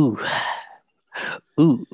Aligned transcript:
Ooh. 0.00 0.18
Ooh. 1.60 1.86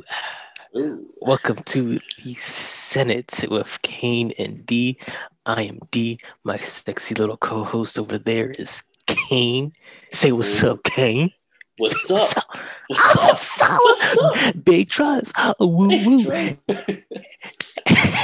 Ooh. 0.77 1.09
Welcome 1.21 1.57
to 1.65 1.99
the 2.23 2.35
Senate 2.35 3.45
with 3.51 3.83
Kain 3.83 4.33
and 4.39 4.65
Di. 4.65 4.97
I 5.45 5.63
am 5.63 5.81
Di. 5.91 6.17
My 6.45 6.57
sexy 6.59 7.17
little 7.17 7.37
co 7.37 7.65
host 7.65 7.99
over 7.99 8.17
there 8.17 8.53
is 8.61 8.85
Kain. 9.09 9.73
Say 10.13 10.31
what's 10.31 10.63
Ooh. 10.63 10.71
up, 10.71 10.85
Kain. 10.85 11.33
What's 11.79 12.09
up? 12.13 12.47
What's 12.87 13.17
What's 13.17 13.61
up? 13.61 13.81
What's 13.83 14.19
up? 14.19 14.65
Big 14.65 14.89
trust. 14.89 15.33
Woo 15.59 15.99
woo. 15.99 16.53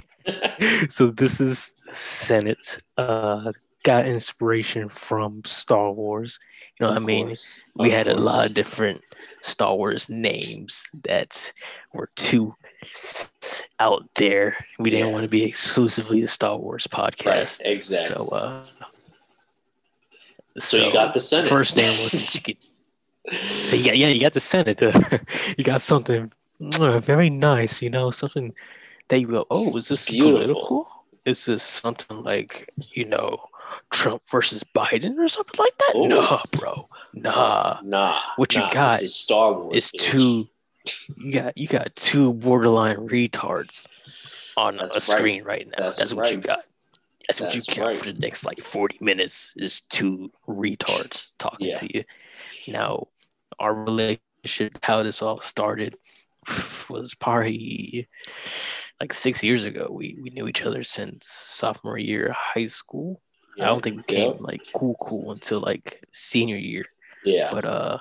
So 0.91 1.11
this 1.11 1.41
is 1.41 1.73
Senate. 1.91 2.79
Uh, 2.97 3.51
got 3.83 4.07
inspiration 4.07 4.89
from 4.89 5.43
Star 5.45 5.93
Wars. 5.93 6.39
You 6.79 6.85
know 6.87 6.91
what 6.93 6.97
I 6.97 7.01
mean? 7.01 7.29
course, 7.29 7.61
we 7.77 7.91
of 7.91 7.93
had 7.93 8.07
a 8.09 8.15
lot 8.15 8.47
of 8.47 8.55
different 8.55 9.03
Star 9.41 9.77
Wars 9.77 10.09
names 10.09 10.89
that 11.05 11.53
were 11.93 12.11
too 12.17 12.55
out 13.79 14.09
there. 14.17 14.57
We 14.79 14.91
didn't 14.91 15.09
Yeah. 15.09 15.13
want 15.13 15.25
to 15.25 15.29
be 15.29 15.45
exclusively 15.45 16.23
a 16.23 16.29
Star 16.29 16.57
Wars 16.59 16.87
podcast. 16.87 17.61
exactly. 17.67 18.17
So, 18.17 18.29
uh, 18.29 18.65
So, 20.59 20.77
you 20.77 20.93
got 20.93 21.13
the 21.13 21.21
Senate. 21.21 21.49
first 21.49 21.77
name 21.77 21.87
was 21.87 22.35
you 22.35 22.41
could, 22.41 22.57
so 23.33 23.77
yeah, 23.77 23.93
yeah, 23.93 24.09
you 24.09 24.21
got 24.21 24.33
the 24.35 24.41
Senate. 24.41 24.83
uh, 24.83 24.93
you 25.57 25.65
got 25.65 25.81
something 25.81 26.33
uh, 26.81 26.99
very 27.01 27.31
nice, 27.31 27.83
you 27.83 27.91
know, 27.91 28.11
something 28.11 28.53
that 29.09 29.21
you 29.21 29.27
go, 29.29 29.47
oh, 29.51 29.77
is 29.77 29.89
this 29.89 30.11
beautiful. 30.11 30.45
political? 30.55 30.89
Is 31.25 31.47
this 31.47 31.63
something 31.63 32.23
like 32.23 32.69
you 32.93 33.05
know 33.05 33.49
Trump 33.91 34.23
versus 34.31 34.65
Biden 34.75 35.19
or 35.19 35.29
something 35.29 35.59
like 35.59 35.77
that? 35.79 35.93
Oh, 35.95 36.07
nah, 36.07 36.39
bro, 36.59 36.89
nah. 37.15 37.79
nah. 37.83 38.21
What 38.37 38.55
you 38.55 38.63
got 38.71 39.03
is 39.03 39.15
Star 39.15 39.53
Wars. 39.53 39.77
It's 39.77 39.91
two. 39.93 40.45
You 41.17 41.33
got 41.33 41.57
you 41.57 41.69
got 41.69 41.95
two 41.95 42.33
borderline 42.35 42.97
retards 42.97 43.87
on 44.57 44.77
That's 44.77 44.95
a 44.95 44.99
right. 45.13 45.19
screen 45.19 45.45
right 45.45 45.67
now. 45.67 45.85
That's, 45.85 45.99
That's 45.99 46.15
what 46.15 46.31
you 46.33 46.39
got. 46.39 46.61
That's 47.29 47.41
what 47.41 47.55
you 47.55 47.63
got 47.75 47.87
right. 47.87 47.99
for 47.99 48.07
the 48.13 48.19
next 48.19 48.45
like 48.45 48.59
forty 48.59 48.99
minutes. 49.01 49.55
Is 49.57 49.83
two 49.83 50.33
retards 50.49 51.31
talking 51.39 51.69
Yeah. 51.69 51.75
to 51.77 51.97
you. 51.99 52.05
Now, 52.69 53.09
our 53.61 53.73
relationship, 53.75 54.79
how 54.83 55.03
this 55.05 55.23
all 55.23 55.41
started, 55.41 55.97
was 56.91 57.15
probably 57.15 58.09
like 59.01 59.13
six 59.13 59.43
years 59.43 59.65
ago. 59.65 59.89
We 59.91 60.19
we 60.21 60.31
knew 60.31 60.49
each 60.49 60.63
other 60.63 60.83
since 60.83 61.29
sophomore 61.29 61.99
year 61.99 62.27
of 62.27 62.35
high 62.37 62.67
school. 62.67 63.21
I 63.61 63.67
don't 63.67 63.83
think 63.83 63.97
we 63.97 64.15
Yeah. 64.17 64.29
became 64.29 64.37
like 64.45 64.63
cool 64.75 64.97
cool 65.01 65.33
until 65.33 65.61
like 65.61 66.05
senior 66.13 66.57
year 66.57 66.85
Yeah. 67.25 67.49
but 67.53 67.65
uh 67.65 67.99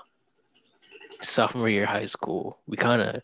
sophomore 1.22 1.70
year 1.70 1.84
of 1.84 1.90
high 1.90 2.06
school 2.06 2.60
we 2.68 2.78
kind 2.78 3.02
of 3.02 3.22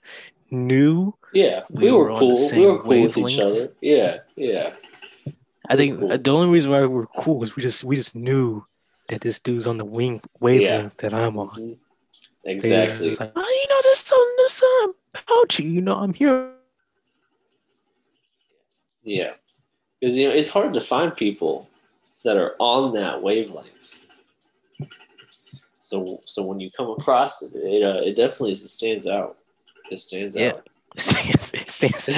knew 0.52 1.14
Yeah. 1.34 1.64
we 1.70 1.86
We, 1.86 1.92
were 1.92 2.12
were 2.12 2.20
cool. 2.20 2.50
We 2.52 2.68
were 2.68 2.80
cool 2.84 3.02
with 3.04 3.18
each 3.18 3.40
other. 3.40 3.74
Yeah. 3.82 4.20
Yeah. 4.36 4.74
i 5.70 5.76
think 5.76 6.00
Cool. 6.00 6.18
the 6.18 6.32
only 6.32 6.50
reason 6.50 6.72
why 6.72 6.82
we 6.82 6.88
were 6.88 7.08
cool 7.18 7.44
is 7.44 7.56
we 7.56 7.64
just 7.64 7.84
we 7.84 7.96
just 7.96 8.16
knew 8.16 8.66
that 9.10 9.22
this 9.22 9.40
dude's 9.40 9.68
on 9.68 9.78
the 9.78 9.86
wing 9.86 10.22
wavelength 10.40 10.98
that 10.98 11.14
i'm 11.14 11.38
on. 11.40 11.48
Exactly. 12.46 13.16
like, 13.16 13.32
oh, 13.36 13.42
you 13.62 13.68
know 13.70 13.82
this 13.84 14.00
something 14.00 14.36
this 14.38 14.54
something 14.54 14.94
about 15.16 15.60
you 15.60 15.70
you 15.70 15.82
know 15.82 15.96
i'm 15.96 16.14
here 16.14 16.52
Yeah, 19.04 19.34
because 20.00 20.18
you 20.18 20.28
know 20.28 20.36
it's 20.36 20.50
hard 20.50 20.74
to 20.74 20.82
find 20.82 21.16
people 21.16 21.67
that 22.28 22.36
are 22.38 22.56
on 22.60 22.94
that 22.94 23.22
wavelength. 23.24 24.06
So, 25.76 26.20
so 26.26 26.44
when 26.44 26.60
you 26.60 26.70
come 26.76 26.90
across 26.90 27.42
it, 27.42 27.54
it, 27.56 27.82
uh, 27.84 28.02
it 28.04 28.18
definitely 28.18 28.56
stands 28.56 29.08
out. 29.08 29.38
It 29.90 30.00
stands 30.00 30.36
Yeah. 30.36 30.50
out. 30.50 30.68
it 30.98 31.02
stands, 31.02 31.54
it 31.54 31.72
stands 31.72 32.10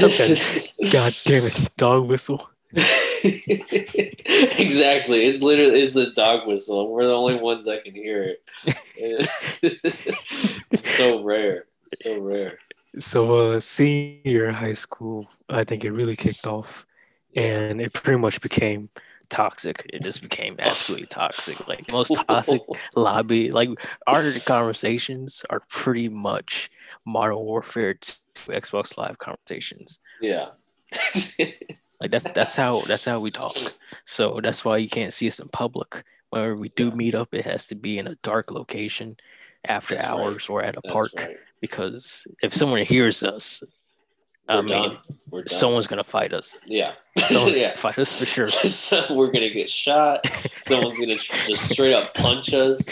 out 0.81 0.90
god 0.92 1.14
damn 1.25 1.46
it 1.46 1.70
dog 1.78 2.08
whistle 2.08 2.50
exactly. 3.24 5.24
It's 5.25 5.42
literally 5.42 5.81
it's 5.81 5.96
a 5.96 6.12
dog 6.12 6.47
whistle. 6.47 6.91
We're 6.91 7.08
the 7.08 7.14
only 7.14 7.38
ones 7.38 7.66
that 7.66 7.84
can 7.84 7.94
hear 7.96 8.24
it. 8.24 8.44
it's 10.72 10.90
so 10.97 11.24
rare. 11.24 11.66
It's 11.86 12.03
so 12.03 12.20
rare. 12.20 12.58
so 13.00 13.52
uh 13.53 13.59
senior 13.59 14.52
high 14.52 14.74
school 14.74 15.28
i 15.50 15.64
think 15.64 15.84
it 15.84 15.91
really 15.91 16.16
kicked 16.16 16.46
off 16.47 16.86
and 17.36 17.80
it 17.81 17.94
pretty 17.94 18.20
much 18.20 18.40
became 18.41 18.90
toxic 19.29 19.85
it 19.94 20.03
just 20.03 20.22
became 20.22 20.56
absolutely 20.59 21.07
toxic 21.07 21.67
like 21.67 21.85
the 21.85 21.91
most 21.91 22.13
toxic 22.28 22.62
lobby 22.95 23.51
like 23.51 23.69
our 24.07 24.31
conversations 24.45 25.44
are 25.50 25.62
pretty 25.69 26.09
much 26.09 26.69
modern 27.06 27.35
warfare 27.38 27.94
2 27.94 28.13
xbox 28.53 28.97
live 28.97 29.17
conversations 29.17 30.00
yeah. 30.22 30.47
like 32.01 32.12
that's 32.12 32.29
that's 32.31 32.56
how 32.56 32.81
that's 32.81 33.06
how 33.06 33.19
we 33.19 33.31
talk 33.31 33.56
so 34.06 34.40
that's 34.41 34.66
why 34.66 34.78
you 34.78 34.90
can't 34.90 35.13
see 35.13 35.28
us 35.28 35.40
in 35.40 35.47
public 35.50 36.03
whenever 36.29 36.56
we 36.56 36.69
do 36.69 36.88
Yeah. 36.88 36.96
meet 36.96 37.16
up 37.16 37.34
it 37.34 37.46
has 37.46 37.67
to 37.67 37.75
be 37.75 37.97
in 38.00 38.07
a 38.07 38.16
dark 38.23 38.51
location 38.51 39.16
after 39.67 39.96
That's 39.96 40.07
right. 40.07 40.13
hours 40.19 40.50
or 40.50 40.63
at 40.63 40.78
a 40.78 40.81
That's 40.84 40.94
park 40.94 41.11
right. 41.17 41.38
because 41.61 42.25
if 42.41 42.53
someone 42.53 42.84
hears 42.85 43.23
us 43.23 43.61
i 44.57 44.61
mean 44.61 44.67
done. 44.67 44.97
We're 45.29 45.43
done. 45.43 45.49
someone's 45.57 45.87
gonna 45.87 46.03
fight 46.03 46.33
us 46.33 46.61
Yeah. 46.67 46.93
someone 47.27 47.55
yeah. 47.57 47.75
fight 47.75 47.97
us 47.99 48.11
for 48.17 48.25
sure 48.25 48.47
so 48.47 49.05
we're 49.13 49.31
gonna 49.31 49.49
get 49.49 49.69
shot. 49.69 50.25
Someone's 50.59 50.99
gonna 50.99 51.15
just 51.17 51.69
straight 51.69 51.93
up 51.93 52.13
punch 52.15 52.53
us. 52.53 52.89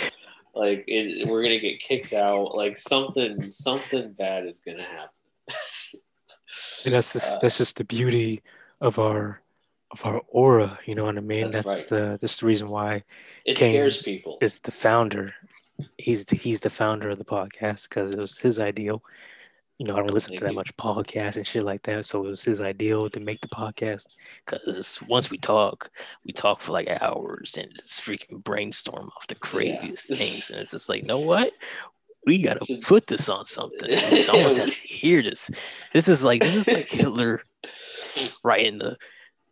Like 0.55 0.85
it, 0.87 1.27
we're 1.27 1.43
gonna 1.43 1.59
get 1.59 1.79
kicked 1.79 2.13
out. 2.13 2.55
Like 2.55 2.77
something, 2.77 3.41
something 3.51 4.13
bad 4.17 4.45
is 4.45 4.59
gonna 4.59 4.83
happen. 4.83 5.09
And 6.85 6.93
that's 6.93 7.13
just 7.13 7.37
Uh, 7.37 7.39
that's 7.41 7.57
just 7.57 7.77
the 7.77 7.83
beauty 7.83 8.41
of 8.81 8.97
our 8.99 9.41
of 9.91 10.05
our 10.05 10.21
aura. 10.29 10.79
You 10.85 10.95
know 10.95 11.05
what 11.05 11.17
I 11.17 11.21
mean? 11.21 11.49
That's 11.49 11.65
That's, 11.67 11.85
the 11.85 12.17
that's 12.21 12.37
the 12.39 12.45
reason 12.45 12.67
why 12.67 13.03
it 13.45 13.57
Kain 13.57 13.73
scares 13.73 14.01
people. 14.01 14.37
is 14.41 14.59
the 14.59 14.71
founder. 14.71 15.33
He's 15.97 16.25
the, 16.25 16.35
he's 16.35 16.59
the 16.59 16.69
founder 16.71 17.09
of 17.11 17.19
the 17.19 17.25
podcast 17.25 17.87
because 17.89 18.11
it 18.11 18.17
was 18.19 18.37
his 18.39 18.59
ideal. 18.59 19.03
You 19.77 19.85
know, 19.85 19.93
I 19.93 19.97
don't 19.97 20.13
listen 20.13 20.35
to 20.35 20.43
that 20.45 20.55
much 20.55 20.75
podcast 20.75 21.37
and 21.37 21.45
shit 21.45 21.63
like 21.63 21.83
that, 21.83 22.05
so 22.05 22.25
it 22.25 22.29
was 22.29 22.43
his 22.43 22.61
ideal 22.61 23.09
to 23.11 23.19
make 23.19 23.41
the 23.41 23.47
podcast. 23.47 24.15
Because 24.45 25.01
once 25.03 25.29
we 25.29 25.37
talk, 25.37 25.91
we 26.25 26.33
talk 26.33 26.61
for 26.61 26.71
like 26.71 26.89
hours 27.01 27.57
and 27.57 27.71
just 27.75 28.01
freaking 28.01 28.43
brainstorm 28.43 29.11
off 29.15 29.27
the 29.27 29.35
craziest 29.35 30.07
things, 30.07 30.49
and 30.49 30.61
it's 30.61 30.71
just 30.71 30.89
like, 30.89 31.01
you 31.01 31.07
know 31.07 31.19
what? 31.19 31.53
We 32.25 32.41
gotta 32.41 32.65
put 32.83 33.07
this 33.07 33.29
on 33.29 33.45
something. 33.45 33.95
Someone 33.97 34.55
has 34.55 34.79
to 34.79 34.87
hear 34.87 35.21
this. 35.21 35.51
This 35.93 36.09
is 36.09 36.23
like 36.23 36.41
this 36.41 36.55
is 36.55 36.67
like 36.67 36.89
Hitler 36.89 37.41
writing 38.43 38.79
the 38.79 38.97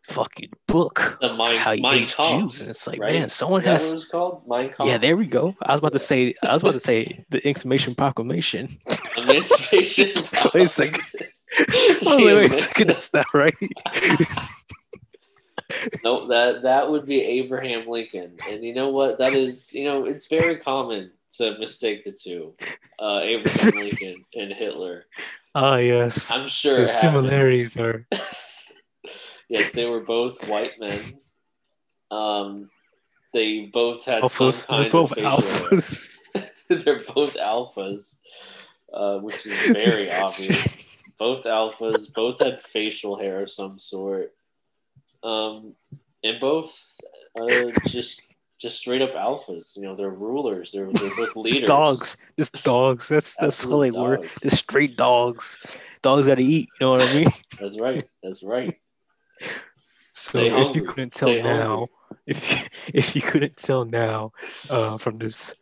fucking 0.07 0.49
book 0.67 1.17
The 1.21 1.33
Mein- 1.35 1.57
how 1.57 1.73
he 1.73 1.81
Mein 1.81 1.99
hates 1.99 2.13
Kampf, 2.15 2.53
Jews, 2.53 2.61
and 2.61 2.69
it's 2.69 2.87
like, 2.87 2.99
right? 2.99 3.13
man, 3.19 3.29
someone 3.29 3.59
Is 3.59 3.65
that 3.65 3.71
has 3.73 3.89
what 3.89 3.95
it's 4.01 4.07
called? 4.09 4.41
Mein 4.47 4.69
Kampf? 4.69 4.85
yeah, 4.89 4.97
there 4.97 5.17
we 5.17 5.25
go. 5.27 5.55
I 5.61 5.71
was 5.73 5.79
about 5.79 5.93
to 5.93 5.99
say, 5.99 6.33
I 6.43 6.53
was 6.53 6.61
about 6.61 6.73
to 6.73 6.79
say 6.79 7.23
the 7.29 7.45
exclamation 7.47 7.95
proclamation. 7.95 8.67
Emancipation. 9.17 10.09
Wait 10.53 10.65
a 10.65 10.67
second. 10.67 11.01
Proclamation. 11.01 11.27
Oh, 12.05 12.17
wait, 12.25 12.33
wait 12.35 12.51
a 12.51 12.53
second, 12.65 12.87
that's 12.89 13.13
not 13.13 13.27
right. 13.33 13.53
no, 16.03 16.27
that 16.27 16.63
that 16.63 16.89
would 16.89 17.05
be 17.05 17.21
Abraham 17.21 17.87
Lincoln, 17.87 18.37
and 18.49 18.63
you 18.63 18.73
know 18.73 18.89
what? 18.89 19.17
That 19.19 19.33
is, 19.33 19.73
you 19.73 19.83
know, 19.85 20.05
it's 20.05 20.27
very 20.27 20.57
common 20.57 21.11
to 21.37 21.57
mistake 21.59 22.03
the 22.03 22.11
two, 22.11 22.53
uh, 22.99 23.19
Abraham 23.23 23.71
Lincoln 23.79 24.25
and 24.35 24.51
Hitler. 24.53 25.05
Ah, 25.53 25.77
yes. 25.77 26.29
I'm 26.31 26.47
sure 26.47 26.75
The 26.77 26.83
it 26.83 26.89
happens. 26.89 27.01
similarities 27.01 27.77
are. 27.77 28.05
Yes, 29.49 29.71
they 29.71 29.89
were 29.89 30.03
both 30.03 30.47
white 30.47 30.79
men. 30.79 30.99
Um, 32.11 32.69
they 33.33 33.65
both 33.71 34.05
had 34.05 34.27
some 34.29 34.53
kind 34.53 34.83
They're 34.83 34.89
both 34.89 35.11
of 35.11 35.17
facial 35.17 35.41
hair. 35.41 35.69
alphas. 35.69 36.67
They're 36.85 36.99
both 37.13 37.35
alphas, 37.37 38.17
uh, 38.93 39.17
which 39.19 39.45
is 39.45 39.71
very 39.73 40.11
obvious. 40.23 40.75
Both 41.19 41.43
alphas, 41.43 42.13
both 42.13 42.39
had 42.39 42.59
facial 42.59 43.17
hair 43.17 43.41
of 43.41 43.49
some 43.49 43.77
sort, 43.77 44.33
um, 45.23 45.75
and 46.23 46.39
both 46.39 46.99
uh, 47.39 47.71
just 47.87 48.21
just 48.59 48.77
straight 48.79 49.01
up 49.01 49.13
alphas. 49.13 49.75
You 49.75 49.83
know, 49.83 49.95
they're 49.95 50.09
rulers. 50.09 50.71
They're 50.71 50.91
they're 50.91 51.15
both 51.15 51.35
leaders. 51.35 51.59
Just 51.59 51.67
dogs. 51.67 52.17
Just 52.37 52.63
dogs. 52.63 53.09
That's 53.09 53.35
that's 53.35 53.63
how 53.63 53.79
they 53.79 53.91
were. 53.91 54.17
Just 54.41 54.57
straight 54.57 54.97
dogs. 54.97 55.77
Dogs 56.01 56.27
gotta 56.27 56.41
eat. 56.41 56.69
You 56.79 56.85
know 56.85 56.91
what 56.91 57.01
I 57.01 57.13
mean? 57.13 57.27
That's 57.59 57.79
right. 57.79 58.07
That's 58.23 58.43
right. 58.43 58.77
So 60.13 60.39
if 60.39 60.75
you 60.75 60.81
couldn't 60.81 61.13
tell 61.13 61.29
Stay 61.33 61.41
now, 61.41 61.69
hungry. 61.69 61.87
if 62.27 62.51
you, 62.51 62.57
if 62.93 63.15
you 63.15 63.21
couldn't 63.21 63.57
tell 63.57 63.85
now, 63.85 64.31
uh, 64.69 64.97
from 64.97 65.17
this 65.17 65.53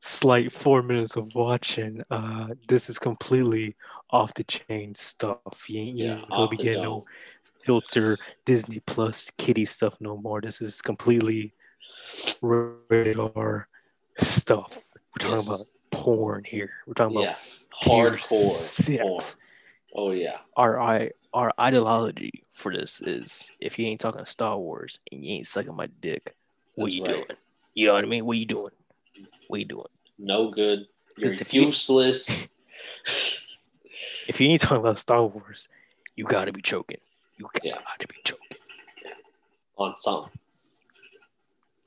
slight 0.00 0.52
four 0.52 0.82
minutes 0.82 1.16
of 1.16 1.34
watching, 1.34 2.02
uh, 2.10 2.48
this 2.68 2.88
is 2.88 2.98
completely 2.98 3.76
off 4.10 4.32
the 4.34 4.44
chain 4.44 4.94
stuff. 4.94 5.68
You 5.68 5.80
ain't, 5.80 5.98
Yeah, 5.98 6.20
gonna 6.32 6.48
be 6.48 6.56
getting 6.56 6.82
no 6.82 7.04
filter 7.64 8.18
Disney 8.44 8.80
Plus 8.86 9.30
kitty 9.36 9.64
stuff 9.64 9.96
no 10.00 10.16
more. 10.16 10.40
This 10.40 10.60
is 10.60 10.80
completely 10.80 11.52
rated 12.42 13.18
R 13.34 13.68
stuff. 14.18 14.84
We're 14.94 15.18
talking 15.18 15.36
Yes. 15.36 15.46
about 15.48 15.66
porn 15.90 16.44
here. 16.44 16.70
We're 16.86 16.94
talking 16.94 17.18
Yeah, 17.18 17.30
about 17.30 17.38
hardcore 17.82 18.88
porn. 18.88 19.20
Oh 19.94 20.10
yeah, 20.10 20.38
our 20.56 20.78
I 20.80 21.10
our 21.36 21.52
ideology 21.60 22.44
for 22.50 22.72
this 22.74 23.02
is 23.02 23.50
if 23.60 23.78
you 23.78 23.86
ain't 23.86 24.00
talking 24.00 24.24
Star 24.24 24.58
Wars 24.58 24.98
and 25.12 25.22
you 25.24 25.34
ain't 25.34 25.46
sucking 25.46 25.76
my 25.76 25.86
dick, 26.00 26.34
what 26.74 26.86
That's 26.86 26.94
you 26.94 27.04
right. 27.04 27.12
doing? 27.12 27.24
You 27.74 27.86
know 27.88 27.92
what 27.94 28.04
I 28.04 28.08
mean? 28.08 28.24
What 28.24 28.38
you 28.38 28.46
doing? 28.46 28.72
What 29.48 29.60
you 29.60 29.66
doing? 29.66 29.86
no 30.18 30.50
good. 30.50 30.86
You're 31.18 31.30
if 31.30 31.52
you- 31.54 31.64
useless. 31.64 32.48
If 34.28 34.40
you 34.40 34.48
ain't 34.48 34.60
talking 34.60 34.78
about 34.78 34.98
Star 34.98 35.24
Wars, 35.24 35.68
you 36.16 36.24
gotta 36.24 36.52
be 36.52 36.60
choking. 36.60 36.98
You 37.38 37.46
gotta 37.52 37.68
Yeah. 37.68 37.78
be 38.08 38.16
choking. 38.24 38.58
on 39.78 39.94
some. 39.94 40.26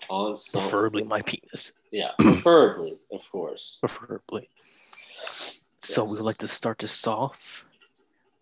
On 0.09 0.35
some. 0.35 0.61
Preferably 0.61 1.03
my 1.03 1.21
penis. 1.21 1.73
yeah, 1.91 2.11
preferably, 2.19 2.97
of 3.11 3.29
course. 3.31 3.77
Preferably. 3.81 4.47
So 5.79 6.03
we 6.05 6.11
would 6.11 6.21
like 6.21 6.37
to 6.39 6.47
start 6.47 6.79
this 6.79 7.05
off 7.07 7.65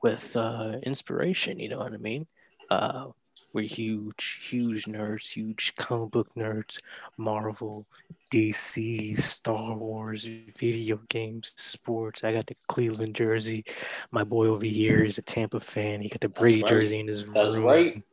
with 0.01 0.35
uh 0.35 0.77
inspiration, 0.83 1.59
you 1.59 1.69
know 1.69 1.79
what 1.79 1.93
I 1.93 1.97
mean? 1.97 2.27
Uh 2.69 3.07
we're 3.53 3.67
huge, 3.67 4.39
huge 4.49 4.85
nerds, 4.85 5.31
huge 5.31 5.75
comic 5.75 6.11
book 6.11 6.29
nerds, 6.35 6.79
Marvel, 7.17 7.85
DC, 8.31 9.17
Star 9.19 9.75
Wars, 9.75 10.27
video 10.57 10.99
games, 11.09 11.53
sports. 11.55 12.23
I 12.23 12.33
got 12.33 12.47
the 12.47 12.57
Cleveland 12.67 13.15
jersey. 13.15 13.63
My 14.11 14.23
boy 14.23 14.47
over 14.47 14.65
here 14.65 15.03
is 15.03 15.17
a 15.17 15.21
Tampa 15.21 15.59
fan. 15.59 16.01
He 16.01 16.09
got 16.09 16.21
the 16.21 16.29
Brady 16.29 16.61
right. 16.61 16.69
jersey 16.69 16.99
in 16.99 17.07
his 17.07 17.25
That's 17.25 17.55
room. 17.55 17.65
right. 17.65 18.03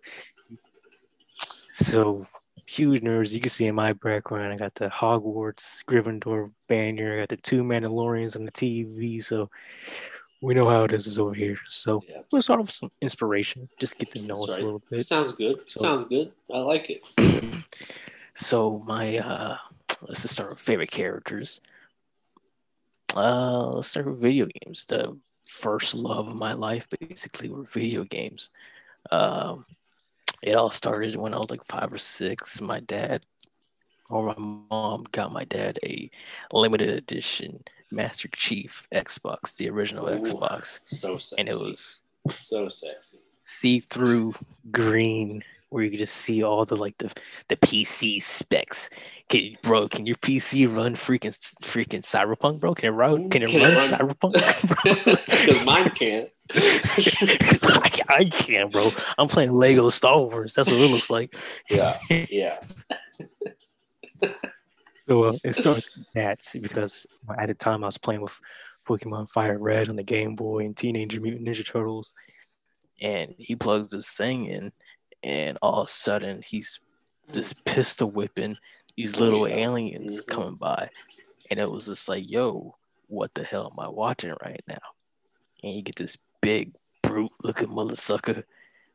So 1.72 2.26
huge 2.66 3.02
nerds. 3.02 3.32
You 3.32 3.40
can 3.40 3.50
see 3.50 3.66
in 3.66 3.74
my 3.74 3.92
background, 3.92 4.52
I 4.52 4.56
got 4.56 4.74
the 4.74 4.88
Hogwarts 4.88 5.84
Gryffindor 5.84 6.50
banner. 6.68 7.16
I 7.16 7.20
got 7.20 7.28
the 7.30 7.36
two 7.36 7.62
Mandalorians 7.62 8.36
on 8.36 8.44
the 8.44 8.52
TV. 8.52 9.22
So 9.22 9.50
we 10.44 10.52
know 10.52 10.68
how 10.68 10.84
it 10.84 10.92
is 10.92 11.18
over 11.18 11.32
here. 11.32 11.56
So 11.70 12.02
Yeah. 12.06 12.20
let's 12.30 12.44
start 12.46 12.60
off 12.60 12.66
with 12.66 12.74
some 12.74 12.90
inspiration. 13.00 13.66
Just 13.80 13.98
get 13.98 14.10
to 14.12 14.20
know 14.26 14.34
That's 14.34 14.42
us 14.42 14.48
right. 14.50 14.60
a 14.60 14.64
little 14.64 14.82
bit. 14.90 15.06
Sounds 15.06 15.32
good. 15.32 15.56
So- 15.66 15.80
Sounds 15.80 16.04
good. 16.04 16.32
I 16.52 16.58
like 16.58 16.90
it. 16.90 17.02
so 18.34 18.82
my 18.86 19.18
uh 19.18 19.56
let's 20.02 20.20
just 20.22 20.34
start 20.34 20.50
with 20.50 20.58
favorite 20.60 20.90
characters. 20.90 21.62
Uh 23.16 23.68
let's 23.68 23.88
start 23.88 24.06
with 24.06 24.20
video 24.20 24.46
games. 24.60 24.84
The 24.84 25.16
first 25.46 25.94
love 25.94 26.28
of 26.28 26.36
my 26.36 26.52
life 26.52 26.88
basically 27.00 27.48
were 27.48 27.64
video 27.64 28.04
games. 28.04 28.50
Um 29.10 29.64
it 30.42 30.56
all 30.56 30.70
started 30.70 31.16
when 31.16 31.32
I 31.32 31.38
was 31.38 31.50
like 31.50 31.64
five 31.64 31.90
or 31.90 31.98
six. 31.98 32.60
My 32.60 32.80
dad 32.80 33.24
or 34.10 34.26
my 34.26 34.34
mom 34.70 35.04
got 35.10 35.32
my 35.32 35.44
dad 35.44 35.78
a 35.82 36.10
limited 36.52 36.90
edition 36.90 37.64
Master 37.90 38.28
Chief 38.28 38.86
Xbox, 38.92 39.56
the 39.56 39.68
original 39.70 40.08
Ooh. 40.08 40.18
Xbox. 40.20 40.80
So 40.84 41.16
sexy. 41.16 41.36
And 41.40 41.48
it 41.48 41.56
was 41.58 42.02
so 42.30 42.68
sexy. 42.68 43.18
see-through 43.44 44.34
green 44.70 45.44
where 45.70 45.82
you 45.82 45.90
could 45.90 45.98
just 45.98 46.14
see 46.16 46.42
all 46.44 46.64
the 46.64 46.76
like 46.76 46.96
the 46.98 47.12
the 47.48 47.56
PC 47.56 48.22
specs. 48.22 48.90
Can 49.28 49.56
bro, 49.62 49.88
can 49.88 50.06
your 50.06 50.14
PC 50.16 50.72
run 50.72 50.94
freaking 50.94 51.36
freaking 51.62 52.02
Cyberpunk, 52.02 52.60
bro? 52.60 52.74
Can 52.74 52.86
it 52.86 52.96
run? 52.96 53.28
Can 53.28 53.42
it 53.42 53.48
Can 53.50 53.60
it 53.62 53.64
run, 53.64 53.74
run- 53.74 54.14
Cyberpunk? 54.14 55.20
Because 55.44 55.64
mine 55.66 55.90
can't. 55.90 56.28
I, 56.54 57.88
can't- 57.88 58.10
I 58.10 58.24
can't, 58.26 58.72
bro. 58.72 58.90
I'm 59.18 59.26
playing 59.28 59.50
Lego 59.52 59.90
Star 59.90 60.20
Wars. 60.22 60.54
That's 60.54 60.70
what 60.70 60.80
it 60.80 60.90
looks 60.92 61.10
like. 61.10 61.34
Yeah. 61.68 61.98
Yeah. 62.08 62.60
So 65.06 65.24
uh, 65.24 65.36
it 65.44 65.54
started 65.54 65.84
that 66.14 66.40
because 66.60 67.06
at 67.38 67.48
the 67.48 67.54
time 67.54 67.84
I 67.84 67.88
was 67.88 67.98
playing 67.98 68.22
with 68.22 68.38
Pokemon 68.86 69.28
Fire 69.28 69.58
Red 69.58 69.88
on 69.88 69.96
the 69.96 70.02
Game 70.02 70.34
Boy 70.34 70.64
and 70.64 70.76
Teenage 70.76 71.18
Mutant 71.18 71.46
Ninja 71.46 71.66
Turtles, 71.66 72.14
and 73.00 73.34
he 73.38 73.54
plugs 73.56 73.90
this 73.90 74.08
thing 74.08 74.46
in, 74.46 74.72
and 75.22 75.58
all 75.60 75.82
of 75.82 75.88
a 75.88 75.90
sudden 75.90 76.42
he's 76.46 76.80
just 77.32 77.64
pistol 77.64 78.10
whipping 78.10 78.56
these 78.96 79.18
little 79.18 79.46
aliens 79.46 80.22
Mhm. 80.22 80.26
coming 80.26 80.54
by, 80.54 80.88
and 81.50 81.58
it 81.60 81.70
was 81.70 81.86
just 81.86 82.08
like, 82.08 82.28
yo, 82.28 82.76
what 83.08 83.34
the 83.34 83.44
hell 83.44 83.70
am 83.72 83.80
I 83.84 83.88
watching 83.88 84.34
right 84.42 84.62
now? 84.66 84.78
And 85.62 85.74
you 85.74 85.82
get 85.82 85.96
this 85.96 86.16
big 86.40 86.72
brute 87.02 87.32
looking 87.42 87.74
mother 87.74 87.96
sucker, 87.96 88.44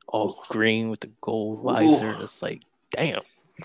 all 0.08 0.44
green 0.50 0.90
with 0.90 1.02
the 1.02 1.12
gold 1.22 1.62
visor. 1.64 2.06
Ooh. 2.06 2.10
And 2.10 2.24
it's 2.24 2.42
like, 2.42 2.62
damn, 2.92 3.22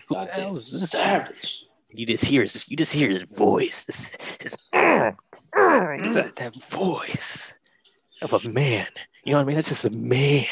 who 0.08 0.14
the 0.14 0.26
hell 0.26 0.58
is 0.58 0.70
this? 0.73 0.90
savage. 0.90 1.67
You 1.94 2.06
just 2.06 2.25
hear 2.25 2.43
his, 2.43 2.69
you 2.69 2.76
just 2.76 2.93
hear 2.93 3.08
his 3.08 3.23
voice. 3.23 3.85
This, 3.85 4.17
this, 4.41 4.56
"Arr, 4.73 5.17
arr," 5.56 6.02
that, 6.14 6.35
that 6.37 6.56
voice 6.56 7.55
of 8.20 8.35
a 8.35 8.49
man. 8.49 8.88
You 9.25 9.32
know 9.32 9.38
what 9.38 9.44
I 9.44 9.46
mean? 9.46 9.56
That's 9.56 9.69
just 9.69 9.85
a 9.85 9.91
man. 9.91 10.46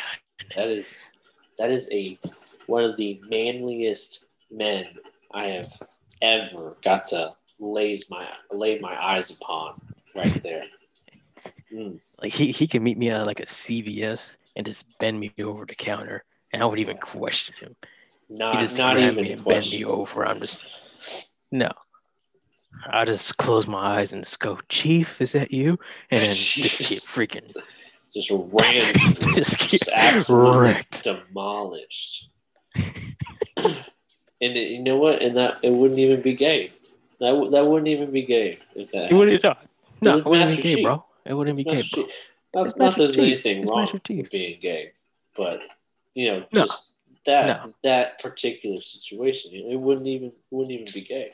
That 0.57 0.69
is 0.69 1.11
that 1.59 1.71
is 1.71 1.91
a 1.93 2.19
one 2.67 2.85
of 2.85 2.97
the 2.97 3.21
manliest 3.29 4.29
men 4.51 4.87
I 5.35 5.47
have 5.47 5.69
ever 6.21 6.77
got 6.85 7.07
to 7.07 7.35
lays 7.59 8.09
my 8.11 8.27
lay 8.53 8.79
my 8.79 9.03
eyes 9.03 9.37
upon 9.37 9.81
right 10.15 10.43
there. 10.43 10.65
Mm. 11.73 12.15
Like 12.23 12.33
he, 12.33 12.53
he 12.53 12.67
can 12.67 12.83
meet 12.83 12.99
me 12.99 13.11
at 13.11 13.27
like 13.27 13.41
a 13.41 13.47
CVS 13.47 14.37
and 14.57 14.65
just 14.65 14.99
bend 14.99 15.19
me 15.19 15.33
over 15.43 15.65
the 15.65 15.75
counter, 15.75 16.25
and 16.53 16.63
I 16.63 16.67
would 16.67 16.79
even 16.79 16.99
question 16.99 17.55
him. 17.59 17.75
He 18.29 18.35
Not 18.35 18.59
just 18.59 18.79
not 18.79 18.95
grab 18.95 19.13
even 19.13 19.25
me 19.25 19.33
and 19.33 19.45
bend 19.45 19.71
me 19.71 19.85
over. 19.85 20.27
I'm 20.27 20.39
just 20.39 21.32
no. 21.53 21.71
I 22.91 23.05
just 23.05 23.37
close 23.37 23.67
my 23.69 23.99
eyes 23.99 24.13
and 24.13 24.25
just 24.25 24.41
go, 24.41 24.59
Chief, 24.69 25.21
is 25.21 25.33
that 25.33 25.53
you? 25.53 25.79
And 26.11 26.25
just 26.25 26.57
keep 26.57 26.99
freaking 27.03 27.55
Just 28.15 28.31
ran 28.33 28.95
just 29.35 29.59
just 29.71 29.89
absolutely 29.95 30.59
wrecked. 30.71 31.05
demolished. 31.05 32.29
and 34.41 34.57
you 34.57 34.83
know 34.83 34.97
what? 34.97 35.23
And 35.23 35.37
that 35.37 35.59
it 35.63 35.71
wouldn't 35.73 35.99
even 36.01 36.21
be 36.23 36.35
gay. 36.35 36.73
That 37.21 37.31
w- 37.31 37.51
that 37.51 37.65
wouldn't 37.65 37.89
even 37.89 38.11
be 38.11 38.23
gay 38.23 38.59
if 38.75 38.91
that. 38.93 39.11
It 39.11 39.15
wouldn't 39.15 39.43
no, 39.45 39.55
no, 40.03 40.17
it 40.19 40.27
wouldn't 40.27 40.51
be 40.57 40.63
gay, 40.63 40.75
Chief. 40.77 40.85
bro. 40.85 41.05
It 41.25 41.35
wouldn't 41.35 41.57
be 41.57 41.63
It's 41.63 41.71
gay, 41.71 41.77
Master 41.77 41.97
bro. 42.01 42.07
Chief. 42.09 42.17
Not, 42.55 42.67
It's 42.67 42.77
not 42.77 42.97
there's 42.97 43.15
Chief. 43.15 43.25
anything 43.25 43.63
It's 43.63 43.71
wrong 43.71 43.89
with 43.93 44.31
being 44.33 44.59
gay, 44.61 44.93
but 45.37 45.61
you 46.15 46.27
know, 46.33 46.45
No. 46.53 46.63
just 46.65 46.95
that 47.27 47.47
No. 47.47 47.75
that 47.85 48.19
particular 48.21 48.77
situation, 48.79 49.53
it 49.55 49.79
wouldn't 49.79 50.09
even 50.09 50.33
wouldn't 50.51 50.73
even 50.73 50.93
be 50.93 51.03
gay. 51.03 51.33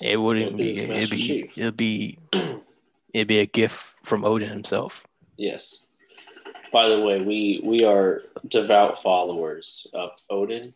It 0.00 0.16
wouldn't 0.16 0.56
be. 0.56 0.70
It'd 0.78 1.10
be. 1.10 1.16
Chief. 1.16 1.58
It'd 1.58 1.76
be. 1.76 2.18
It'd 3.12 3.26
be 3.26 3.40
a 3.40 3.46
gift 3.46 3.96
from 4.04 4.24
Odin 4.24 4.48
himself. 4.48 5.04
Yes. 5.36 5.88
By 6.72 6.88
the 6.88 7.00
way, 7.00 7.20
we 7.20 7.60
we 7.64 7.82
are 7.84 8.22
devout 8.46 9.02
followers 9.02 9.86
of 9.92 10.10
Odin. 10.30 10.72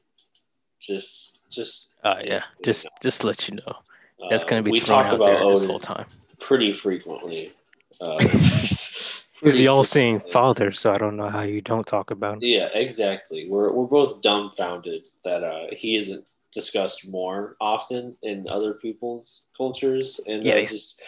Just 0.80 1.40
just 1.50 1.94
Uh, 2.02 2.20
yeah. 2.24 2.42
Just, 2.64 2.88
just 3.00 3.22
let 3.22 3.48
you 3.48 3.54
know, 3.56 3.62
uh, 3.68 4.28
that's 4.28 4.42
gonna 4.44 4.62
be 4.62 4.72
we 4.72 4.80
thrown 4.80 5.04
talk 5.04 5.06
out 5.06 5.14
about 5.14 5.26
there 5.26 5.48
this 5.48 5.60
Odin 5.60 5.70
whole 5.70 5.78
time. 5.78 6.06
pretty 6.40 6.72
frequently. 6.72 7.52
Uh, 8.00 8.18
He's 8.20 9.24
pretty 9.38 9.58
the 9.58 9.68
all-seeing 9.68 10.18
father, 10.18 10.72
so 10.72 10.90
I 10.90 10.94
don't 10.96 11.16
know 11.16 11.28
how 11.28 11.42
you 11.42 11.60
don't 11.60 11.86
talk 11.86 12.10
about 12.10 12.34
him. 12.34 12.38
Yeah, 12.42 12.68
exactly. 12.74 13.48
We're 13.48 13.72
we're 13.72 13.86
both 13.86 14.20
dumbfounded 14.20 15.06
that 15.22 15.44
uh, 15.44 15.66
he 15.70 15.94
isn't 15.94 16.28
discussed 16.54 17.08
more 17.08 17.56
often 17.60 18.16
in 18.22 18.48
other 18.48 18.74
people's 18.74 19.46
cultures 19.56 20.20
and 20.26 20.44
Yeah, 20.44 20.54
uh, 20.54 20.60
just 20.60 21.02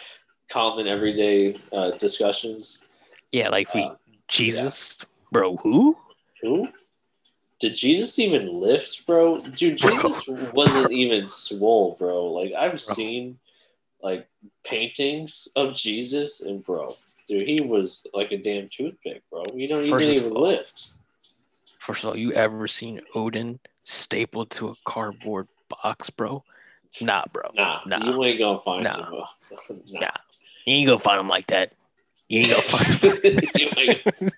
common 0.49 0.87
everyday 0.87 1.55
uh, 1.71 1.91
discussions. 1.91 2.83
Yeah, 3.31 3.49
like 3.49 3.73
we 3.73 3.81
Uh, 3.81 3.95
Jesus, 4.27 4.97
bro. 5.31 5.57
Who? 5.57 5.97
Who? 6.41 6.69
Did 7.59 7.75
Jesus 7.75 8.19
even 8.19 8.59
lift, 8.59 9.07
bro? 9.07 9.39
Dude, 9.39 9.79
Bro. 9.79 9.89
Jesus 9.89 10.27
wasn't 10.53 10.91
even 10.91 11.25
swole, 11.25 11.95
bro. 11.97 12.25
Like 12.27 12.53
I've 12.53 12.79
seen 12.79 13.39
like 14.01 14.27
paintings 14.63 15.47
of 15.55 15.73
Jesus 15.73 16.41
and 16.41 16.63
bro, 16.63 16.87
dude, 17.27 17.47
he 17.47 17.61
was 17.61 18.05
like 18.13 18.31
a 18.31 18.37
damn 18.37 18.67
toothpick, 18.67 19.23
bro. 19.31 19.43
You 19.55 19.67
don't 19.67 19.87
First 19.87 20.03
even 20.03 20.17
of 20.17 20.23
even 20.23 20.37
all, 20.37 20.43
lift. 20.43 20.91
First 21.79 22.03
of 22.03 22.11
all, 22.11 22.17
you 22.17 22.31
ever 22.33 22.67
seen 22.67 23.01
Odin 23.15 23.59
stapled 23.91 24.49
to 24.51 24.67
a 24.69 24.73
cardboard 24.85 25.47
box, 25.69 26.09
bro? 26.09 26.43
Nah, 27.01 27.23
bro. 27.31 27.49
Nah, 27.55 27.81
Nah. 27.85 28.03
you 28.05 28.23
ain't 28.23 28.39
gonna 28.39 28.59
find 28.59 28.83
Nah. 28.83 29.09
him. 29.09 29.13
nah. 29.13 29.99
Nah. 30.01 30.07
You 30.65 30.73
ain't 30.75 30.87
gonna 30.87 30.99
find 30.99 31.19
him 31.21 31.27
like 31.29 31.47
that. 31.47 31.73
You 32.27 32.39
ain't 32.39 32.49
gonna 32.49 32.61
find 32.61 33.23
You 33.55 33.69
ain't- 33.77 34.01
him. 34.01 34.29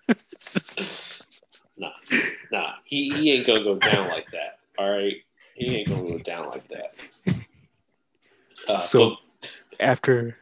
nah, 1.78 1.90
nah. 2.52 2.74
He, 2.86 3.10
he 3.10 3.32
ain't 3.32 3.48
gonna 3.48 3.64
go 3.64 3.76
down 3.78 4.08
like 4.10 4.30
that. 4.32 4.60
All 4.78 4.90
right, 4.90 5.16
he 5.56 5.78
ain't 5.78 5.90
gonna 5.90 6.04
go 6.10 6.18
down 6.20 6.50
like 6.50 6.68
that. 6.70 6.94
Uh, 8.68 8.78
So- 8.78 9.10
but- 9.42 9.50
after 9.80 10.38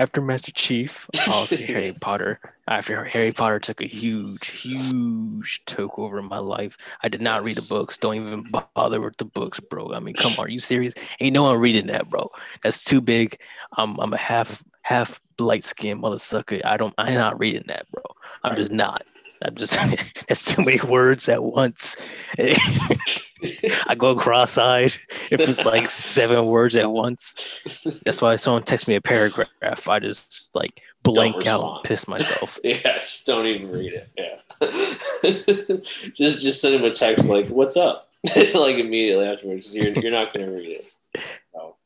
after 0.00 0.22
Master 0.22 0.50
Chief, 0.50 1.06
obviously 1.28 1.66
Harry 1.66 1.92
Potter. 2.00 2.38
After 2.66 3.04
Harry 3.04 3.32
Potter 3.32 3.60
took 3.60 3.82
a 3.82 3.86
huge, 3.86 4.48
huge 4.48 5.62
toke 5.66 5.98
over 5.98 6.22
my 6.22 6.38
life. 6.38 6.78
I 7.02 7.08
did 7.08 7.20
not 7.20 7.44
read 7.44 7.56
the 7.56 7.66
books. 7.68 7.98
Don't 7.98 8.14
even 8.14 8.46
bother 8.74 9.00
with 9.00 9.18
the 9.18 9.26
books, 9.26 9.60
bro. 9.60 9.92
I 9.92 10.00
mean, 10.00 10.14
come 10.14 10.32
on, 10.38 10.46
are 10.46 10.48
you 10.48 10.58
serious? 10.58 10.94
Ain't 11.20 11.34
no 11.34 11.42
one 11.42 11.60
reading 11.60 11.86
that, 11.88 12.08
bro. 12.08 12.30
That's 12.62 12.82
too 12.82 13.02
big. 13.02 13.38
I'm 13.76 13.98
I'm 14.00 14.14
a 14.14 14.16
half 14.16 14.64
half 14.82 15.20
light 15.38 15.64
skinned 15.64 16.00
mother 16.00 16.18
sucker. 16.18 16.60
I 16.64 16.78
don't. 16.78 16.94
I'm 16.96 17.14
not 17.14 17.38
reading 17.38 17.64
that, 17.66 17.90
bro. 17.90 18.02
I'm 18.42 18.56
just 18.56 18.70
not. 18.70 19.04
I'm 19.42 19.54
just. 19.54 19.74
that's 20.28 20.44
too 20.44 20.64
many 20.64 20.80
words 20.80 21.28
at 21.28 21.42
once. 21.42 21.96
I 22.38 23.94
go 23.96 24.14
cross-eyed 24.14 24.94
if 25.30 25.40
it's 25.40 25.64
like 25.64 25.88
seven 25.88 26.46
words 26.46 26.76
at 26.76 26.90
once. 26.90 27.62
That's 28.04 28.20
why 28.20 28.36
someone 28.36 28.62
texts 28.62 28.88
me 28.88 28.96
a 28.96 29.00
paragraph. 29.00 29.88
I 29.88 29.98
just 29.98 30.54
like 30.54 30.82
blank 31.02 31.46
out 31.46 31.76
and 31.76 31.84
piss 31.84 32.06
myself. 32.06 32.58
yes, 32.64 33.24
don't 33.24 33.46
even 33.46 33.72
read 33.72 33.94
it. 33.94 34.10
Yeah, 34.16 35.76
just 36.14 36.42
just 36.42 36.60
send 36.60 36.74
him 36.74 36.84
a 36.84 36.90
text 36.90 37.28
like, 37.28 37.46
"What's 37.46 37.76
up?" 37.76 38.10
like 38.36 38.76
immediately 38.76 39.26
afterwards. 39.26 39.74
You're 39.74 39.98
you're 39.98 40.12
not 40.12 40.34
gonna 40.34 40.50
read 40.50 40.78
it. 40.78 41.24
No. 41.54 41.76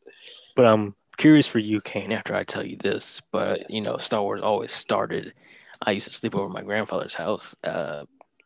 But 0.56 0.66
I'm 0.66 0.94
curious 1.16 1.46
for 1.46 1.60
you, 1.60 1.80
Kain. 1.80 2.10
After 2.10 2.34
I 2.34 2.42
tell 2.42 2.66
you 2.66 2.76
this, 2.76 3.22
but 3.30 3.60
yes. 3.60 3.66
you 3.70 3.82
know, 3.82 3.96
Star 3.96 4.22
Wars 4.22 4.42
always 4.42 4.72
started. 4.72 5.34
I 5.84 5.92
used 5.92 6.08
to 6.08 6.12
sleep 6.12 6.34
over 6.34 6.48
my 6.48 6.62
grandfather's 6.62 7.14
house 7.14 7.54
uh, 7.62 8.04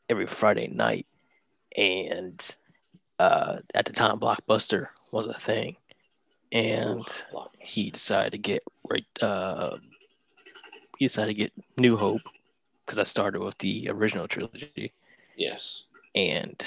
every 0.08 0.26
Friday 0.26 0.66
night, 0.66 1.06
and 1.76 2.56
uh, 3.18 3.58
at 3.74 3.84
the 3.84 3.92
time, 3.92 4.18
Blockbuster 4.18 4.88
was 5.12 5.26
a 5.26 5.34
thing, 5.34 5.76
and 6.50 7.04
he 7.60 7.90
decided 7.90 8.32
to 8.32 8.38
get 8.38 8.62
right. 8.90 9.06
Uh, 9.22 9.76
he 10.98 11.04
decided 11.04 11.36
to 11.36 11.40
get 11.40 11.52
New 11.76 11.96
Hope 11.96 12.22
because 12.84 12.98
I 12.98 13.04
started 13.04 13.40
with 13.40 13.56
the 13.58 13.88
original 13.88 14.26
trilogy. 14.26 14.92
Yes, 15.36 15.84
and 16.14 16.60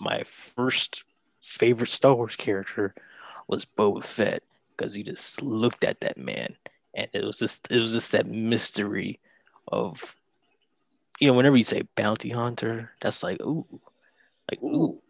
my 0.00 0.24
first 0.24 1.04
favorite 1.40 1.90
Star 1.90 2.14
Wars 2.14 2.34
character 2.34 2.94
was 3.46 3.64
Boba 3.64 4.02
Fett 4.02 4.42
because 4.76 4.94
he 4.94 5.04
just 5.04 5.40
looked 5.40 5.84
at 5.84 6.00
that 6.00 6.18
man, 6.18 6.56
and 6.94 7.08
it 7.12 7.24
was 7.24 7.38
just 7.38 7.70
it 7.70 7.78
was 7.78 7.92
just 7.92 8.10
that 8.10 8.26
mystery 8.26 9.20
of 9.74 10.16
you 11.20 11.26
know 11.28 11.34
whenever 11.34 11.56
you 11.56 11.64
say 11.64 11.82
bounty 11.96 12.30
hunter, 12.30 12.92
that's 13.00 13.22
like 13.22 13.40
ooh, 13.40 13.66
like 14.50 14.62
ooh, 14.62 15.00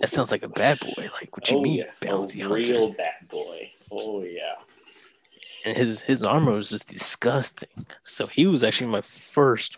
that 0.00 0.08
sounds 0.08 0.30
like 0.30 0.42
a 0.42 0.48
bad 0.48 0.78
boy. 0.80 1.08
Like 1.12 1.36
what 1.36 1.50
you 1.50 1.58
oh, 1.58 1.62
mean, 1.62 1.78
yeah. 1.78 1.90
bounty 2.00 2.40
a 2.40 2.48
hunter? 2.48 2.72
Real 2.72 2.92
bad 2.92 3.28
boy. 3.28 3.70
Oh 3.90 4.22
yeah. 4.22 4.56
And 5.64 5.76
his 5.76 6.00
his 6.00 6.22
armor 6.22 6.52
was 6.52 6.70
just 6.70 6.88
disgusting. 6.88 7.86
So 8.04 8.26
he 8.26 8.46
was 8.46 8.64
actually 8.64 8.90
my 8.90 9.02
first 9.02 9.76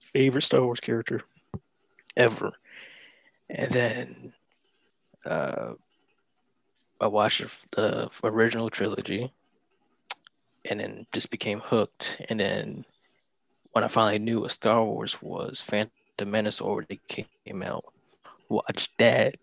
favorite 0.00 0.42
Star 0.42 0.62
Wars 0.62 0.80
character 0.80 1.22
ever. 2.16 2.52
And 3.48 3.70
then 3.70 4.32
uh, 5.24 5.74
I 7.00 7.06
watched 7.06 7.42
the 7.72 8.10
original 8.22 8.70
trilogy, 8.70 9.32
and 10.64 10.80
then 10.80 11.06
just 11.12 11.30
became 11.30 11.60
hooked. 11.60 12.20
And 12.28 12.40
then 12.40 12.84
when 13.74 13.84
I 13.84 13.88
finally 13.88 14.18
knew 14.18 14.40
what 14.40 14.52
Star 14.52 14.84
Wars 14.84 15.20
was, 15.20 15.60
Phantom 15.60 15.90
Menace 16.24 16.60
already 16.60 17.00
came 17.08 17.62
out 17.62 17.84
Watch 18.48 18.90
that. 18.98 19.36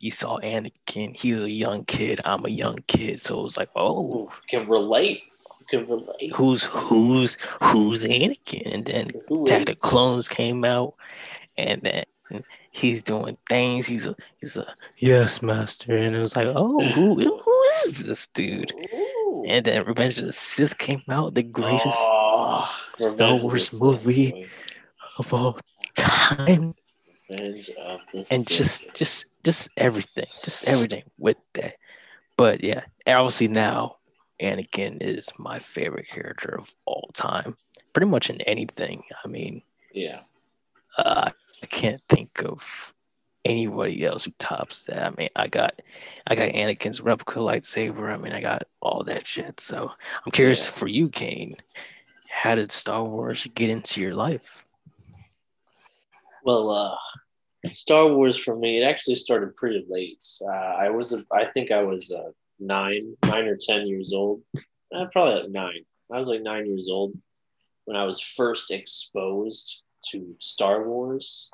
You 0.00 0.10
saw 0.10 0.38
Anakin. 0.38 1.16
He 1.16 1.32
was 1.32 1.44
a 1.44 1.50
young 1.50 1.84
kid. 1.84 2.20
I'm 2.24 2.44
a 2.44 2.50
young 2.50 2.78
kid. 2.86 3.20
So 3.20 3.40
it 3.40 3.42
was 3.42 3.56
like, 3.56 3.70
oh, 3.74 4.30
can 4.48 4.68
relate. 4.68 5.22
Can 5.68 5.84
relate. 5.84 6.32
Who's 6.34 6.64
who's 6.64 7.36
who's 7.62 8.04
Anakin? 8.04 8.74
And 8.74 8.86
then 8.86 9.10
Attack 9.42 9.68
of 9.70 9.78
Clones 9.80 10.28
came 10.28 10.64
out, 10.64 10.94
and 11.56 11.82
then 11.82 12.44
he's 12.70 13.02
doing 13.02 13.36
things. 13.48 13.86
He's 13.86 14.06
a 14.06 14.14
he's 14.40 14.56
a 14.56 14.72
yes 14.98 15.42
master, 15.42 15.96
and 15.96 16.14
it 16.14 16.20
was 16.20 16.36
like, 16.36 16.48
oh, 16.48 16.84
who 16.90 17.14
who 17.14 17.62
is 17.86 18.06
this 18.06 18.26
dude? 18.28 18.72
Ooh. 18.94 19.44
And 19.48 19.64
then 19.64 19.84
Revenge 19.84 20.18
of 20.18 20.26
the 20.26 20.32
Sith 20.32 20.78
came 20.78 21.02
out, 21.08 21.34
the 21.34 21.42
greatest 21.42 21.86
oh, 21.86 22.70
Star 22.98 23.36
Wars 23.36 23.80
movie 23.80 24.46
of 25.18 25.32
all 25.32 25.58
time 25.94 26.74
and 27.30 28.48
just 28.48 28.94
just 28.94 29.26
just 29.44 29.70
everything, 29.76 30.24
just 30.44 30.68
everything 30.68 31.04
with 31.18 31.36
that. 31.54 31.76
But 32.36 32.62
yeah, 32.62 32.82
obviously 33.06 33.48
now 33.48 33.96
Anakin 34.40 35.02
is 35.02 35.30
my 35.38 35.58
favorite 35.58 36.08
character 36.08 36.56
of 36.58 36.74
all 36.84 37.10
time. 37.12 37.56
Pretty 37.92 38.06
much 38.06 38.30
in 38.30 38.40
anything. 38.42 39.02
I 39.24 39.28
mean, 39.28 39.62
yeah, 39.92 40.20
uh, 40.96 41.30
I 41.62 41.66
can't 41.66 42.00
think 42.02 42.42
of 42.44 42.94
anybody 43.44 44.04
else 44.04 44.24
who 44.24 44.32
tops 44.38 44.84
that. 44.84 45.12
I 45.12 45.14
mean, 45.16 45.28
I 45.34 45.48
got 45.48 45.80
I 46.26 46.34
got 46.34 46.50
Anakin's 46.50 47.00
replica 47.00 47.40
lightsaber. 47.40 48.12
I 48.12 48.18
mean, 48.18 48.32
I 48.32 48.40
got 48.40 48.64
all 48.80 49.02
that 49.04 49.26
shit. 49.26 49.60
So 49.60 49.90
I'm 50.24 50.32
curious 50.32 50.64
yeah. 50.66 50.72
for 50.72 50.88
you, 50.88 51.08
Kain. 51.08 51.54
How 52.38 52.54
did 52.54 52.70
Star 52.70 53.02
Wars 53.02 53.48
get 53.56 53.68
into 53.68 54.00
your 54.00 54.14
life? 54.14 54.64
Well, 56.44 56.70
uh, 56.70 56.94
Star 57.72 58.14
Wars 58.14 58.38
for 58.38 58.54
me, 58.54 58.80
it 58.80 58.84
actually 58.84 59.16
started 59.16 59.56
pretty 59.56 59.84
late. 59.88 60.22
Uh, 60.40 60.74
I 60.84 60.88
was, 60.88 61.26
I 61.32 61.46
think 61.46 61.72
I 61.72 61.82
was 61.82 62.12
uh, 62.12 62.30
nine, 62.60 63.00
nine 63.26 63.48
or 63.48 63.56
ten 63.60 63.88
years 63.88 64.12
old. 64.14 64.44
Uh, 64.94 65.06
probably 65.10 65.34
like 65.34 65.50
nine. 65.50 65.84
I 66.12 66.18
was 66.18 66.28
like 66.28 66.42
nine 66.42 66.66
years 66.66 66.88
old 66.88 67.12
when 67.86 67.96
I 67.96 68.04
was 68.04 68.20
first 68.20 68.70
exposed 68.70 69.82
to 70.12 70.36
Star 70.38 70.88
Wars. 70.88 71.50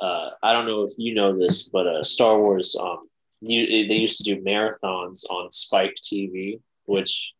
Uh, 0.00 0.30
I 0.44 0.52
don't 0.52 0.66
know 0.68 0.84
if 0.84 0.92
you 0.96 1.14
know 1.14 1.36
this, 1.36 1.68
but 1.68 1.88
uh, 1.88 2.04
Star 2.04 2.38
Wars, 2.38 2.76
um, 2.80 3.08
you, 3.40 3.88
they 3.88 3.96
used 3.96 4.20
to 4.20 4.32
do 4.32 4.40
marathons 4.42 5.24
on 5.28 5.50
Spike 5.50 5.96
TV, 6.08 6.60
which 6.84 7.34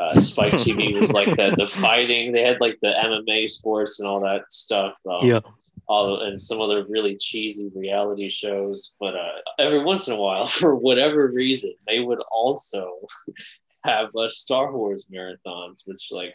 uh, 0.00 0.18
Spike 0.18 0.54
TV 0.54 0.98
was 0.98 1.12
like 1.12 1.36
the, 1.36 1.54
the 1.56 1.66
fighting. 1.66 2.32
They 2.32 2.42
had 2.42 2.60
like 2.60 2.78
the 2.80 2.92
MMA 2.92 3.50
sports 3.50 4.00
and 4.00 4.08
all 4.08 4.20
that 4.20 4.50
stuff. 4.50 4.98
Um, 5.06 5.26
yeah. 5.26 5.40
All 5.88 6.22
and 6.22 6.40
some 6.40 6.60
other 6.60 6.86
really 6.88 7.16
cheesy 7.16 7.70
reality 7.74 8.30
shows. 8.30 8.96
But 8.98 9.14
uh, 9.14 9.32
every 9.58 9.84
once 9.84 10.08
in 10.08 10.14
a 10.14 10.16
while, 10.16 10.46
for 10.60 10.74
whatever 10.74 11.28
reason, 11.28 11.72
they 11.86 12.00
would 12.00 12.20
also 12.32 12.96
have 13.84 14.08
a 14.16 14.28
Star 14.28 14.74
Wars 14.74 15.08
marathons, 15.12 15.82
which 15.86 16.08
like 16.10 16.34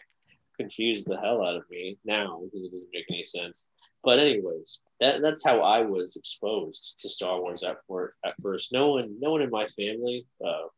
confused 0.56 1.08
the 1.08 1.16
hell 1.16 1.44
out 1.44 1.56
of 1.56 1.64
me 1.68 1.98
now 2.04 2.40
because 2.44 2.64
it 2.64 2.70
doesn't 2.70 2.90
make 2.92 3.06
any 3.10 3.24
sense. 3.24 3.68
But 4.04 4.20
anyways, 4.20 4.82
that, 5.00 5.20
that's 5.22 5.44
how 5.44 5.60
I 5.62 5.80
was 5.80 6.14
exposed 6.14 6.98
to 7.00 7.08
Star 7.08 7.40
Wars 7.40 7.64
at, 7.64 7.78
for, 7.88 8.12
at 8.24 8.34
first. 8.40 8.72
No 8.72 8.92
one, 8.92 9.16
no 9.18 9.32
one 9.32 9.42
in 9.42 9.50
my 9.50 9.66
family 9.66 10.24
uh, 10.44 10.68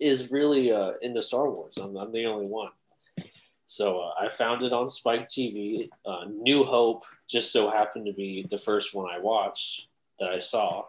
is 0.00 0.30
really 0.30 0.72
uh, 0.72 0.92
into 1.02 1.20
Star 1.20 1.50
Wars. 1.50 1.78
I'm, 1.78 1.96
I'm 1.96 2.12
the 2.12 2.26
only 2.26 2.48
one. 2.48 2.70
So 3.70 4.00
uh, 4.00 4.12
I 4.20 4.28
found 4.28 4.62
it 4.62 4.72
on 4.72 4.88
Spike 4.88 5.28
TV. 5.28 5.88
Uh, 6.04 6.24
New 6.28 6.64
Hope 6.64 7.02
just 7.28 7.52
so 7.52 7.70
happened 7.70 8.06
to 8.06 8.12
be 8.12 8.44
the 8.50 8.58
first 8.58 8.94
one 8.94 9.08
I 9.08 9.20
watched 9.20 9.86
that 10.18 10.28
I 10.28 10.40
saw, 10.40 10.86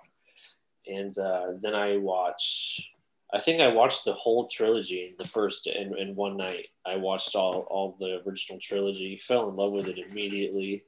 and 0.88 1.16
uh, 1.20 1.54
then 1.60 1.76
I 1.76 1.98
watched. 1.98 2.88
I 3.34 3.40
think 3.40 3.62
I 3.62 3.68
watched 3.68 4.04
the 4.04 4.14
whole 4.14 4.48
trilogy 4.48 5.10
in 5.12 5.16
the 5.18 5.28
first 5.28 5.68
in, 5.68 5.96
in 5.96 6.16
one 6.16 6.38
night. 6.38 6.68
I 6.84 6.98
watched 6.98 7.36
all 7.36 7.68
all 7.70 7.96
the 8.00 8.20
original 8.26 8.60
trilogy. 8.60 9.16
Fell 9.16 9.50
in 9.50 9.56
love 9.56 9.74
with 9.74 9.88
it 9.88 10.00
immediately. 10.00 10.84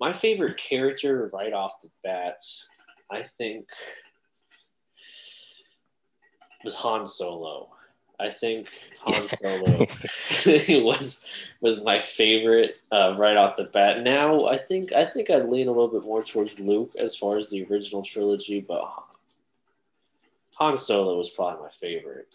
My 0.00 0.14
favorite 0.14 0.56
character 0.56 1.30
right 1.34 1.52
off 1.52 1.82
the 1.82 1.90
bat, 2.02 2.40
I 3.10 3.22
think 3.22 3.66
was 6.64 6.74
Han 6.76 7.06
Solo. 7.06 7.68
I 8.20 8.30
think 8.30 8.68
Han 9.00 9.26
Solo 9.26 9.86
was 10.84 11.26
was 11.60 11.84
my 11.84 12.00
favorite 12.00 12.76
uh, 12.90 13.14
right 13.16 13.36
off 13.36 13.56
the 13.56 13.64
bat. 13.64 14.02
Now 14.02 14.46
I 14.46 14.58
think 14.58 14.92
I 14.92 15.04
think 15.04 15.30
I'd 15.30 15.48
lean 15.48 15.68
a 15.68 15.72
little 15.72 15.88
bit 15.88 16.04
more 16.04 16.22
towards 16.22 16.60
Luke 16.60 16.92
as 16.98 17.16
far 17.16 17.36
as 17.36 17.50
the 17.50 17.64
original 17.64 18.02
trilogy, 18.02 18.60
but 18.60 18.84
Han 20.58 20.76
Solo 20.76 21.16
was 21.16 21.30
probably 21.30 21.62
my 21.62 21.68
favorite. 21.68 22.34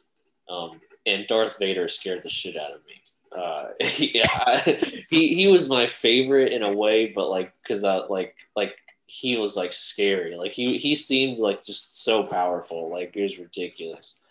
Um, 0.50 0.82
and 1.06 1.26
Darth 1.28 1.58
Vader 1.58 1.88
scared 1.88 2.24
the 2.24 2.30
shit 2.30 2.58
out 2.58 2.72
of 2.72 2.82
me. 2.86 3.02
Uh, 3.32 3.68
yeah, 3.98 4.80
he 5.10 5.36
he 5.36 5.48
was 5.48 5.70
my 5.70 5.88
favorite 5.88 6.52
in 6.52 6.64
a 6.64 6.74
way, 6.74 7.08
but 7.08 7.30
like 7.30 7.54
because 7.62 7.84
I 7.84 7.98
like 8.08 8.36
like 8.56 8.76
he 9.08 9.38
was 9.38 9.56
like 9.56 9.74
scary. 9.74 10.36
Like 10.36 10.52
he 10.52 10.78
he 10.78 10.94
seemed 10.94 11.40
like 11.40 11.66
just 11.66 12.04
so 12.04 12.24
powerful. 12.24 12.90
Like 12.90 13.16
it 13.16 13.24
was 13.24 13.40
ridiculous. 13.40 14.22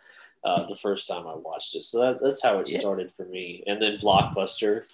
Uh, 0.44 0.64
the 0.66 0.76
first 0.76 1.08
time 1.08 1.26
I 1.26 1.34
watched 1.34 1.74
it, 1.74 1.82
so 1.82 2.00
that, 2.00 2.22
that's 2.22 2.40
how 2.40 2.60
it 2.60 2.70
yeah. 2.70 2.78
started 2.78 3.10
for 3.10 3.24
me. 3.24 3.64
And 3.66 3.82
then 3.82 3.98
Blockbuster 3.98 4.84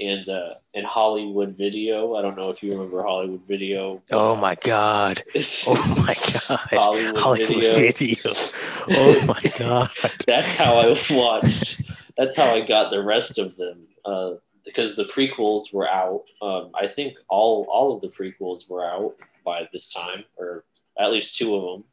and 0.00 0.28
uh, 0.28 0.54
and 0.74 0.84
Hollywood 0.84 1.56
Video. 1.56 2.16
I 2.16 2.22
don't 2.22 2.36
know 2.36 2.50
if 2.50 2.62
you 2.62 2.72
remember 2.72 3.02
Hollywood 3.02 3.46
Video. 3.46 4.02
Oh 4.10 4.34
my 4.36 4.56
god! 4.56 5.22
Oh 5.68 6.04
my 6.06 6.14
god! 6.14 6.68
Hollywood, 6.70 7.18
Hollywood 7.18 7.48
Video. 7.48 7.74
Video. 7.74 8.32
Oh 8.88 9.26
my 9.26 9.42
god! 9.58 9.90
that's 10.26 10.56
how 10.56 10.78
I 10.78 10.96
watched. 11.10 11.82
That's 12.16 12.36
how 12.36 12.46
I 12.46 12.60
got 12.60 12.90
the 12.90 13.02
rest 13.02 13.38
of 13.38 13.56
them. 13.56 13.86
Uh, 14.04 14.34
because 14.66 14.96
the 14.96 15.04
prequels 15.04 15.72
were 15.72 15.88
out. 15.88 16.24
Um, 16.42 16.70
I 16.74 16.86
think 16.86 17.14
all 17.28 17.66
all 17.70 17.94
of 17.94 18.00
the 18.02 18.08
prequels 18.08 18.68
were 18.68 18.84
out 18.84 19.14
by 19.44 19.68
this 19.72 19.92
time, 19.92 20.24
or 20.36 20.64
at 20.98 21.10
least 21.12 21.38
two 21.38 21.54
of 21.56 21.62
them. 21.62 21.84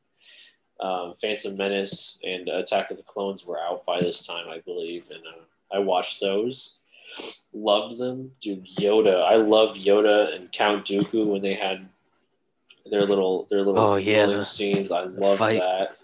Um, 0.80 1.14
Phantom 1.14 1.56
Menace 1.56 2.18
and 2.24 2.50
Attack 2.50 2.92
of 2.92 2.98
the 2.98 3.04
Clones 3.04 3.46
were 3.46 3.60
out 3.60 3.86
by 3.86 4.02
this 4.02 4.26
time, 4.26 4.48
I 4.50 4.60
believe, 4.60 5.10
and 5.12 5.22
uh, 5.26 5.76
I 5.76 5.80
watched 5.80 6.20
those. 6.20 6.76
Loved 7.54 7.98
them, 8.00 8.32
dude. 8.42 8.66
Yoda, 8.80 9.24
I 9.24 9.36
loved 9.36 9.78
Yoda 9.80 10.36
and 10.36 10.52
Count 10.52 10.86
Dooku 10.86 11.26
when 11.28 11.42
they 11.42 11.54
had 11.54 11.88
their 12.90 13.06
little 13.06 13.48
their 13.50 13.62
little 13.62 13.80
Oh, 13.80 13.96
yeah, 13.96 14.26
the- 14.26 14.44
scenes. 14.44 14.92
I 14.92 15.04
loved 15.04 15.40
fight. 15.40 15.60
that. 15.60 15.98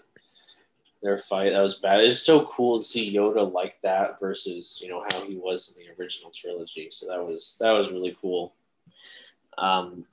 Their 1.02 1.16
fight 1.16 1.52
that 1.52 1.62
was 1.62 1.78
bad. 1.78 2.00
It's 2.00 2.20
so 2.20 2.44
cool 2.46 2.78
to 2.78 2.84
see 2.84 3.14
Yoda 3.14 3.50
like 3.50 3.80
that 3.82 4.20
versus 4.20 4.80
you 4.82 4.90
know 4.90 5.04
how 5.10 5.24
he 5.24 5.36
was 5.36 5.76
in 5.76 5.84
the 5.86 6.02
original 6.02 6.30
trilogy. 6.30 6.88
So 6.90 7.06
that 7.06 7.26
was 7.26 7.56
that 7.60 7.72
was 7.72 7.90
really 7.90 8.16
cool. 8.20 8.52
Um, 9.56 10.04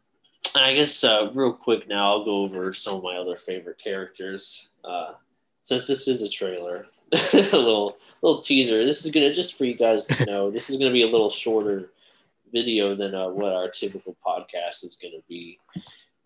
and 0.56 0.64
I 0.64 0.76
guess 0.76 1.04
uh, 1.04 1.30
real 1.34 1.54
quick 1.54 1.88
now 1.88 2.12
I'll 2.12 2.26
go 2.26 2.44
over 2.44 2.74
some 2.74 2.96
of 2.96 3.04
my 3.04 3.18
other 3.18 3.36
favorite 3.36 3.80
characters. 3.84 4.70
Uh, 4.84 5.14
since 5.62 5.88
this 5.88 6.08
is 6.08 6.22
a 6.22 6.30
trailer, 6.30 6.88
a 7.34 7.38
little 7.38 7.98
little 8.22 8.40
teaser. 8.40 8.86
This 8.86 9.06
is 9.06 9.12
gonna 9.12 9.34
just 9.34 9.58
for 9.58 9.66
you 9.66 9.76
guys 9.76 10.08
to 10.08 10.26
know. 10.26 10.50
this 10.50 10.70
is 10.70 10.78
gonna 10.78 10.94
be 10.94 11.04
a 11.04 11.08
little 11.08 11.30
shorter 11.30 11.92
video 12.52 12.96
than 12.96 13.14
uh, 13.14 13.28
what 13.28 13.54
our 13.54 13.70
typical 13.70 14.16
podcast 14.26 14.84
is 14.84 14.98
gonna 15.02 15.24
be. 15.28 15.60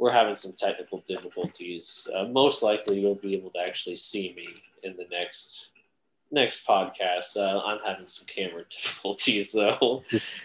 We're 0.02 0.12
having 0.12 0.34
some 0.34 0.54
technical 0.58 1.04
difficulties. 1.06 2.08
Uh, 2.12 2.24
most 2.24 2.64
likely, 2.64 3.00
you'll 3.00 3.14
be 3.14 3.36
able 3.36 3.52
to 3.52 3.60
actually 3.60 3.98
see 3.98 4.34
me 4.36 4.48
in 4.82 4.98
the 4.98 5.06
next 5.12 5.70
next 6.32 6.66
podcast. 6.66 7.38
Uh, 7.38 7.62
I'm 7.64 7.78
having 7.86 8.08
some 8.08 8.26
camera 8.26 8.64
difficulties 8.70 9.52
though 9.52 10.02
His, 10.10 10.44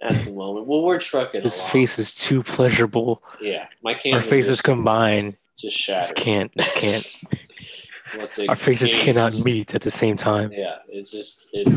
at 0.00 0.24
the 0.24 0.30
moment. 0.32 0.66
Well, 0.66 0.82
we're 0.82 0.98
trucking 0.98 1.42
his 1.42 1.58
along. 1.58 1.70
face 1.70 1.98
is 1.98 2.14
too 2.14 2.42
pleasurable. 2.42 3.22
Yeah, 3.42 3.66
my 3.82 3.92
camera 3.92 4.20
Our 4.20 4.22
faces 4.26 4.52
just, 4.52 4.64
combined 4.64 5.36
just 5.58 5.76
just 5.76 5.84
shattered. 5.84 6.16
can't. 6.16 6.52
Just 6.58 6.74
can't. 6.74 7.42
Unless 8.14 8.38
it 8.38 8.48
Our 8.48 8.56
faces 8.56 8.94
cannot 8.94 9.38
meet 9.44 9.74
at 9.74 9.82
the 9.82 9.90
same 9.90 10.16
time. 10.16 10.50
Yeah, 10.50 10.76
it's 10.88 11.10
just 11.10 11.50
it 11.52 11.68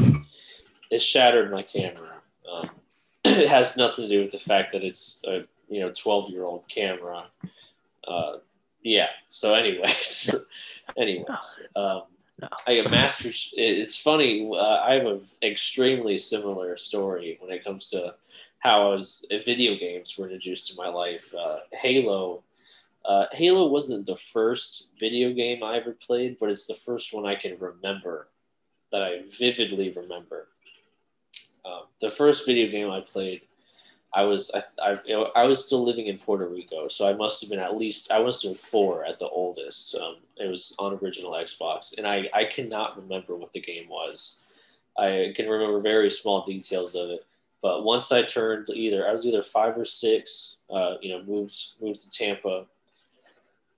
it 0.92 1.02
shattered 1.02 1.52
my 1.52 1.62
camera. 1.62 2.22
Um, 2.50 2.70
it 3.26 3.50
has 3.50 3.76
nothing 3.76 4.06
to 4.06 4.10
do 4.10 4.22
with 4.22 4.32
the 4.32 4.40
fact 4.40 4.72
that 4.72 4.82
it's 4.86 5.22
a 5.28 5.44
you 5.68 5.80
know 5.80 5.92
twelve 5.92 6.30
year 6.30 6.44
old 6.44 6.68
camera. 6.68 7.26
Uh, 8.08 8.38
yeah. 8.84 9.08
So, 9.30 9.54
anyways, 9.54 10.34
anyways, 10.98 11.68
um, 11.76 12.04
No. 12.40 12.48
I 12.68 12.76
get 12.76 12.92
master. 12.92 13.30
It's 13.54 14.00
funny. 14.00 14.48
Uh, 14.54 14.82
I 14.86 14.94
have 14.94 15.06
an 15.08 15.22
extremely 15.42 16.18
similar 16.18 16.78
story 16.78 17.38
when 17.42 17.52
it 17.52 17.64
comes 17.64 17.90
to 17.90 18.16
how 18.60 18.92
I 18.92 18.96
was 18.96 19.28
uh, 19.32 19.38
video 19.44 19.76
games 19.76 20.18
were 20.18 20.26
introduced 20.26 20.68
to 20.68 20.78
my 20.78 20.88
life. 20.88 21.34
Uh, 21.34 21.60
Halo. 21.74 22.44
Uh, 23.04 23.26
Halo 23.32 23.68
wasn't 23.68 24.06
the 24.06 24.16
first 24.16 24.90
video 25.00 25.34
game 25.34 25.64
I 25.64 25.78
ever 25.78 25.94
played, 25.94 26.38
but 26.40 26.50
it's 26.50 26.68
the 26.68 26.76
first 26.76 27.14
one 27.14 27.26
I 27.26 27.36
can 27.36 27.58
remember 27.58 28.28
that 28.92 29.02
I 29.02 29.22
vividly 29.40 29.90
remember. 29.92 30.48
Um, 31.66 31.84
the 32.02 32.10
first 32.10 32.46
video 32.46 32.70
game 32.70 32.92
I 32.92 33.02
played, 33.02 33.42
I 34.14 34.24
was 34.24 34.52
I, 34.54 34.64
I, 34.82 35.00
you 35.06 35.14
know, 35.14 35.32
I 35.36 35.44
was 35.44 35.66
still 35.66 35.84
living 35.84 36.08
in 36.08 36.18
Puerto 36.18 36.48
Rico, 36.48 36.88
so 36.88 37.08
I 37.08 37.14
must 37.14 37.42
have 37.42 37.50
been 37.50 37.60
at 37.60 37.78
least 37.78 38.12
I 38.12 38.20
was 38.20 38.42
been 38.42 38.54
four 38.54 39.06
at 39.06 39.20
the 39.20 39.28
oldest. 39.28 39.96
Um, 39.96 40.18
it 40.38 40.48
was 40.48 40.76
on 40.80 40.98
original 41.02 41.32
Xbox, 41.32 41.98
and 41.98 42.08
I 42.08 42.30
I 42.34 42.46
cannot 42.46 42.98
remember 42.98 43.36
what 43.36 43.54
the 43.54 43.62
game 43.62 43.90
was. 43.90 44.40
I 44.98 45.34
can 45.36 45.48
remember 45.50 45.80
very 45.80 46.10
small 46.10 46.42
details 46.42 46.96
of 46.96 47.10
it, 47.10 47.26
but 47.62 47.84
once 47.84 48.12
I 48.12 48.24
turned 48.24 48.70
either 48.70 49.08
I 49.08 49.12
was 49.12 49.26
either 49.26 49.42
five 49.42 49.78
or 49.78 49.86
six, 49.86 50.58
uh, 50.70 50.96
you 51.02 51.10
know, 51.10 51.24
moved 51.24 51.74
moved 51.82 52.00
to 52.04 52.10
Tampa. 52.10 52.66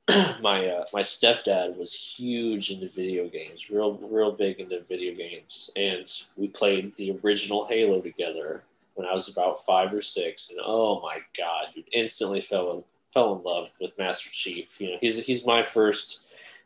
my 0.42 0.68
uh, 0.68 0.86
my 0.94 1.02
stepdad 1.02 1.76
was 1.76 1.94
huge 1.94 2.72
into 2.72 2.88
video 2.88 3.28
games, 3.28 3.70
real 3.70 3.94
real 3.94 4.32
big 4.32 4.60
into 4.60 4.82
video 4.82 5.16
games, 5.16 5.72
and 5.76 6.08
we 6.36 6.48
played 6.48 6.96
the 6.96 7.18
original 7.24 7.66
Halo 7.66 8.00
together 8.00 8.64
when 9.00 9.08
I 9.08 9.14
was 9.14 9.30
about 9.30 9.64
five 9.66 9.94
or 9.94 10.02
six, 10.02 10.50
and 10.50 10.60
oh 10.62 11.00
my 11.00 11.20
god, 11.38 11.74
dude, 11.74 11.86
instantly 11.94 12.42
fell 12.42 12.72
in, 12.74 12.84
fell 13.14 13.34
in 13.34 13.44
love 13.44 13.70
with 13.80 13.98
Master 13.98 14.30
Chief. 14.30 14.82
You 14.82 14.92
know, 14.92 14.98
he's 15.00 15.26
he's 15.26 15.48
my 15.48 15.64
first 15.64 16.26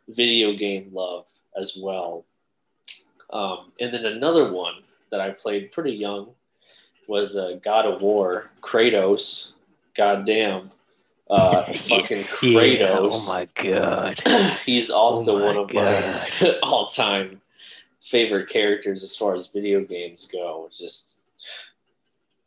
video 0.09 0.53
game 0.53 0.89
love 0.91 1.27
as 1.55 1.77
well. 1.79 2.25
Um, 3.31 3.71
and 3.79 3.93
then 3.93 4.07
another 4.07 4.51
one 4.51 4.77
that 5.11 5.21
I 5.21 5.29
played 5.29 5.71
pretty 5.71 5.91
young 5.91 6.29
was 7.07 7.37
uh, 7.37 7.59
God 7.63 7.85
of 7.85 8.01
War, 8.01 8.49
Kratos. 8.61 9.53
Goddamn, 9.95 10.71
uh, 11.29 11.61
fucking 11.73 12.23
Kratos. 12.23 12.79
Yeah, 12.79 12.97
oh 12.99 13.27
my 13.27 13.47
god. 13.63 14.21
He's 14.65 14.89
also 14.89 15.39
Oh 15.39 15.45
one 15.45 15.57
of 15.57 15.71
my 15.71 16.55
all-time 16.63 17.41
favorite 18.01 18.49
characters 18.49 19.03
as 19.03 19.15
far 19.15 19.35
as 19.35 19.49
video 19.49 19.81
games 19.81 20.27
go. 20.33 20.67
Just 20.75 21.19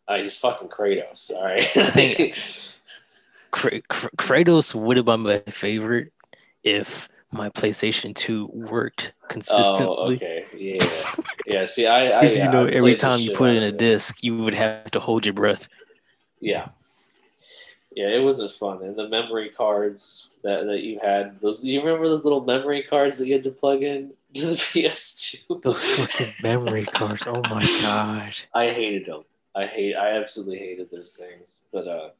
uh, 0.08 0.16
he's 0.18 0.36
fucking 0.36 0.68
Kratos. 0.68 1.30
All 1.30 1.44
right. 1.44 1.64
think- 1.64 2.34
Kra- 3.52 3.82
Kra- 3.86 4.10
Kratos 4.16 4.74
would 4.74 4.96
have 4.96 5.06
been 5.06 5.20
my 5.20 5.38
favorite 5.48 6.12
if 6.62 7.08
my 7.32 7.48
PlayStation 7.50 8.14
2 8.14 8.50
worked 8.52 9.12
consistently. 9.28 9.86
oh, 9.86 10.12
okay. 10.12 10.44
Yeah. 10.56 10.84
Yeah. 11.48 11.64
See, 11.64 11.86
I, 11.86 12.08
I 12.10 12.22
yeah, 12.22 12.46
you 12.46 12.50
know, 12.50 12.66
I 12.66 12.70
every 12.70 12.96
time 12.96 13.20
you 13.20 13.30
put 13.32 13.50
it 13.52 13.56
in 13.58 13.62
a 13.62 13.70
disc, 13.70 14.22
you 14.22 14.36
would 14.38 14.54
have 14.54 14.90
to 14.90 14.98
hold 15.00 15.24
your 15.24 15.32
breath. 15.32 15.68
Yeah. 16.40 16.68
Yeah, 17.94 18.08
it 18.08 18.22
wasn't 18.22 18.50
fun. 18.52 18.82
And 18.82 18.96
the 18.96 19.08
memory 19.08 19.50
cards 19.50 20.32
that, 20.42 20.66
that 20.66 20.80
you 20.82 20.98
had, 21.00 21.40
those 21.40 21.64
you 21.64 21.80
remember 21.80 22.08
those 22.08 22.24
little 22.24 22.44
memory 22.44 22.82
cards 22.82 23.16
that 23.18 23.26
you 23.28 23.34
had 23.34 23.44
to 23.44 23.50
plug 23.52 23.84
in 23.84 24.10
to 24.34 24.46
the 24.48 24.54
PS2? 24.56 25.62
Those 25.62 25.84
fucking 25.94 26.34
memory 26.42 26.84
cards. 26.84 27.22
Oh 27.26 27.40
my 27.42 27.64
god. 27.80 28.34
I 28.52 28.70
hated 28.70 29.06
them. 29.06 29.22
I 29.56 29.66
hate. 29.66 29.94
I 29.96 30.18
absolutely 30.18 30.58
hated 30.58 30.90
those 30.90 31.16
things. 31.16 31.62
But 31.72 31.88
uh, 31.88 32.10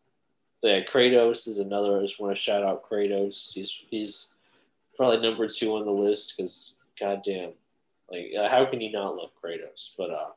yeah, 0.62 0.80
Kratos 0.80 1.46
is 1.46 1.58
another. 1.58 1.98
I 1.98 2.02
just 2.02 2.18
want 2.18 2.34
to 2.34 2.40
shout 2.40 2.64
out 2.64 2.88
Kratos. 2.88 3.52
He's 3.52 3.84
he's 3.90 4.34
probably 4.96 5.20
number 5.20 5.46
two 5.46 5.76
on 5.76 5.84
the 5.84 5.92
list 5.92 6.36
because 6.36 6.74
goddamn, 6.98 7.52
like 8.10 8.32
how 8.50 8.64
can 8.64 8.80
you 8.80 8.90
not 8.90 9.16
love 9.16 9.30
Kratos? 9.40 9.92
But 9.98 10.10
uh, 10.10 10.30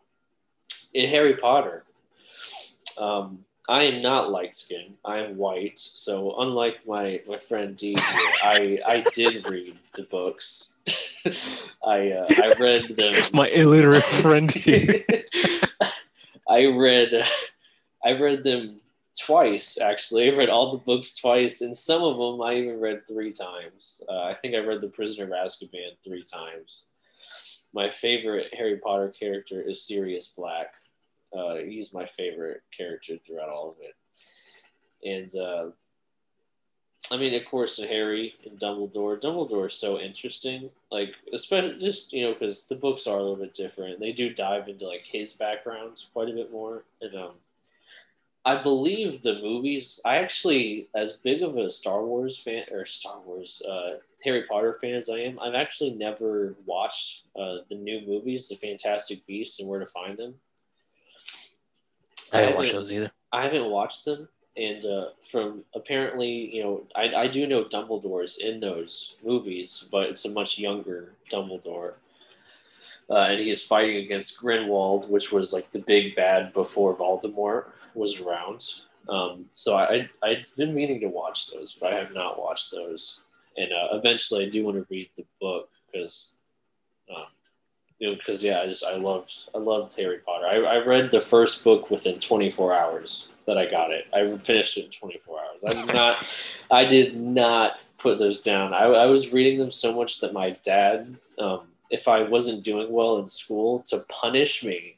in 0.94 1.10
Harry 1.10 1.38
Potter, 1.38 1.86
um, 3.00 3.46
I 3.70 3.84
am 3.84 4.02
not 4.02 4.30
light 4.30 4.56
skinned. 4.56 4.96
I 5.06 5.20
am 5.20 5.38
white. 5.38 5.80
So 5.80 6.36
unlike 6.42 6.86
my 6.86 7.22
my 7.26 7.38
friend 7.38 7.78
Di, 7.78 7.96
here, 7.96 8.32
I 8.44 8.80
I 8.86 9.06
did 9.14 9.48
read 9.48 9.76
the 9.96 10.04
books. 10.04 10.74
I 11.86 12.12
uh, 12.12 12.28
I 12.30 12.54
read 12.60 12.98
them. 12.98 13.14
My 13.34 13.50
illiterate 13.56 14.04
friend 14.04 14.52
here. 14.52 15.06
I 16.50 16.66
read 16.66 17.24
I 18.06 18.14
read 18.14 18.44
them 18.44 18.80
twice 19.20 19.80
actually. 19.80 20.32
I 20.32 20.36
read 20.36 20.50
all 20.50 20.72
the 20.72 20.78
books 20.80 21.18
twice, 21.18 21.62
and 21.62 21.76
some 21.76 22.04
of 22.04 22.18
them 22.18 22.42
I 22.42 22.56
even 22.56 22.80
read 22.80 23.06
three 23.08 23.32
times. 23.32 24.04
Uh, 24.10 24.24
I 24.24 24.34
think 24.34 24.56
I 24.56 24.60
read 24.60 24.82
The 24.82 24.88
Prisoner 24.90 25.26
of 25.26 25.32
Azkaban 25.32 25.92
three 26.04 26.24
times. 26.24 26.88
My 27.74 27.88
favorite 27.90 28.54
Harry 28.58 28.78
Potter 28.78 29.10
character 29.10 29.62
is 29.62 29.86
Sirius 29.86 30.34
Black. 30.36 30.74
Uh, 31.38 31.56
he's 31.58 31.94
my 31.94 32.06
favorite 32.06 32.62
character 32.76 33.18
throughout 33.18 33.50
all 33.50 33.70
of 33.70 33.78
it, 33.82 33.96
and 35.08 35.42
uh, 35.42 35.70
I 37.12 37.18
mean, 37.18 37.34
of 37.34 37.46
course, 37.46 37.78
Harry 37.78 38.36
and 38.46 38.60
Dumbledore. 38.60 39.20
Dumbledore 39.20 39.68
is 39.68 39.74
so 39.74 40.00
interesting, 40.00 40.70
like 40.92 41.16
especially 41.34 41.80
just 41.80 42.14
you 42.14 42.24
know 42.26 42.34
because 42.34 42.68
the 42.68 42.76
books 42.76 43.08
are 43.08 43.18
a 43.18 43.22
little 43.22 43.36
bit 43.36 43.54
different. 43.54 44.00
They 44.00 44.12
do 44.12 44.32
dive 44.34 44.68
into 44.68 44.88
like 44.88 45.06
his 45.06 45.34
background 45.34 46.04
quite 46.14 46.30
a 46.30 46.34
bit 46.34 46.52
more, 46.52 46.84
and 47.02 47.16
um, 47.16 47.32
I 48.46 48.62
believe 48.62 49.24
the 49.24 49.40
movies. 49.42 50.00
I 50.06 50.18
actually, 50.18 50.88
as 50.94 51.14
big 51.14 51.42
of 51.42 51.58
a 51.58 51.70
Star 51.72 52.04
Wars 52.06 52.38
fan 52.38 52.66
or 52.72 52.86
Star 52.86 53.20
Wars 53.26 53.62
uh, 53.68 53.98
Harry 54.24 54.44
Potter 54.44 54.74
fan 54.74 54.94
as 54.94 55.10
I 55.10 55.18
am, 55.20 55.40
I've 55.40 55.56
actually 55.56 55.92
never 55.96 56.56
watched 56.68 57.24
uh, 57.36 57.60
the 57.70 57.76
new 57.76 58.02
movies, 58.06 58.50
The 58.50 58.56
Fantastic 58.56 59.26
Beasts 59.26 59.60
and 59.60 59.68
Where 59.68 59.80
to 59.80 59.86
Find 59.88 60.16
Them. 60.16 60.36
I 62.32 62.38
watch 62.38 62.44
haven't- 62.44 62.56
watched 62.58 62.74
those 62.74 62.92
either. 62.94 63.12
I 63.32 63.44
haven't 63.44 63.70
watched 63.70 64.06
them, 64.06 64.28
and 64.60 64.86
uh, 64.86 65.06
from 65.22 65.64
apparently, 65.74 66.54
you 66.54 66.62
know, 66.62 66.84
I, 66.96 67.16
I 67.16 67.28
do 67.28 67.48
know 67.48 67.64
Dumbledore's 67.64 68.40
in 68.40 68.60
those 68.60 69.16
movies, 69.24 69.88
but 69.90 70.08
it's 70.08 70.26
a 70.26 70.32
much 70.32 70.60
younger 70.60 71.14
Dumbledore. 71.32 71.94
Uh, 73.10 73.28
and 73.30 73.40
he 73.40 73.50
is 73.50 73.64
fighting 73.64 73.98
against 73.98 74.40
Grindelwald, 74.40 75.10
which 75.10 75.32
was 75.32 75.54
like 75.54 75.72
the 75.72 75.80
big 75.80 76.16
bad 76.16 76.54
before 76.54 76.96
Voldemort 76.96 77.68
was 77.96 78.20
around. 78.20 78.66
Um, 79.08 79.46
so 79.54 79.78
I, 79.78 79.94
I, 79.94 80.10
I've 80.22 80.56
been 80.58 80.76
meaning 80.76 81.00
to 81.00 81.08
watch 81.08 81.52
those, 81.52 81.72
but 81.72 81.94
I 81.94 81.98
have 81.98 82.14
not 82.14 82.38
watched 82.38 82.72
those. 82.72 83.22
And 83.58 83.72
uh, 83.72 83.98
eventually 83.98 84.46
I 84.46 84.50
do 84.50 84.66
want 84.66 84.78
to 84.78 84.86
read 84.90 85.10
the 85.16 85.26
book 85.40 85.70
because, 85.92 86.40
um, 87.16 87.26
you 87.98 88.10
know, 88.10 88.16
because 88.16 88.44
yeah, 88.44 88.62
I 88.62 88.68
just 88.68 88.86
I 88.86 88.96
loved 88.96 89.50
I 89.56 89.58
loved 89.58 89.96
Harry 89.96 90.20
Potter. 90.20 90.46
I, 90.46 90.58
I 90.58 90.86
read 90.86 91.10
the 91.10 91.20
first 91.20 91.64
book 91.64 91.90
within 91.90 92.20
24 92.20 92.74
hours 92.74 93.30
that 93.50 93.58
I 93.58 93.70
got 93.70 93.92
it. 93.92 94.08
I 94.14 94.38
finished 94.38 94.78
it 94.78 94.86
in 94.86 94.92
24 94.92 95.40
hours. 95.40 95.64
I 95.66 95.86
did 95.86 95.94
not 95.94 96.26
I 96.72 96.86
did 96.86 97.20
not 97.20 97.80
put 97.98 98.18
those 98.20 98.42
down. 98.42 98.74
I, 98.74 98.84
I 98.84 99.06
was 99.08 99.34
reading 99.34 99.60
them 99.60 99.72
so 99.72 99.94
much 99.94 100.22
that 100.22 100.34
my 100.34 100.52
dad, 100.64 101.18
um, 101.38 101.62
if 101.92 102.08
I 102.08 102.24
wasn't 102.24 102.64
doing 102.64 102.92
well 102.92 103.18
in 103.18 103.28
school, 103.28 103.80
to 103.88 104.04
punish 104.08 104.64
me, 104.64 104.96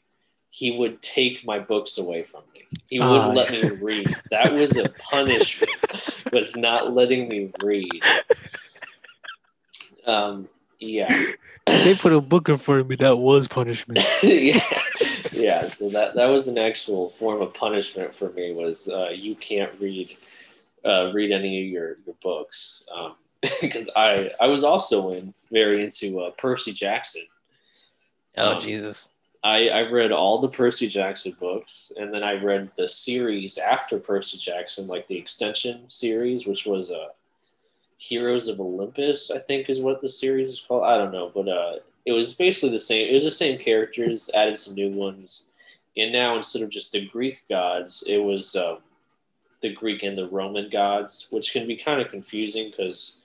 he 0.49 0.77
would 0.77 1.01
take 1.01 1.45
my 1.45 1.59
books 1.59 1.97
away 1.97 2.23
from 2.23 2.41
me. 2.53 2.65
He 2.89 2.99
wouldn't 2.99 3.31
uh, 3.31 3.33
let 3.33 3.51
me 3.51 3.69
read. 3.81 4.13
That 4.29 4.53
was 4.53 4.77
a 4.77 4.89
punishment, 4.89 5.71
was 6.31 6.55
not 6.57 6.93
letting 6.93 7.29
me 7.29 7.51
read. 7.63 8.03
Um, 10.05 10.49
yeah. 10.79 11.25
They 11.65 11.95
put 11.95 12.11
a 12.11 12.19
book 12.19 12.49
in 12.49 12.57
front 12.57 12.81
of 12.81 12.89
me. 12.89 12.97
That 12.97 13.17
was 13.17 13.47
punishment. 13.47 13.99
yeah, 14.23 14.59
yeah. 15.41 15.60
So 15.60 15.89
that 15.89 16.15
that 16.15 16.27
was 16.27 16.47
an 16.47 16.58
actual 16.58 17.10
form 17.10 17.41
of 17.41 17.54
punishment 17.54 18.15
for 18.15 18.30
me. 18.32 18.54
Was 18.54 18.89
uh, 18.89 19.10
you 19.10 19.36
can't 19.36 19.71
read 19.80 20.15
uh, 20.86 21.12
read 21.13 21.32
any 21.32 21.62
of 21.62 21.67
your 21.67 21.97
your 22.06 22.15
books 22.21 22.86
because 23.62 23.88
um, 23.88 23.93
I 23.95 24.32
I 24.39 24.47
was 24.47 24.63
also 24.63 25.13
in 25.13 25.34
very 25.51 25.84
into 25.84 26.21
uh, 26.21 26.32
Percy 26.32 26.73
Jackson. 26.73 27.23
Oh 28.38 28.54
um, 28.54 28.60
Jesus! 28.62 29.10
I, 29.43 29.69
I 29.69 29.82
read 29.89 30.12
all 30.12 30.39
the 30.39 30.49
Percy 30.49 30.88
Jackson 30.88 31.36
books, 31.39 31.91
and 31.97 32.13
then 32.13 32.23
I 32.23 32.34
read 32.34 32.71
the 32.77 32.88
series 32.88 33.58
after 33.58 33.97
Percy 33.97 34.38
Jackson, 34.38 34.88
like 34.88 35.08
the 35.08 35.17
extension 35.17 35.89
series, 35.89 36.45
which 36.45 36.67
was 36.67 36.91
uh, 36.91 37.08
Heroes 37.97 38.47
of 38.47 38.60
Olympus, 38.60 39.32
I 39.32 39.39
think 39.39 39.69
is 39.69 39.82
what 39.82 39.99
the 39.99 40.10
series 40.10 40.49
is 40.49 40.60
called. 40.60 40.84
I 40.84 40.97
don't 40.97 41.12
know, 41.12 41.32
but 41.34 41.47
uh, 41.47 41.75
it 42.05 42.11
was 42.11 42.33
basically 42.33 42.69
the 42.69 42.79
same. 42.79 43.09
It 43.09 43.13
was 43.13 43.23
the 43.23 43.31
same 43.31 43.59
characters, 43.59 44.29
added 44.33 44.57
some 44.57 44.75
new 44.75 44.89
ones, 44.89 45.45
and 45.97 46.11
now 46.11 46.37
instead 46.37 46.61
of 46.61 46.69
just 46.69 46.91
the 46.91 47.07
Greek 47.07 47.43
gods, 47.49 48.03
it 48.07 48.17
was 48.17 48.55
uh, 48.55 48.77
the 49.61 49.73
Greek 49.73 50.03
and 50.03 50.17
the 50.17 50.29
Roman 50.29 50.69
gods, 50.69 51.27
which 51.31 51.53
can 51.53 51.67
be 51.67 51.75
kind 51.75 52.01
of 52.01 52.09
confusing 52.09 52.69
because 52.69 53.17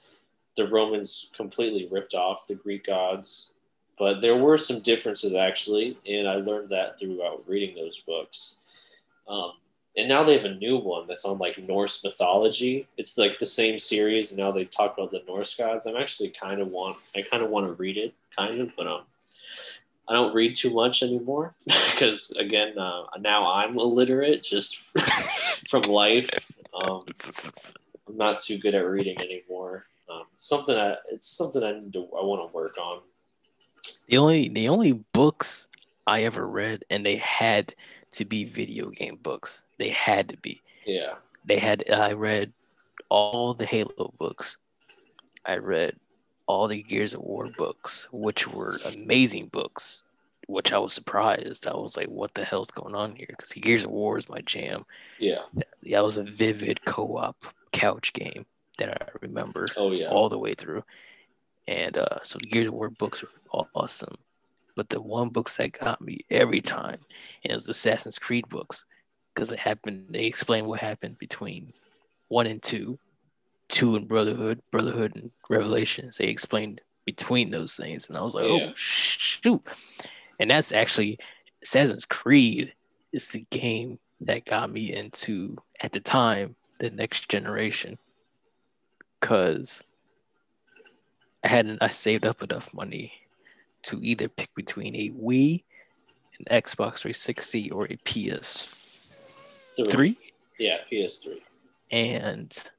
the 0.56 0.68
Romans 0.68 1.30
completely 1.36 1.88
ripped 1.90 2.14
off 2.14 2.46
the 2.46 2.54
Greek 2.54 2.86
gods 2.86 3.50
but 3.98 4.20
there 4.20 4.36
were 4.36 4.58
some 4.58 4.80
differences 4.80 5.34
actually, 5.34 5.96
and 6.06 6.28
I 6.28 6.36
learned 6.36 6.68
that 6.68 6.98
throughout 6.98 7.44
reading 7.46 7.74
those 7.74 7.98
books. 8.00 8.56
Um, 9.26 9.52
and 9.96 10.08
now 10.08 10.22
they 10.22 10.34
have 10.34 10.44
a 10.44 10.54
new 10.54 10.76
one 10.76 11.06
that's 11.06 11.24
on 11.24 11.38
like 11.38 11.56
Norse 11.56 12.04
mythology. 12.04 12.86
It's 12.98 13.16
like 13.16 13.38
the 13.38 13.46
same 13.46 13.78
series, 13.78 14.30
and 14.30 14.38
now 14.38 14.52
they 14.52 14.66
talk 14.66 14.96
about 14.96 15.10
the 15.10 15.22
Norse 15.26 15.54
gods. 15.54 15.86
I'm 15.86 15.96
actually 15.96 16.28
kind 16.28 16.60
of 16.60 16.68
want 16.68 16.98
I 17.14 17.22
kind 17.22 17.42
of 17.42 17.48
want 17.48 17.66
to 17.66 17.72
read 17.72 17.96
it, 17.96 18.14
kind 18.36 18.60
of, 18.60 18.70
but 18.76 18.86
um, 18.86 19.02
I 20.08 20.12
don't 20.12 20.34
read 20.34 20.54
too 20.54 20.70
much 20.70 21.02
anymore 21.02 21.54
because 21.64 22.30
again, 22.32 22.78
uh, 22.78 23.04
now 23.20 23.52
I'm 23.52 23.78
illiterate 23.78 24.42
just 24.42 24.76
from 25.68 25.82
life. 25.82 26.52
Um, 26.74 27.02
I'm 28.08 28.16
not 28.16 28.38
too 28.38 28.58
good 28.58 28.74
at 28.74 28.86
reading 28.86 29.18
anymore. 29.20 29.86
Um, 30.10 30.22
something 30.34 30.76
I, 30.76 30.96
it's 31.10 31.26
something 31.26 31.62
I 31.62 31.72
need 31.72 31.92
to 31.94 32.00
I 32.00 32.24
want 32.24 32.48
to 32.48 32.54
work 32.54 32.78
on. 32.78 33.00
The 34.08 34.18
only 34.18 34.48
the 34.48 34.68
only 34.68 34.92
books 34.92 35.68
I 36.06 36.22
ever 36.22 36.46
read, 36.46 36.84
and 36.90 37.04
they 37.04 37.16
had 37.16 37.74
to 38.12 38.24
be 38.24 38.44
video 38.44 38.90
game 38.90 39.18
books. 39.22 39.64
They 39.78 39.90
had 39.90 40.28
to 40.28 40.36
be. 40.36 40.62
Yeah. 40.86 41.14
They 41.44 41.58
had. 41.58 41.90
I 41.90 42.12
read 42.12 42.52
all 43.08 43.54
the 43.54 43.66
Halo 43.66 44.14
books. 44.18 44.58
I 45.44 45.56
read 45.56 45.96
all 46.46 46.68
the 46.68 46.82
Gears 46.82 47.14
of 47.14 47.20
War 47.20 47.50
books, 47.56 48.08
which 48.12 48.46
were 48.48 48.78
amazing 48.94 49.46
books. 49.46 50.02
Which 50.48 50.72
I 50.72 50.78
was 50.78 50.92
surprised. 50.92 51.66
I 51.66 51.74
was 51.74 51.96
like, 51.96 52.06
"What 52.06 52.34
the 52.34 52.44
hell's 52.44 52.70
going 52.70 52.94
on 52.94 53.16
here?" 53.16 53.26
Because 53.30 53.52
Gears 53.52 53.82
of 53.82 53.90
War 53.90 54.16
is 54.16 54.28
my 54.28 54.40
jam. 54.42 54.86
Yeah. 55.18 55.40
That 55.82 56.04
was 56.04 56.18
a 56.18 56.22
vivid 56.22 56.84
co-op 56.84 57.36
couch 57.72 58.12
game 58.12 58.46
that 58.78 58.90
I 58.90 59.08
remember. 59.22 59.66
Oh 59.76 59.90
yeah. 59.90 60.06
All 60.06 60.28
the 60.28 60.38
way 60.38 60.54
through. 60.54 60.84
And 61.66 61.98
uh, 61.98 62.22
so 62.22 62.38
the 62.38 62.46
Gears 62.46 62.68
of 62.68 62.74
War 62.74 62.90
books 62.90 63.24
are 63.24 63.66
awesome. 63.74 64.14
But 64.76 64.88
the 64.88 65.00
one 65.00 65.30
books 65.30 65.56
that 65.56 65.72
got 65.72 66.00
me 66.00 66.20
every 66.30 66.60
time, 66.60 67.00
and 67.42 67.50
it 67.50 67.54
was 67.54 67.64
the 67.64 67.72
Assassin's 67.72 68.20
Creed 68.20 68.48
books, 68.48 68.84
because 69.34 69.50
it 69.50 69.58
happened. 69.58 70.06
They 70.10 70.26
explain 70.26 70.66
what 70.66 70.78
happened 70.78 71.18
between 71.18 71.66
one 72.28 72.46
and 72.46 72.62
two, 72.62 72.98
two 73.68 73.96
and 73.96 74.08
Brotherhood, 74.08 74.60
Brotherhood 74.70 75.16
and 75.16 75.30
Revelations. 75.48 76.16
They 76.16 76.26
explained 76.26 76.80
between 77.04 77.50
those 77.50 77.76
things, 77.76 78.08
and 78.08 78.16
I 78.16 78.22
was 78.22 78.34
like, 78.34 78.44
oh, 78.44 78.56
yeah. 78.56 78.66
oh 78.70 78.72
shoot! 78.74 79.62
And 80.38 80.50
that's 80.50 80.72
actually 80.72 81.18
Assassin's 81.62 82.04
Creed 82.04 82.72
is 83.12 83.28
the 83.28 83.46
game 83.50 83.98
that 84.20 84.44
got 84.44 84.70
me 84.70 84.94
into 84.94 85.56
at 85.80 85.92
the 85.92 86.00
time 86.00 86.56
the 86.78 86.90
next 86.90 87.28
generation, 87.28 87.98
because 89.20 89.82
I 91.44 91.48
hadn't 91.48 91.82
I 91.82 91.88
saved 91.88 92.26
up 92.26 92.42
enough 92.42 92.72
money 92.74 93.12
to 93.84 94.00
either 94.02 94.28
pick 94.28 94.52
between 94.54 94.96
a 94.96 95.10
Wii, 95.10 95.62
an 96.38 96.62
Xbox 96.62 96.98
360, 96.98 97.70
or 97.70 97.84
a 97.84 97.96
PS3. 97.98 99.90
Three. 99.90 100.18
Yeah, 100.58 100.78
PS3. 100.90 101.40
And 101.92 102.70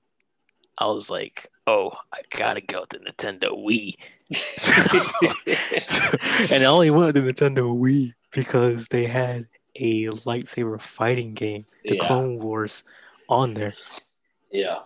I 0.77 0.85
was 0.87 1.09
like, 1.09 1.49
oh, 1.65 1.91
I 2.13 2.21
gotta 2.35 2.61
go 2.61 2.85
to 2.85 2.99
Nintendo 2.99 3.51
Wii. 3.51 3.95
so, 4.31 4.71
and 6.53 6.63
I 6.63 6.67
only 6.67 6.91
went 6.91 7.15
to 7.15 7.21
Nintendo 7.21 7.77
Wii 7.77 8.13
because 8.31 8.87
they 8.87 9.05
had 9.05 9.47
a 9.75 10.07
lightsaber 10.07 10.79
fighting 10.79 11.33
game, 11.33 11.65
the 11.83 11.95
yeah. 11.95 12.07
Clone 12.07 12.39
Wars, 12.39 12.83
on 13.29 13.53
there. 13.53 13.73
Yeah. 14.51 14.79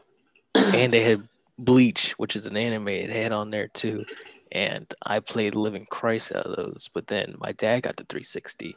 and 0.56 0.92
they 0.92 1.04
had 1.04 1.28
Bleach, 1.58 2.12
which 2.18 2.36
is 2.36 2.46
an 2.46 2.58
anime 2.58 2.88
it 2.90 3.10
had 3.10 3.32
on 3.32 3.52
there 3.52 3.68
too. 3.68 4.06
And 4.52 4.92
I 5.06 5.20
played 5.20 5.56
Living 5.56 5.86
Christ 5.90 6.34
out 6.36 6.46
of 6.46 6.58
those. 6.58 6.90
But 6.94 7.08
then 7.08 7.36
my 7.38 7.54
dad 7.54 7.84
got 7.84 7.96
the 7.96 8.04
360. 8.04 8.76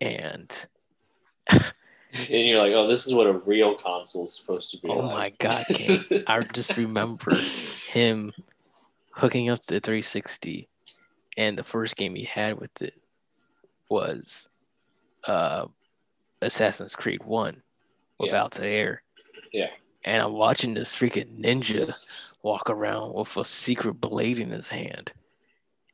And 0.00 0.66
and 2.12 2.46
you're 2.46 2.58
like, 2.58 2.72
oh, 2.72 2.86
this 2.86 3.06
is 3.06 3.14
what 3.14 3.26
a 3.26 3.32
real 3.32 3.74
console 3.74 4.24
is 4.24 4.34
supposed 4.36 4.70
to 4.72 4.78
be. 4.78 4.88
Oh 4.88 5.06
like. 5.06 5.14
my 5.14 5.32
god, 5.38 5.64
I 6.26 6.42
just 6.52 6.76
remember 6.76 7.34
him 7.34 8.32
hooking 9.10 9.48
up 9.48 9.64
the 9.66 9.80
360, 9.80 10.68
and 11.36 11.58
the 11.58 11.64
first 11.64 11.96
game 11.96 12.14
he 12.14 12.24
had 12.24 12.58
with 12.58 12.82
it 12.82 12.94
was 13.88 14.48
uh, 15.26 15.66
Assassin's 16.40 16.96
Creed 16.96 17.24
One 17.24 17.62
with 18.18 18.32
yeah. 18.32 18.42
Altair. 18.42 19.02
Yeah 19.52 19.68
and 20.04 20.22
I'm 20.22 20.32
watching 20.32 20.74
this 20.74 20.92
freaking 20.92 21.40
ninja 21.40 21.92
walk 22.42 22.68
around 22.70 23.14
with 23.14 23.36
a 23.36 23.44
secret 23.44 23.94
blade 23.94 24.38
in 24.38 24.50
his 24.50 24.68
hand, 24.68 25.12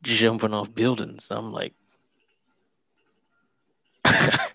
jumping 0.03 0.55
off 0.55 0.75
buildings. 0.75 1.31
I'm 1.31 1.53
like, 1.53 1.75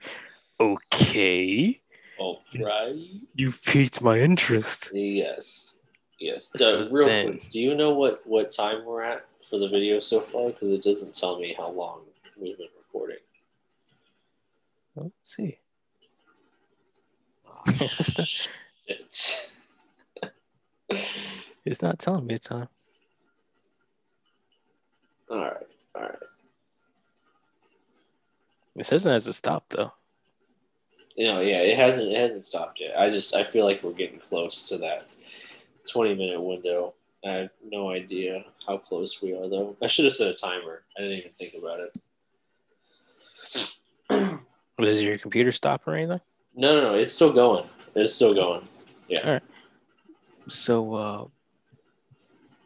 okay. 0.60 1.82
All 2.20 2.42
right. 2.60 2.96
You 3.36 3.52
piqued 3.52 4.02
my 4.02 4.20
interest. 4.20 4.92
Yes. 4.94 5.80
Yes. 6.20 6.52
So 6.56 6.88
real 6.90 7.06
then, 7.06 7.38
quick, 7.38 7.50
do 7.50 7.60
you 7.60 7.76
know 7.76 7.92
what, 7.92 8.22
what 8.26 8.50
time 8.54 8.86
we're 8.86 9.04
at 9.04 9.26
for 9.44 9.58
the 9.58 9.68
video 9.68 10.00
so 10.00 10.22
far? 10.22 10.52
Because 10.52 10.70
it 10.70 10.84
doesn't 10.84 11.14
tell 11.14 11.40
me 11.40 11.54
how 11.58 11.70
long 11.70 12.02
we've 12.40 12.58
been 12.58 12.68
recording. 12.78 13.18
Let's 14.96 15.14
see. 15.22 15.58
Ah, 17.48 17.64
it's 18.88 19.52
it's 21.66 21.82
not 21.82 22.00
telling 22.00 22.28
me 22.28 22.36
the 22.36 22.40
time. 22.40 22.68
All 25.30 25.40
right, 25.40 25.68
all 25.96 26.02
right. 26.02 26.16
It 28.76 28.86
says 28.86 29.06
it 29.06 29.12
hasn't 29.12 29.36
stop, 29.36 29.66
though. 29.70 29.92
You 31.16 31.28
know, 31.28 31.42
yeah, 31.42 31.60
it 31.60 31.78
hasn't. 31.78 32.12
It 32.12 32.18
hasn't 32.18 32.44
stopped 32.44 32.80
yet. 32.80 32.98
I 32.98 33.10
just 33.10 33.36
I 33.36 33.44
feel 33.44 33.66
like 33.66 33.84
we're 33.84 33.92
getting 33.92 34.20
close 34.20 34.68
to 34.70 34.78
that 34.80 35.08
twenty 35.92 36.16
minute 36.16 36.42
window. 36.42 36.94
I 37.26 37.32
have 37.32 37.52
no 37.64 37.90
idea 37.92 38.44
how 38.68 38.78
close 38.78 39.22
we 39.22 39.34
are 39.34 39.48
though. 39.48 39.76
I 39.82 39.88
should 39.88 40.06
have 40.06 40.14
set 40.14 40.28
a 40.28 40.34
timer. 40.34 40.84
I 40.98 41.02
didn't 41.02 41.18
even 41.20 41.32
think 41.32 41.54
about 41.60 41.80
it. 41.80 41.98
Does 44.80 45.02
your 45.02 45.18
computer 45.18 45.52
stop 45.52 45.88
or 45.88 45.96
anything? 45.96 46.20
No, 46.56 46.76
no, 46.76 46.82
no. 46.82 46.96
It's 46.96 47.14
still 47.14 47.32
going. 47.32 47.66
It's 47.96 48.14
still 48.14 48.34
going. 48.34 48.68
Yeah. 49.08 49.20
All 49.20 49.32
right. 49.34 49.44
So 50.50 50.94
uh, 50.96 51.26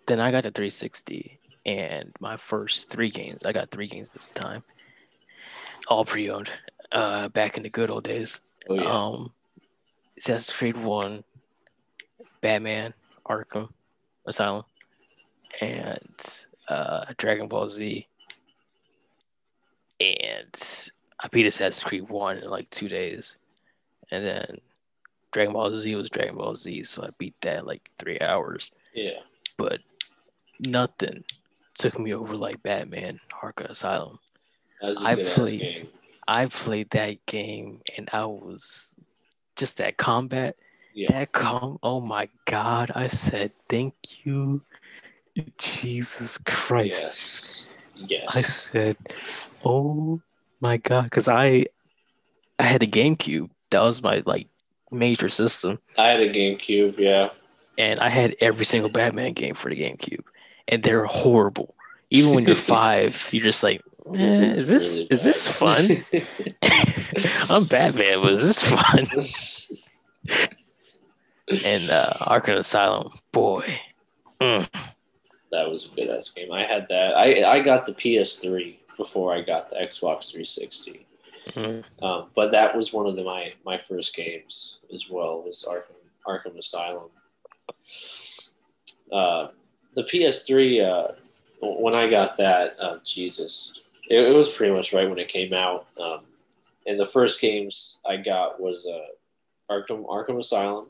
then 0.07 0.19
I 0.19 0.31
got 0.31 0.43
the 0.43 0.51
360, 0.51 1.39
and 1.65 2.11
my 2.19 2.37
first 2.37 2.89
three 2.89 3.09
games, 3.09 3.43
I 3.45 3.51
got 3.51 3.69
three 3.69 3.87
games 3.87 4.09
at 4.15 4.21
the 4.21 4.39
time, 4.39 4.63
all 5.87 6.05
pre-owned. 6.05 6.49
Uh, 6.91 7.27
back 7.29 7.57
in 7.57 7.63
the 7.63 7.69
good 7.69 7.91
old 7.91 8.03
days. 8.03 8.39
Oh 8.69 8.75
yeah. 8.75 8.89
Um, 8.89 9.31
Assassin's 10.17 10.55
Creed 10.55 10.77
One, 10.77 11.23
Batman, 12.41 12.93
Arkham 13.25 13.69
Asylum, 14.25 14.63
and 15.61 16.47
uh, 16.69 17.05
Dragon 17.17 17.47
Ball 17.47 17.69
Z. 17.69 18.07
And 19.99 20.89
I 21.19 21.27
beat 21.27 21.45
Assassin's 21.45 21.83
Creed 21.83 22.07
One 22.09 22.37
in 22.37 22.49
like 22.49 22.69
two 22.69 22.87
days, 22.87 23.37
and 24.11 24.25
then 24.25 24.57
Dragon 25.31 25.53
Ball 25.53 25.73
Z 25.73 25.93
was 25.95 26.09
Dragon 26.09 26.35
Ball 26.35 26.55
Z, 26.55 26.83
so 26.83 27.03
I 27.03 27.09
beat 27.17 27.35
that 27.41 27.59
in 27.59 27.65
like 27.65 27.91
three 27.97 28.19
hours. 28.21 28.71
Yeah. 28.93 29.19
But 29.57 29.81
nothing 30.59 31.23
took 31.77 31.99
me 31.99 32.13
over 32.13 32.35
like 32.35 32.63
Batman 32.63 33.19
Arkham 33.43 33.69
Asylum. 33.69 34.19
I 34.81 35.15
played 35.15 35.89
I 36.27 36.47
played 36.47 36.89
that 36.91 37.25
game 37.25 37.81
and 37.97 38.09
I 38.11 38.25
was 38.25 38.95
just 39.55 39.77
that 39.77 39.97
combat. 39.97 40.55
Yeah. 40.93 41.11
That 41.11 41.31
com 41.31 41.79
oh 41.83 41.99
my 42.01 42.29
god. 42.45 42.91
I 42.95 43.07
said 43.07 43.51
thank 43.69 44.25
you. 44.25 44.61
Jesus 45.57 46.37
Christ. 46.39 47.67
Yes. 47.95 48.07
yes. 48.09 48.35
I 48.35 48.41
said, 48.41 48.97
"Oh 49.63 50.19
my 50.59 50.77
god," 50.77 51.03
because 51.03 51.27
I 51.27 51.67
I 52.57 52.63
had 52.63 52.81
a 52.81 52.87
GameCube. 52.87 53.49
That 53.69 53.81
was 53.81 54.01
my 54.01 54.23
like 54.25 54.47
major 54.91 55.29
system, 55.29 55.79
I 55.97 56.07
had 56.07 56.19
a 56.19 56.31
GameCube. 56.31 56.97
Yeah. 56.97 57.29
and 57.77 57.99
I 57.99 58.09
had 58.09 58.35
every 58.41 58.65
single 58.65 58.89
Batman 58.89 59.33
game 59.33 59.53
for 59.53 59.69
the 59.69 59.79
GameCube, 59.79 60.23
and 60.67 60.81
they're 60.83 61.05
horrible. 61.05 61.75
Even 62.09 62.33
when 62.33 62.45
you're 62.45 62.55
five, 62.77 63.27
you're 63.31 63.43
just 63.43 63.63
like, 63.63 63.81
eh, 64.15 64.25
"Is 64.25 64.67
this 64.67 64.93
really 64.95 65.07
is 65.11 65.23
this 65.23 65.47
fun?" 65.51 65.85
I'm 67.49 67.65
Batman, 67.65 68.21
but 68.21 68.33
is 68.33 68.47
this 68.47 68.63
fun? 68.63 69.05
And 71.49 71.89
uh, 71.89 72.09
Arkham 72.23 72.57
Asylum, 72.57 73.09
boy, 73.31 73.79
Mm. 74.41 74.67
that 75.51 75.69
was 75.69 75.85
a 75.85 75.89
good 75.95 76.09
ass 76.09 76.29
game. 76.29 76.51
I 76.51 76.63
had 76.65 76.87
that. 76.89 77.15
I 77.15 77.49
I 77.49 77.59
got 77.61 77.85
the 77.85 77.93
PS3 77.93 78.75
before 78.97 79.33
I 79.33 79.41
got 79.41 79.69
the 79.69 79.77
Xbox 79.77 80.29
360. 80.31 81.05
Mm. 81.51 82.03
Um, 82.03 82.27
but 82.35 82.51
that 82.51 82.75
was 82.75 82.91
one 82.91 83.07
of 83.07 83.15
the, 83.15 83.23
my 83.23 83.53
my 83.65 83.77
first 83.77 84.13
games 84.13 84.79
as 84.93 85.09
well. 85.09 85.41
Was 85.41 85.63
Arkham 85.67 85.95
Arkham 86.27 86.57
Asylum. 86.57 87.09
Uh, 89.11 89.47
the 89.95 90.03
PS3 90.03 90.83
uh, 90.83 91.11
when 91.61 91.95
I 91.95 92.09
got 92.09 92.35
that, 92.37 92.75
uh, 92.79 92.97
Jesus, 93.05 93.81
it, 94.09 94.19
it 94.19 94.33
was 94.33 94.49
pretty 94.49 94.73
much 94.73 94.93
right 94.93 95.09
when 95.09 95.19
it 95.19 95.27
came 95.27 95.53
out. 95.53 95.87
Um, 95.99 96.21
and 96.85 96.99
the 96.99 97.05
first 97.05 97.41
games 97.41 97.99
I 98.05 98.17
got 98.17 98.59
was 98.59 98.87
uh, 98.87 99.73
Arkham 99.73 100.05
Arkham 100.05 100.39
Asylum, 100.39 100.87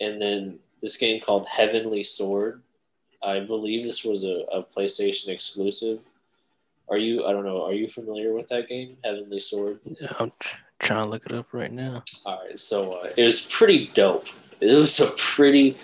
and 0.00 0.20
then 0.20 0.58
this 0.80 0.96
game 0.96 1.20
called 1.20 1.46
Heavenly 1.46 2.04
Sword. 2.04 2.62
I 3.22 3.40
believe 3.40 3.84
this 3.84 4.04
was 4.04 4.24
a, 4.24 4.44
a 4.50 4.62
PlayStation 4.62 5.28
exclusive. 5.28 6.00
Are 6.88 6.96
you? 6.96 7.26
I 7.26 7.32
don't 7.32 7.44
know. 7.44 7.64
Are 7.64 7.74
you 7.74 7.86
familiar 7.86 8.32
with 8.32 8.48
that 8.48 8.68
game, 8.68 8.96
Heavenly 9.04 9.40
Sword? 9.40 9.78
I'm 10.18 10.32
trying 10.78 11.04
to 11.04 11.10
look 11.10 11.26
it 11.26 11.32
up 11.32 11.52
right 11.52 11.72
now. 11.72 12.02
All 12.24 12.42
right, 12.44 12.58
so 12.58 12.94
uh, 12.94 13.10
it 13.16 13.24
was 13.24 13.42
pretty 13.42 13.88
dope. 13.92 14.28
It 14.60 14.74
was 14.74 14.98
a 15.00 15.10
pretty 15.16 15.76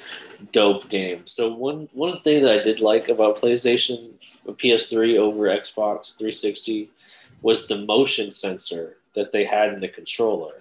dope 0.53 0.89
game. 0.89 1.23
So 1.27 1.53
one 1.55 1.89
one 1.93 2.21
thing 2.23 2.43
that 2.43 2.61
I 2.61 2.63
did 2.63 2.81
like 2.81 3.09
about 3.09 3.37
PlayStation 3.37 4.11
PS3 4.47 5.17
over 5.19 5.45
Xbox 5.45 6.17
360 6.19 6.91
was 7.43 7.67
the 7.67 7.79
motion 7.85 8.31
sensor 8.31 8.97
that 9.15 9.33
they 9.33 9.45
had 9.45 9.73
in 9.73 9.81
the 9.81 9.89
controller. 9.89 10.55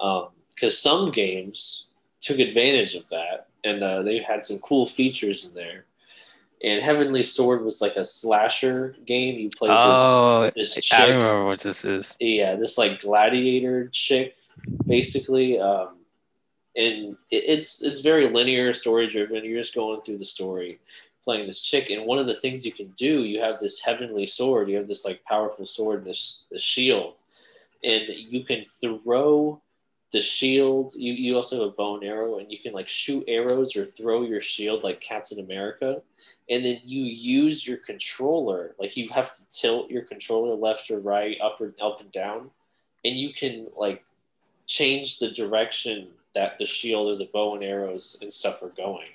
Um 0.00 0.28
because 0.54 0.76
some 0.80 1.10
games 1.10 1.86
took 2.20 2.40
advantage 2.40 2.96
of 2.96 3.08
that, 3.10 3.46
and 3.62 3.80
uh, 3.80 4.02
they 4.02 4.18
had 4.18 4.42
some 4.42 4.58
cool 4.58 4.88
features 4.88 5.46
in 5.46 5.54
there. 5.54 5.84
And 6.64 6.82
Heavenly 6.82 7.22
Sword 7.22 7.62
was 7.62 7.80
like 7.80 7.94
a 7.94 8.04
slasher 8.04 8.96
game. 9.06 9.38
You 9.38 9.50
played 9.50 9.70
Oh, 9.72 10.50
this, 10.56 10.74
this 10.74 10.92
I 10.92 11.04
remember 11.06 11.44
what 11.46 11.60
this 11.60 11.84
is. 11.84 12.16
yeah, 12.18 12.56
this 12.56 12.76
like 12.76 13.00
gladiator 13.02 13.86
chick, 13.92 14.34
basically. 14.84 15.60
Um, 15.60 15.90
and 16.78 17.16
it's 17.30 17.82
it's 17.82 18.00
very 18.02 18.30
linear, 18.30 18.72
story 18.72 19.08
driven. 19.08 19.44
You're 19.44 19.60
just 19.60 19.74
going 19.74 20.00
through 20.00 20.18
the 20.18 20.24
story, 20.24 20.78
playing 21.24 21.46
this 21.46 21.62
chick. 21.62 21.90
And 21.90 22.06
one 22.06 22.20
of 22.20 22.28
the 22.28 22.34
things 22.34 22.64
you 22.64 22.72
can 22.72 22.88
do, 22.96 23.24
you 23.24 23.40
have 23.40 23.58
this 23.58 23.80
heavenly 23.80 24.26
sword. 24.26 24.70
You 24.70 24.76
have 24.76 24.86
this 24.86 25.04
like 25.04 25.24
powerful 25.24 25.66
sword, 25.66 26.04
this 26.04 26.44
this 26.52 26.62
shield, 26.62 27.18
and 27.82 28.04
you 28.08 28.44
can 28.44 28.64
throw 28.64 29.60
the 30.12 30.22
shield. 30.22 30.92
You 30.94 31.14
you 31.14 31.34
also 31.34 31.58
have 31.58 31.68
a 31.68 31.76
bow 31.76 31.96
and 31.96 32.04
arrow, 32.04 32.38
and 32.38 32.50
you 32.50 32.58
can 32.58 32.72
like 32.72 32.86
shoot 32.86 33.24
arrows 33.26 33.76
or 33.76 33.84
throw 33.84 34.22
your 34.22 34.40
shield 34.40 34.84
like 34.84 35.00
Captain 35.00 35.40
America. 35.40 36.00
And 36.48 36.64
then 36.64 36.78
you 36.84 37.02
use 37.02 37.66
your 37.66 37.78
controller, 37.78 38.76
like 38.78 38.96
you 38.96 39.08
have 39.08 39.34
to 39.34 39.48
tilt 39.50 39.90
your 39.90 40.02
controller 40.02 40.54
left 40.54 40.92
or 40.92 41.00
right, 41.00 41.36
up 41.42 41.60
or 41.60 41.74
up 41.82 42.00
and 42.00 42.12
down, 42.12 42.50
and 43.04 43.18
you 43.18 43.32
can 43.32 43.66
like 43.76 44.04
change 44.68 45.18
the 45.18 45.30
direction 45.30 46.08
that 46.38 46.56
the 46.56 46.64
shield 46.64 47.08
or 47.08 47.16
the 47.16 47.28
bow 47.32 47.56
and 47.56 47.64
arrows 47.64 48.16
and 48.22 48.32
stuff 48.32 48.62
are 48.62 48.72
going. 48.76 49.08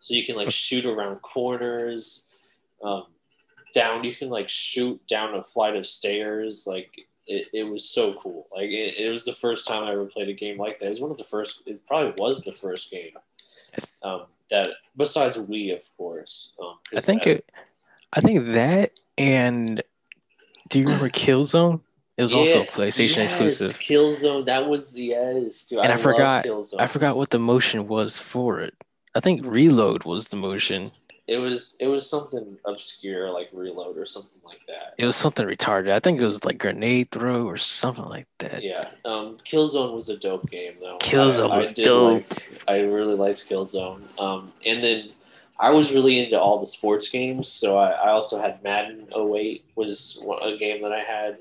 So 0.00 0.14
you 0.14 0.24
can 0.24 0.36
like 0.36 0.50
shoot 0.50 0.86
around 0.86 1.16
corners, 1.16 2.24
um, 2.82 3.04
down. 3.74 4.04
You 4.04 4.14
can 4.14 4.30
like 4.30 4.48
shoot 4.48 4.98
down 5.06 5.34
a 5.34 5.42
flight 5.42 5.76
of 5.76 5.84
stairs. 5.84 6.66
Like 6.66 7.06
it, 7.26 7.48
it 7.52 7.64
was 7.64 7.86
so 7.86 8.14
cool. 8.14 8.48
Like 8.50 8.70
it, 8.70 8.94
it 8.98 9.10
was 9.10 9.26
the 9.26 9.34
first 9.34 9.68
time 9.68 9.84
I 9.84 9.92
ever 9.92 10.06
played 10.06 10.30
a 10.30 10.32
game 10.32 10.56
like 10.56 10.78
that. 10.78 10.86
It 10.86 10.90
was 10.90 11.00
one 11.02 11.10
of 11.10 11.18
the 11.18 11.24
first. 11.24 11.62
It 11.66 11.84
probably 11.86 12.14
was 12.18 12.40
the 12.40 12.52
first 12.52 12.90
game 12.90 13.12
um, 14.02 14.22
that 14.48 14.68
besides 14.96 15.36
Wii, 15.36 15.74
of 15.74 15.82
course. 15.98 16.54
Um, 16.58 16.78
I 16.96 17.00
think 17.00 17.24
that- 17.24 17.30
it. 17.30 17.50
I 18.14 18.20
think 18.22 18.52
that 18.52 18.98
and 19.18 19.82
do 20.70 20.80
you 20.80 20.86
remember 20.86 21.10
Killzone? 21.10 21.80
It 22.22 22.24
was 22.24 22.34
also 22.34 22.58
Yeah, 22.58 22.64
a 22.64 22.66
PlayStation 22.66 23.16
yes, 23.16 23.32
exclusive. 23.40 23.80
Killzone. 23.80 24.46
That 24.46 24.68
was 24.68 24.98
yes, 24.98 25.66
dude. 25.66 25.80
And 25.80 25.88
I 25.88 25.96
love 25.96 26.00
forgot-. 26.00 26.46
I 26.78 26.86
forgot 26.86 27.16
what 27.16 27.30
the 27.30 27.38
motion 27.38 27.88
was 27.88 28.16
for 28.18 28.60
it. 28.60 28.74
I 29.14 29.20
think 29.20 29.44
Reload 29.44 30.04
was 30.04 30.28
the 30.28 30.36
motion. 30.36 30.92
It 31.28 31.38
was 31.38 31.76
it 31.80 31.86
was 31.86 32.08
something 32.08 32.58
obscure 32.64 33.30
like 33.30 33.48
Reload 33.52 33.96
or 33.96 34.04
something 34.04 34.40
like 34.44 34.60
that. 34.68 34.94
It 34.98 35.06
was 35.06 35.16
something 35.16 35.46
retarded. 35.46 35.90
I 35.90 36.00
think 36.00 36.20
it 36.20 36.24
was 36.26 36.44
like 36.44 36.58
grenade 36.58 37.10
throw 37.10 37.46
or 37.46 37.56
something 37.56 38.04
like 38.04 38.26
that. 38.38 38.62
Yeah. 38.62 38.88
Um, 39.04 39.36
Killzone 39.44 39.94
was 39.94 40.08
a 40.08 40.18
dope 40.18 40.50
game 40.50 40.74
though. 40.80 40.98
Killzone 40.98 41.50
I, 41.50 41.54
I 41.54 41.58
was 41.58 41.72
did 41.72 41.84
dope. 41.84 42.30
Like, 42.30 42.62
I 42.68 42.80
really 42.80 43.14
liked 43.14 43.48
Killzone. 43.48 44.02
Um, 44.20 44.52
and 44.66 44.82
then 44.82 45.10
I 45.60 45.70
was 45.70 45.92
really 45.92 46.18
into 46.18 46.40
all 46.40 46.58
the 46.58 46.66
sports 46.66 47.08
games, 47.08 47.46
so 47.46 47.76
I, 47.78 47.90
I 47.90 48.08
also 48.10 48.40
had 48.40 48.60
Madden 48.64 49.06
08 49.16 49.64
was 49.76 50.20
a 50.42 50.56
game 50.56 50.82
that 50.82 50.92
I 50.92 51.00
had, 51.00 51.38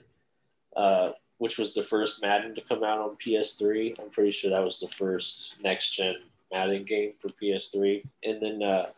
uh, 0.76 1.12
which 1.38 1.58
was 1.58 1.74
the 1.74 1.84
first 1.84 2.22
Madden 2.22 2.56
to 2.56 2.62
come 2.62 2.84
out 2.84 3.00
on 3.00 3.16
PS3. 3.16 4.00
I'm 4.00 4.10
pretty 4.10 4.32
sure 4.32 4.52
that 4.52 4.64
was 4.64 4.80
the 4.80 4.88
first 4.88 5.56
next 5.64 5.96
gen 5.96 6.16
Madden 6.52 6.84
game 6.84 7.14
for 7.18 7.30
PS3. 7.30 8.04
And 8.24 8.42
then 8.42 8.64
uh, 8.64 8.90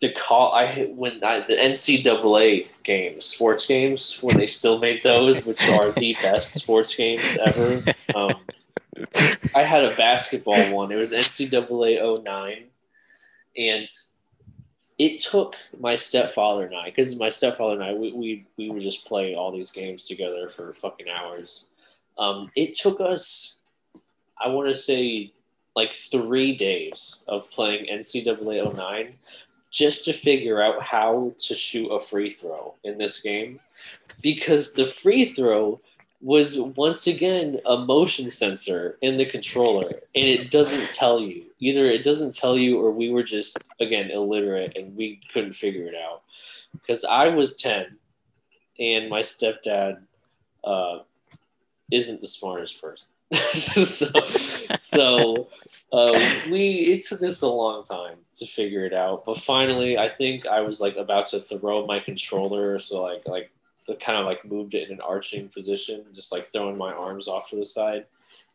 the 0.00 0.10
call 0.10 0.52
I 0.52 0.66
hit 0.66 0.94
when 0.94 1.22
I, 1.24 1.40
the 1.40 1.54
NCAA 1.54 2.68
games, 2.82 3.24
sports 3.24 3.66
games, 3.66 4.18
when 4.20 4.36
they 4.36 4.46
still 4.46 4.78
made 4.78 5.02
those, 5.02 5.46
which 5.46 5.66
are 5.68 5.92
the 5.92 6.16
best 6.22 6.54
sports 6.54 6.94
games 6.94 7.38
ever. 7.44 7.82
Um, 8.14 8.34
I 9.54 9.62
had 9.62 9.84
a 9.84 9.96
basketball 9.96 10.74
one. 10.74 10.92
It 10.92 10.96
was 10.96 11.12
NCAA 11.12 12.22
09. 12.24 12.64
And 13.56 13.88
it 15.02 15.18
took 15.18 15.56
my 15.80 15.96
stepfather 15.96 16.64
and 16.64 16.76
I, 16.76 16.84
because 16.84 17.18
my 17.18 17.28
stepfather 17.28 17.74
and 17.74 17.82
I, 17.82 17.92
we, 17.92 18.12
we, 18.12 18.46
we 18.56 18.70
would 18.70 18.82
just 18.82 19.04
play 19.04 19.34
all 19.34 19.50
these 19.50 19.72
games 19.72 20.06
together 20.06 20.48
for 20.48 20.72
fucking 20.72 21.08
hours. 21.08 21.70
Um, 22.16 22.52
it 22.54 22.74
took 22.74 23.00
us, 23.00 23.56
I 24.40 24.46
want 24.50 24.68
to 24.68 24.74
say, 24.74 25.32
like 25.74 25.92
three 25.92 26.54
days 26.54 27.24
of 27.26 27.50
playing 27.50 27.86
NCAA 27.86 28.76
09 28.76 29.14
just 29.72 30.04
to 30.04 30.12
figure 30.12 30.62
out 30.62 30.80
how 30.80 31.34
to 31.36 31.54
shoot 31.56 31.88
a 31.88 31.98
free 31.98 32.30
throw 32.30 32.74
in 32.84 32.96
this 32.96 33.22
game 33.22 33.58
because 34.22 34.72
the 34.74 34.84
free 34.84 35.24
throw 35.24 35.80
was 36.22 36.58
once 36.58 37.08
again 37.08 37.60
a 37.66 37.76
motion 37.76 38.28
sensor 38.28 38.96
in 39.02 39.16
the 39.16 39.26
controller 39.26 39.90
and 40.14 40.24
it 40.24 40.50
doesn't 40.50 40.88
tell 40.90 41.20
you. 41.20 41.42
Either 41.58 41.86
it 41.86 42.04
doesn't 42.04 42.34
tell 42.34 42.56
you 42.56 42.80
or 42.80 42.92
we 42.92 43.10
were 43.10 43.24
just 43.24 43.58
again 43.80 44.10
illiterate 44.10 44.76
and 44.76 44.96
we 44.96 45.20
couldn't 45.32 45.52
figure 45.52 45.86
it 45.86 45.94
out. 45.94 46.22
Because 46.72 47.04
i 47.04 47.28
was 47.28 47.56
10 47.56 47.96
and 48.78 49.10
my 49.10 49.20
stepdad 49.20 50.00
uh, 50.64 51.00
isn't 51.90 52.20
the 52.20 52.28
smartest 52.28 52.80
person. 52.80 53.08
So, 53.52 54.06
so 54.78 55.48
uh, 55.92 56.30
we 56.50 56.92
it 56.92 57.02
took 57.02 57.22
us 57.22 57.42
a 57.42 57.48
long 57.48 57.82
time 57.82 58.16
to 58.34 58.46
figure 58.46 58.84
it 58.84 58.94
out 58.94 59.24
but 59.24 59.36
finally 59.36 59.98
i 59.98 60.08
think 60.08 60.46
i 60.46 60.60
was 60.60 60.80
like 60.80 60.96
about 60.96 61.28
to 61.28 61.40
throw 61.40 61.86
my 61.86 61.98
controller 61.98 62.78
so 62.78 63.02
like 63.02 63.26
like 63.26 63.50
kind 64.00 64.18
of 64.18 64.26
like 64.26 64.44
moved 64.44 64.74
it 64.74 64.88
in 64.88 64.94
an 64.94 65.00
arching 65.00 65.48
position 65.48 66.04
just 66.12 66.32
like 66.32 66.44
throwing 66.44 66.76
my 66.76 66.92
arms 66.92 67.28
off 67.28 67.50
to 67.50 67.56
the 67.56 67.64
side 67.64 68.06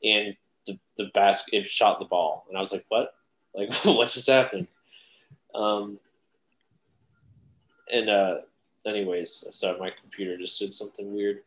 and 0.03 0.35
the, 0.65 0.77
the 0.97 1.09
basket 1.13 1.57
it 1.57 1.67
shot 1.67 1.99
the 1.99 2.05
ball 2.05 2.45
and 2.47 2.57
i 2.57 2.59
was 2.59 2.71
like 2.71 2.85
what 2.89 3.15
like 3.53 3.73
what's 3.85 4.13
just 4.13 4.29
happened 4.29 4.67
um 5.55 5.99
and 7.91 8.09
uh 8.09 8.37
anyways 8.85 9.45
so 9.51 9.77
my 9.79 9.91
computer 10.01 10.37
just 10.37 10.59
did 10.59 10.73
something 10.73 11.13
weird 11.13 11.41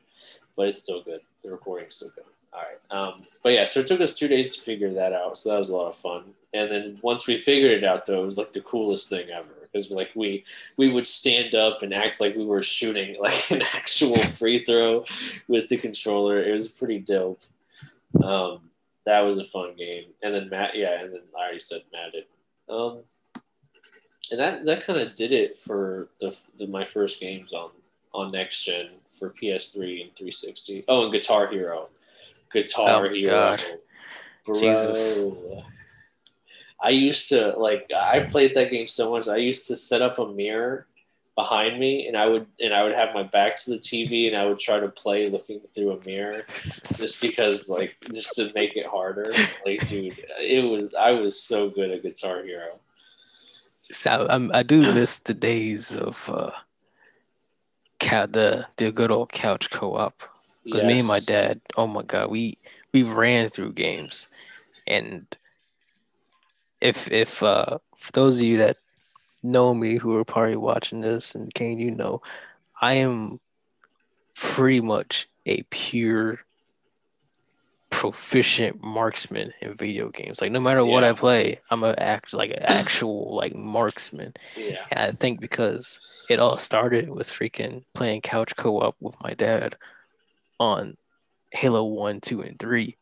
but 0.56 0.68
it's 0.68 0.82
still 0.82 1.02
good 1.02 1.20
the 1.42 1.50
recording's 1.50 1.96
still 1.96 2.10
good 2.14 2.24
all 2.52 2.62
right. 2.62 2.98
Um, 2.98 3.22
but 3.42 3.52
yeah, 3.52 3.64
so 3.64 3.80
it 3.80 3.86
took 3.86 4.00
us 4.00 4.18
two 4.18 4.28
days 4.28 4.56
to 4.56 4.60
figure 4.60 4.92
that 4.94 5.12
out. 5.12 5.38
So 5.38 5.50
that 5.50 5.58
was 5.58 5.70
a 5.70 5.76
lot 5.76 5.88
of 5.88 5.96
fun. 5.96 6.34
And 6.52 6.70
then 6.70 6.98
once 7.02 7.26
we 7.26 7.38
figured 7.38 7.70
it 7.70 7.84
out, 7.84 8.06
though, 8.06 8.22
it 8.22 8.26
was 8.26 8.38
like 8.38 8.52
the 8.52 8.60
coolest 8.60 9.08
thing 9.08 9.30
ever 9.30 9.59
because 9.72 9.90
like 9.90 10.10
we 10.14 10.44
we 10.76 10.88
would 10.92 11.06
stand 11.06 11.54
up 11.54 11.82
and 11.82 11.94
act 11.94 12.20
like 12.20 12.34
we 12.36 12.44
were 12.44 12.62
shooting 12.62 13.16
like 13.20 13.50
an 13.50 13.62
actual 13.74 14.16
free 14.16 14.64
throw 14.64 15.04
with 15.48 15.68
the 15.68 15.76
controller. 15.76 16.42
It 16.42 16.52
was 16.52 16.68
pretty 16.68 16.98
dope. 16.98 17.40
Um, 18.22 18.70
that 19.06 19.20
was 19.20 19.38
a 19.38 19.44
fun 19.44 19.74
game. 19.76 20.04
And 20.22 20.34
then 20.34 20.48
Matt, 20.48 20.76
yeah, 20.76 21.02
and 21.02 21.12
then 21.12 21.22
I 21.36 21.42
already 21.42 21.60
said 21.60 21.82
Madden. 21.92 22.24
Um, 22.68 23.00
and 24.30 24.40
that 24.40 24.64
that 24.64 24.84
kind 24.84 25.00
of 25.00 25.14
did 25.14 25.32
it 25.32 25.58
for 25.58 26.08
the, 26.20 26.36
the 26.58 26.66
my 26.66 26.84
first 26.84 27.20
games 27.20 27.52
on 27.52 27.70
on 28.12 28.30
next 28.32 28.64
gen 28.64 28.88
for 29.12 29.30
PS3 29.30 30.02
and 30.02 30.12
360. 30.12 30.84
Oh, 30.88 31.04
and 31.04 31.12
Guitar 31.12 31.46
Hero, 31.48 31.88
Guitar 32.52 33.06
Oh, 33.06 33.08
Hero, 33.08 33.30
God. 33.30 33.64
bro. 34.44 34.60
Jesus. 34.60 35.22
I 36.82 36.90
used 36.90 37.28
to 37.30 37.54
like 37.58 37.90
I 37.94 38.20
played 38.20 38.54
that 38.54 38.70
game 38.70 38.86
so 38.86 39.10
much. 39.10 39.28
I 39.28 39.36
used 39.36 39.68
to 39.68 39.76
set 39.76 40.02
up 40.02 40.18
a 40.18 40.26
mirror 40.26 40.86
behind 41.36 41.78
me, 41.78 42.06
and 42.06 42.16
I 42.16 42.26
would 42.26 42.46
and 42.60 42.72
I 42.72 42.82
would 42.82 42.94
have 42.94 43.14
my 43.14 43.22
back 43.22 43.56
to 43.62 43.70
the 43.70 43.78
TV, 43.78 44.28
and 44.28 44.36
I 44.36 44.46
would 44.46 44.58
try 44.58 44.80
to 44.80 44.88
play 44.88 45.28
looking 45.28 45.60
through 45.74 45.92
a 45.92 46.04
mirror, 46.04 46.44
just 46.48 47.20
because 47.22 47.68
like 47.68 47.96
just 48.12 48.34
to 48.36 48.50
make 48.54 48.76
it 48.76 48.86
harder. 48.86 49.32
Like, 49.66 49.86
dude, 49.86 50.18
it 50.40 50.64
was 50.64 50.94
I 50.94 51.12
was 51.12 51.40
so 51.40 51.68
good 51.68 51.90
at 51.90 52.02
Guitar 52.02 52.42
Hero. 52.42 52.78
So 53.92 54.26
I'm, 54.30 54.50
I 54.54 54.62
do 54.62 54.80
miss 54.94 55.18
the 55.18 55.34
days 55.34 55.94
of 55.94 56.30
uh, 56.32 56.50
the 58.00 58.66
the 58.76 58.92
good 58.92 59.10
old 59.10 59.32
couch 59.32 59.70
co-op. 59.70 60.22
Because 60.64 60.82
me 60.82 60.98
and 60.98 61.08
my 61.08 61.20
dad, 61.20 61.60
oh 61.76 61.86
my 61.86 62.02
god, 62.02 62.30
we 62.30 62.58
we 62.92 63.02
ran 63.02 63.48
through 63.48 63.72
games, 63.72 64.28
and 64.86 65.26
if 66.80 67.10
if 67.10 67.42
uh 67.42 67.78
for 67.96 68.12
those 68.12 68.36
of 68.36 68.42
you 68.42 68.58
that 68.58 68.78
know 69.42 69.74
me 69.74 69.96
who 69.96 70.16
are 70.16 70.24
probably 70.24 70.56
watching 70.56 71.00
this, 71.00 71.34
and 71.34 71.52
Kain, 71.54 71.78
you 71.78 71.90
know, 71.90 72.22
I 72.80 72.94
am 72.94 73.40
pretty 74.34 74.80
much 74.80 75.28
a 75.46 75.62
pure 75.70 76.40
proficient 77.90 78.82
marksman 78.82 79.52
in 79.60 79.74
video 79.74 80.08
games. 80.08 80.40
Like 80.40 80.52
no 80.52 80.60
matter 80.60 80.84
what 80.84 81.04
I 81.04 81.12
play, 81.12 81.60
I'm 81.70 81.82
a 81.82 81.94
act 81.98 82.32
like 82.32 82.50
an 82.50 82.62
actual 82.62 83.34
like 83.34 83.54
marksman. 83.54 84.32
Yeah. 84.56 84.86
And 84.90 85.00
I 85.00 85.10
think 85.12 85.40
because 85.40 86.00
it 86.30 86.38
all 86.38 86.56
started 86.56 87.10
with 87.10 87.28
freaking 87.28 87.84
playing 87.94 88.22
couch 88.22 88.56
co-op 88.56 88.96
with 89.00 89.20
my 89.22 89.34
dad 89.34 89.76
on 90.58 90.96
Halo 91.52 91.84
1, 91.84 92.20
2, 92.20 92.42
and 92.42 92.58
3. 92.58 92.96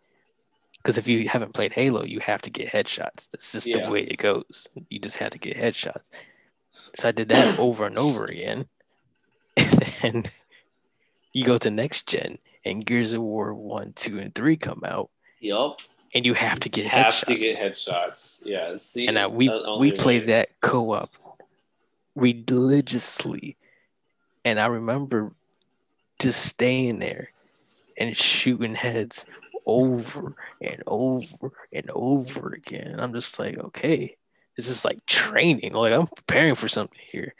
Because 0.82 0.96
if 0.98 1.06
you 1.08 1.28
haven't 1.28 1.54
played 1.54 1.72
Halo, 1.72 2.04
you 2.04 2.20
have 2.20 2.40
to 2.42 2.50
get 2.50 2.68
headshots. 2.68 3.28
That's 3.30 3.52
just 3.52 3.66
Yeah. 3.66 3.84
the 3.86 3.90
way 3.90 4.02
it 4.02 4.16
goes. 4.18 4.68
You 4.88 4.98
just 5.00 5.16
have 5.16 5.30
to 5.30 5.38
get 5.38 5.56
headshots. 5.56 6.08
So 6.96 7.08
I 7.08 7.12
did 7.12 7.28
that 7.30 7.58
over 7.66 7.86
and 7.86 7.98
over 7.98 8.24
again. 8.26 8.66
And 9.56 10.24
then 10.24 10.32
you 11.32 11.44
go 11.44 11.58
to 11.58 11.70
next 11.70 12.06
gen 12.06 12.38
and 12.64 12.84
Gears 12.84 13.12
of 13.12 13.22
War 13.22 13.52
1, 13.54 13.92
2, 13.94 14.18
and 14.20 14.34
3 14.34 14.56
come 14.56 14.82
out, 14.84 15.10
Yup. 15.40 15.80
and 16.14 16.24
you 16.24 16.34
have 16.34 16.60
to 16.60 16.68
get 16.68 16.84
You 16.84 16.90
have 16.90 17.06
headshots. 17.12 17.26
to 17.26 17.34
get 17.36 17.58
headshots. 17.58 18.42
Yeah. 18.46 18.76
The, 18.94 19.08
and 19.08 19.18
uh, 19.18 19.28
we 19.30 19.50
we 19.78 19.90
played 19.92 20.22
way. 20.22 20.26
that 20.26 20.60
co-op 20.60 21.10
religiously 22.14 23.56
and 24.44 24.58
i 24.58 24.66
remember 24.66 25.30
just 26.20 26.44
staying 26.46 26.98
there 26.98 27.30
and 27.96 28.16
shooting 28.16 28.74
heads 28.74 29.24
over 29.68 30.34
and 30.60 30.82
over 30.86 31.52
and 31.72 31.90
over 31.94 32.54
again. 32.54 32.96
I'm 32.98 33.12
just 33.12 33.38
like 33.38 33.58
okay 33.58 34.16
this 34.56 34.66
is 34.68 34.84
like 34.84 35.04
training. 35.06 35.72
Like 35.74 35.92
i'm 35.92 36.08
preparing 36.08 36.56
for 36.56 36.66
something 36.68 36.98
here. 37.12 37.34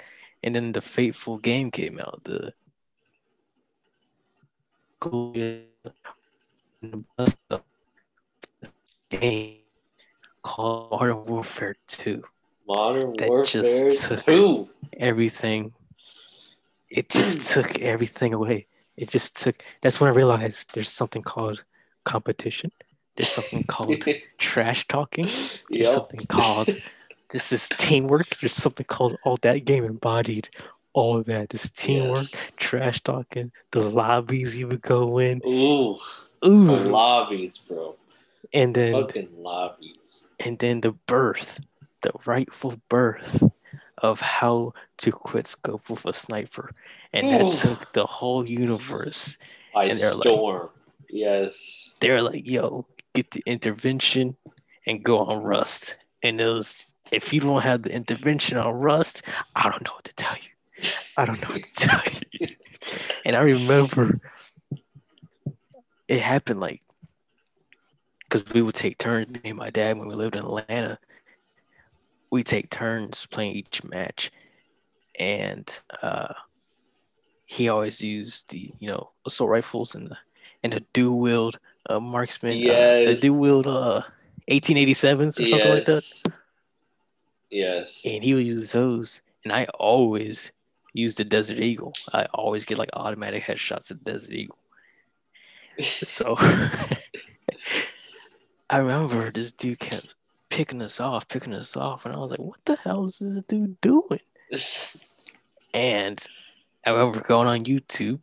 And 0.44 0.54
then 0.54 0.70
the 0.70 0.80
fateful 0.80 1.38
game 1.38 1.72
came 1.72 1.98
out 1.98 2.20
the 2.22 2.52
game 9.10 9.56
called 10.42 10.90
Modern 10.92 11.24
Warfare 11.24 11.76
2 11.88 12.22
Modern 12.66 13.14
that 13.16 13.28
Warfare 13.28 13.62
just 13.62 14.02
took- 14.08 14.24
2. 14.24 14.68
everything. 14.98 15.72
It 16.90 17.08
just 17.08 17.50
took 17.54 17.78
everything 17.80 18.34
away. 18.34 18.66
It 18.96 19.08
just 19.10 19.36
took 19.40 19.62
that's 19.80 20.00
when 20.00 20.10
i 20.10 20.14
realized 20.14 20.74
there's 20.74 20.90
something 20.90 21.22
called 21.22 21.64
competition 22.12 22.70
there's 23.16 23.28
something 23.38 23.62
called 23.74 24.02
trash 24.38 24.80
talking 24.88 25.26
there's 25.70 25.86
Yup. 25.88 25.94
something 25.98 26.24
called 26.26 26.68
this 27.32 27.52
is 27.56 27.68
teamwork 27.84 28.28
there's 28.40 28.54
something 28.64 28.86
called 28.86 29.14
all 29.24 29.36
that 29.42 29.64
game 29.70 29.84
embodied 29.84 30.46
all 30.94 31.22
that 31.22 31.44
this 31.50 31.66
teamwork 31.82 32.16
Yes. 32.32 32.52
trash 32.56 32.98
talking 33.10 33.52
the 33.76 33.80
lobbies 34.02 34.56
you 34.58 34.66
would 34.70 34.82
go 34.96 35.18
in 35.28 35.36
Ooh. 35.46 35.96
ooh 36.46 36.66
The 36.66 36.80
lobbies, 37.00 37.58
bro. 37.66 37.96
and 38.60 38.70
then 38.78 38.92
Fucking 38.94 39.28
lobbies. 39.50 40.28
and 40.44 40.58
then 40.62 40.80
the 40.86 40.92
birth, 41.14 41.50
the 42.04 42.12
rightful 42.32 42.74
birth 42.88 43.34
of 44.08 44.16
how 44.38 44.72
to 45.02 45.10
quit 45.12 45.46
scope 45.46 45.84
with 45.90 46.06
a 46.06 46.12
sniper. 46.12 46.70
And 47.12 47.26
that 47.32 47.44
took 47.62 47.92
the 47.98 48.06
whole 48.06 48.44
universe. 48.48 49.36
By 49.74 49.88
they're 49.90 50.14
like- 50.14 50.22
yes. 51.08 51.92
They're 52.00 52.22
like, 52.22 52.46
yo, 52.46 52.86
get 53.14 53.30
the 53.30 53.42
intervention 53.46 54.36
and 54.86 55.02
go 55.02 55.18
on 55.18 55.42
Rust. 55.42 55.98
And 56.22 56.40
it 56.40 56.46
was, 56.46 56.94
if 57.10 57.32
you 57.32 57.40
don't 57.40 57.62
have 57.62 57.82
the 57.82 57.94
intervention 57.94 58.58
on 58.58 58.72
Rust, 58.72 59.22
I 59.54 59.68
don't 59.68 59.84
know 59.84 59.92
what 59.92 60.04
to 60.04 60.14
tell 60.14 60.36
you. 60.36 60.90
I 61.16 61.24
don't 61.24 61.40
know 61.42 61.54
what 61.54 61.64
to 61.64 61.72
tell 61.74 62.02
you. 62.40 62.48
And 63.24 63.36
I 63.36 63.42
remember 63.42 64.20
it 66.06 66.20
happened 66.20 66.60
like, 66.60 66.80
because 68.20 68.50
we 68.54 68.62
would 68.62 68.74
take 68.74 68.96
turns, 68.96 69.28
me 69.28 69.40
and 69.44 69.58
my 69.58 69.68
dad, 69.68 69.98
when 69.98 70.08
we 70.08 70.14
lived 70.14 70.36
in 70.36 70.44
Atlanta, 70.44 70.98
we 72.30 72.42
take 72.42 72.70
turns 72.70 73.26
playing 73.26 73.56
each 73.56 73.84
match. 73.84 74.30
And 75.18 75.68
uh, 76.02 76.32
he 77.44 77.68
always 77.68 78.00
used 78.00 78.50
the, 78.50 78.72
you 78.78 78.88
know, 78.88 79.10
assault 79.26 79.50
rifles 79.50 79.94
and 79.94 80.08
the, 80.08 80.16
and 80.62 80.74
a 80.74 80.80
dual 80.92 81.18
wield 81.20 81.58
uh, 81.88 82.00
marksman. 82.00 82.52
Uh, 82.58 82.60
Yes. 82.60 83.20
the 83.20 83.28
dual 83.28 83.40
wield 83.40 83.66
uh, 83.66 84.02
1887s 84.50 85.38
or 85.40 85.46
something 85.46 85.68
like 85.74 85.84
that 85.84 85.94
yes. 85.94 86.24
Yes. 87.50 88.02
and 88.06 88.22
he 88.24 88.34
would 88.34 88.46
use 88.46 88.72
those. 88.72 89.22
And 89.44 89.52
I 89.52 89.64
always 89.78 90.50
use 90.92 91.14
the 91.14 91.24
Desert 91.24 91.58
Eagle. 91.60 91.92
I 92.12 92.24
always 92.34 92.64
get 92.64 92.78
like 92.78 92.90
automatic 92.94 93.42
headshots 93.44 93.90
at 93.90 94.02
Desert 94.04 94.32
Eagle. 94.32 94.58
So 95.80 96.34
I 98.70 98.78
remember 98.78 99.30
this 99.30 99.52
dude 99.52 99.78
kept 99.78 100.14
picking 100.50 100.82
us 100.82 101.00
off, 101.00 101.28
picking 101.28 101.54
us 101.54 101.76
off, 101.76 102.04
and 102.04 102.14
I 102.14 102.18
was 102.18 102.30
like, 102.30 102.40
"What 102.40 102.58
the 102.64 102.76
hell 102.76 103.04
is 103.04 103.18
this 103.20 103.42
dude 103.48 103.80
doing?" 103.80 104.20
And 105.74 106.24
I 106.86 106.90
remember 106.90 107.20
going 107.20 107.46
on 107.46 107.64
YouTube. 107.64 108.18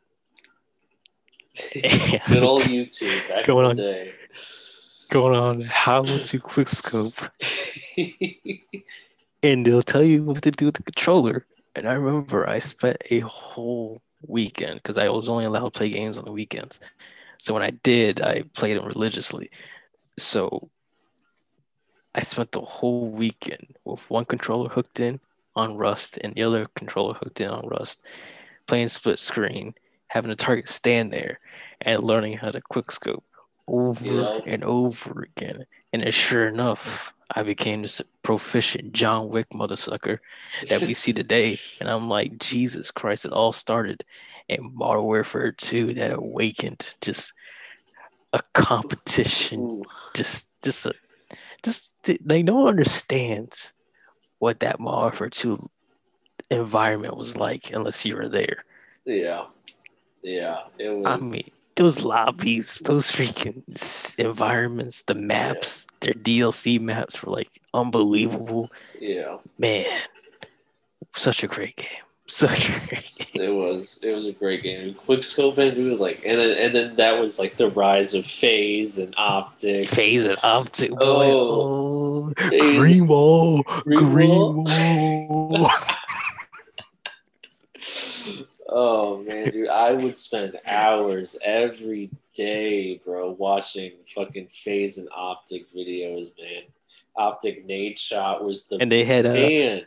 Good 1.73 2.43
old 2.43 2.61
YouTube 2.61 3.27
back 3.29 3.45
Going 3.45 3.65
in 3.65 3.69
on. 3.71 3.75
day. 3.77 4.13
going 5.09 5.35
on 5.37 5.61
how 5.61 6.01
to 6.03 6.39
quickscope, 6.39 7.29
and 9.43 9.65
they'll 9.65 9.81
tell 9.81 10.03
you 10.03 10.23
what 10.23 10.41
to 10.43 10.51
do 10.51 10.65
with 10.65 10.75
the 10.75 10.83
controller. 10.83 11.45
And 11.75 11.87
I 11.87 11.93
remember 11.93 12.47
I 12.49 12.59
spent 12.59 12.97
a 13.09 13.19
whole 13.19 14.01
weekend 14.27 14.75
because 14.81 14.97
I 14.97 15.09
was 15.09 15.29
only 15.29 15.45
allowed 15.45 15.65
to 15.65 15.71
play 15.71 15.89
games 15.89 16.17
on 16.17 16.25
the 16.25 16.31
weekends. 16.31 16.79
So 17.39 17.53
when 17.53 17.63
I 17.63 17.71
did, 17.71 18.21
I 18.21 18.43
played 18.55 18.77
them 18.77 18.85
religiously. 18.85 19.51
So 20.17 20.69
I 22.15 22.21
spent 22.21 22.51
the 22.53 22.61
whole 22.61 23.09
weekend 23.09 23.75
with 23.83 24.09
one 24.09 24.25
controller 24.25 24.69
hooked 24.69 24.99
in 24.99 25.19
on 25.55 25.77
Rust 25.77 26.17
and 26.21 26.33
the 26.33 26.43
other 26.43 26.65
controller 26.75 27.13
hooked 27.13 27.41
in 27.41 27.49
on 27.49 27.67
Rust, 27.67 28.03
playing 28.67 28.87
split 28.87 29.19
screen, 29.19 29.73
having 30.15 30.31
a 30.31 30.35
target 30.35 30.69
stand 30.69 31.11
there, 31.11 31.41
and 31.81 32.01
learning 32.01 32.37
how 32.37 32.49
to 32.49 32.61
quick 32.61 32.89
scope 32.89 33.25
over 33.67 34.05
Yeah. 34.05 34.39
and 34.45 34.63
over 34.63 35.23
again. 35.23 35.65
And 35.91 36.01
then 36.03 36.11
sure 36.11 36.47
enough, 36.47 37.13
I 37.35 37.43
became 37.43 37.81
this 37.81 38.01
proficient 38.23 38.93
John 38.93 39.27
Wick 39.27 39.53
mother 39.53 39.75
sucker 39.75 40.21
that 40.69 40.81
we 40.81 40.93
see 40.93 41.11
today. 41.11 41.59
And 41.81 41.89
I'm 41.89 42.07
like, 42.07 42.37
Jesus 42.37 42.91
Christ, 42.91 43.25
it 43.25 43.33
all 43.33 43.51
started 43.51 44.05
in 44.47 44.71
Modern 44.73 45.03
Warfare 45.03 45.51
2 45.51 45.95
that 45.95 46.13
awakened 46.13 46.95
just 47.01 47.33
a 48.31 48.41
competition. 48.53 49.59
Ooh, 49.59 49.83
Just, 50.13 50.47
just, 50.61 50.85
a, 50.85 50.93
just, 51.61 51.91
they 52.03 52.41
don't 52.41 52.67
understand 52.69 53.71
what 54.39 54.61
that 54.61 54.79
Modern 54.79 55.01
Warfare 55.01 55.29
2 55.29 55.69
environment 56.51 57.17
was 57.17 57.35
like 57.35 57.71
unless 57.71 58.05
you 58.05 58.15
were 58.15 58.29
there. 58.29 58.63
yeah. 59.03 59.47
Yeah. 60.25 60.61
It 60.79 60.89
was. 60.89 61.05
I 61.05 61.17
mean, 61.17 61.43
those 61.75 62.03
lobbies, 62.03 62.79
those 62.85 63.11
freaking 63.11 63.61
environments, 64.17 65.03
the 65.03 65.13
maps, 65.15 65.85
their 65.99 66.13
DLC 66.13 66.79
maps 66.79 67.21
were 67.21 67.31
like 67.31 67.61
unbelievable. 67.73 68.71
yeah. 68.99 69.37
Man, 69.59 69.85
Such 71.15 71.43
a 71.43 71.47
great 71.47 71.75
game. 71.75 71.87
Such 72.27 72.69
a 72.69 72.71
great 72.87 73.05
game. 73.35 73.43
It 73.43 73.53
was 73.53 73.99
it 74.01 74.11
was 74.11 74.25
a 74.25 74.31
great 74.31 74.63
game. 74.63 74.95
Quickscope 74.95 75.59
and 75.59 75.75
dude, 75.75 75.99
like 75.99 76.23
and 76.25 76.39
then 76.39 76.57
and 76.57 76.75
then 76.75 76.95
that 76.95 77.19
was 77.19 77.37
like 77.37 77.55
the 77.57 77.69
rise 77.69 78.15
of 78.15 78.25
FaZe 78.25 78.97
and 78.97 79.13
optic. 79.15 79.89
FaZe 79.89 80.25
and 80.25 80.37
optic. 80.41 80.89
Boy. 80.89 80.97
Oh. 81.29 82.33
Oh, 82.35 82.49
green 82.79 83.05
wall. 83.05 83.61
Green 83.83 83.99
Green 84.11 84.29
wall. 84.29 85.69
Oh 88.77 89.23
man, 89.23 89.51
dude, 89.51 89.69
I 89.69 89.93
would 89.93 90.13
spend 90.17 90.59
hours 90.65 91.37
every 91.45 92.09
day, 92.33 92.99
bro, 93.05 93.31
watching 93.31 93.93
fucking 94.13 94.47
FaZe 94.47 94.97
and 94.97 95.07
optic 95.15 95.71
videos, 95.73 96.33
man. 96.37 96.63
Optic 97.15 97.65
Nadeshot 97.65 98.43
was 98.43 98.67
the 98.67 98.77
and 98.81 98.91
they 98.91 99.05
had 99.05 99.25
uh, 99.25 99.33
man. 99.33 99.85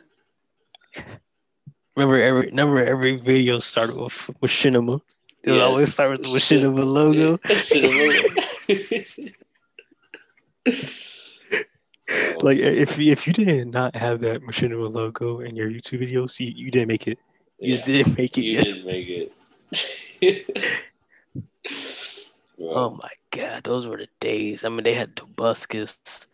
remember 1.95 2.19
every 2.19 2.47
remember 2.47 2.83
every 2.83 3.17
video 3.17 3.59
started 3.59 3.95
with 3.95 4.13
Machinima. 4.41 4.99
They 5.43 5.51
would 5.51 5.61
always 5.61 5.85
Yes. 5.85 5.93
start 5.93 6.09
with 6.19 6.23
the 6.23 6.29
Machinima 6.29 6.83
logo. 6.83 7.39
Like 12.41 12.57
if 12.57 12.97
if 12.97 13.27
you 13.27 13.33
did 13.33 13.67
not 13.67 13.95
have 13.95 14.21
that 14.21 14.41
Machinima 14.41 14.91
logo 14.91 15.41
in 15.41 15.55
your 15.55 15.69
YouTube 15.69 16.01
videos, 16.01 16.39
you, 16.39 16.47
you 16.47 16.71
didn't 16.71 16.87
make 16.87 17.07
it. 17.07 17.19
You 17.59 17.73
just 17.73 17.85
didn't 17.85 18.17
make 18.17 18.37
it 18.37 18.41
you 18.41 18.53
yet. 18.53 18.63
didn't 18.65 18.85
make 18.85 19.31
it. 20.21 20.75
Oh 22.61 22.89
my 23.01 23.09
god, 23.31 23.63
those 23.63 23.87
were 23.87 23.97
the 23.97 24.07
days. 24.19 24.65
I 24.65 24.69
mean, 24.69 24.83
they 24.83 24.93
had 24.93 25.15
Tobuscus, 25.15 26.27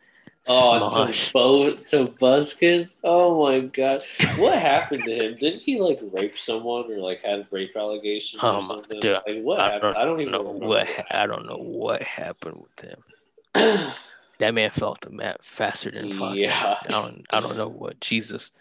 Oh, 0.48 0.90
Smosh. 0.92 1.28
to 1.28 1.34
Bo 1.34 1.70
to 1.70 2.98
Oh 3.04 3.44
my 3.44 3.60
god, 3.60 4.04
what 4.38 4.58
happened 4.58 5.04
to 5.04 5.12
him? 5.14 5.38
Didn't 5.38 5.62
he 5.62 5.80
like 5.80 6.00
rape 6.14 6.38
someone 6.38 6.92
or 6.92 6.98
like 6.98 7.22
have 7.24 7.48
rape 7.52 7.76
allegations 7.78 8.44
or 8.44 8.48
oh 8.48 8.62
my- 8.62 8.68
something? 8.68 9.00
dude, 9.00 9.20
like 9.28 9.42
what 9.44 9.60
I 9.60 9.64
happened? 9.74 9.82
don't, 9.82 9.98
I 9.98 10.06
don't 10.06 10.20
even 10.22 10.32
know 10.34 10.42
what 10.42 10.88
ha- 10.88 11.04
I 11.12 11.28
don't 11.28 11.46
know 11.46 11.58
what 11.58 12.02
happened 12.02 12.64
with 12.64 12.90
him. 12.90 13.92
That 14.40 14.54
man 14.54 14.70
fell 14.70 14.90
off 14.90 15.00
the 15.00 15.12
mat 15.12 15.46
faster 15.46 15.90
than 15.92 16.12
fucking. 16.12 16.36
Yeah. 16.42 16.76
I 16.84 16.88
don't 16.90 17.26
I 17.30 17.40
don't 17.40 17.56
know 17.56 17.70
what 17.70 18.02
Jesus. 18.02 18.52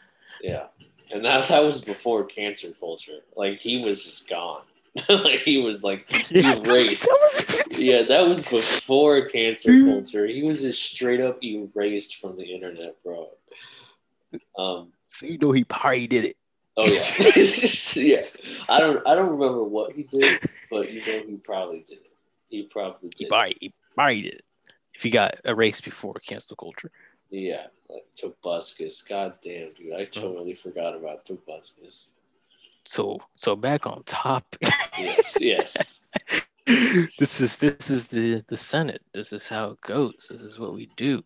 yeah, 0.40 0.66
and 1.12 1.24
that 1.24 1.48
that 1.48 1.62
was 1.64 1.84
before 1.84 2.24
cancer 2.24 2.68
culture. 2.78 3.18
Like 3.36 3.58
he 3.60 3.84
was 3.84 4.04
just 4.04 4.28
gone. 4.28 4.62
like 5.08 5.40
he 5.40 5.58
was 5.58 5.82
like 5.82 6.06
erased. 6.32 7.08
Yeah, 7.72 8.02
that 8.02 8.28
was 8.28 8.46
before 8.48 9.26
cancer 9.28 9.70
Mm. 9.72 9.86
culture. 9.92 10.26
He 10.26 10.42
was 10.44 10.62
just 10.62 10.82
straight 10.82 11.20
up 11.20 11.42
erased 11.42 12.16
from 12.20 12.36
the 12.36 12.44
internet, 12.44 13.02
bro. 13.02 13.28
Um. 14.58 14.92
So 15.06 15.26
you 15.26 15.38
know 15.38 15.52
he 15.52 15.64
probably 15.64 16.06
did 16.06 16.24
it. 16.24 16.36
Oh 16.76 16.86
yeah, 16.88 17.04
yeah. 17.96 18.20
I 18.68 18.80
don't. 18.80 19.06
I 19.06 19.14
don't 19.14 19.30
remember 19.30 19.62
what 19.64 19.92
he 19.92 20.02
did, 20.04 20.40
but 20.70 20.92
you 20.92 21.00
know 21.00 21.22
he 21.26 21.36
probably 21.36 21.84
did 21.88 21.98
it. 21.98 22.12
He 22.48 22.62
probably 22.64 23.10
He 23.16 23.24
did. 23.24 23.28
probably 23.28 23.56
he 23.60 23.72
probably 23.94 24.22
did 24.22 24.34
it. 24.34 24.44
If 24.94 25.02
he 25.02 25.10
got 25.10 25.36
erased 25.44 25.84
before 25.84 26.14
cancel 26.14 26.56
culture. 26.56 26.90
Yeah, 27.30 27.66
like 27.88 28.04
Tobuscus. 28.16 29.08
God 29.08 29.34
damn, 29.42 29.72
dude. 29.74 29.92
I 29.94 30.04
totally 30.04 30.54
forgot 30.54 30.94
about 30.94 31.24
Tobuscus. 31.24 32.10
So 32.84 33.20
so 33.36 33.56
back 33.56 33.86
on 33.86 34.02
topic. 34.04 34.60
Yes, 34.98 35.38
yes. 35.40 36.06
this 37.18 37.40
is 37.40 37.56
this 37.58 37.90
is 37.90 38.08
the 38.08 38.42
the 38.48 38.56
Senate. 38.56 39.02
This 39.12 39.32
is 39.32 39.48
how 39.48 39.70
it 39.70 39.80
goes. 39.80 40.28
This 40.30 40.42
is 40.42 40.58
what 40.58 40.74
we 40.74 40.90
do. 40.96 41.22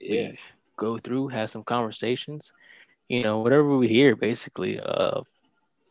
Yeah, 0.00 0.30
We 0.30 0.38
go 0.76 0.98
through, 0.98 1.28
have 1.28 1.50
some 1.50 1.64
conversations. 1.64 2.52
You 3.08 3.22
know, 3.22 3.38
whatever 3.38 3.76
we 3.76 3.88
hear, 3.88 4.16
basically. 4.16 4.80
Uh, 4.80 5.22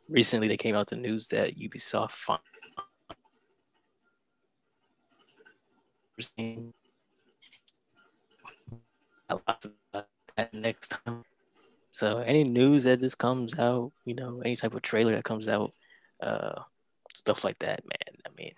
recently 0.09 0.47
they 0.47 0.57
came 0.57 0.75
out 0.75 0.87
the 0.87 0.95
news 0.95 1.27
that 1.29 1.57
Ubisoft 1.57 2.11
fin- 2.11 2.37
a 9.29 9.35
lot 9.35 9.65
about 9.65 9.84
that 10.37 10.53
next 10.53 10.89
time. 10.89 11.23
So 11.91 12.17
any 12.19 12.43
news 12.43 12.83
that 12.83 12.99
just 12.99 13.17
comes 13.17 13.57
out, 13.57 13.91
you 14.03 14.15
know, 14.15 14.41
any 14.43 14.55
type 14.55 14.73
of 14.73 14.81
trailer 14.81 15.15
that 15.15 15.23
comes 15.23 15.47
out, 15.47 15.71
uh, 16.21 16.61
stuff 17.13 17.43
like 17.43 17.57
that, 17.59 17.83
man. 17.85 18.19
I 18.25 18.29
mean, 18.37 18.53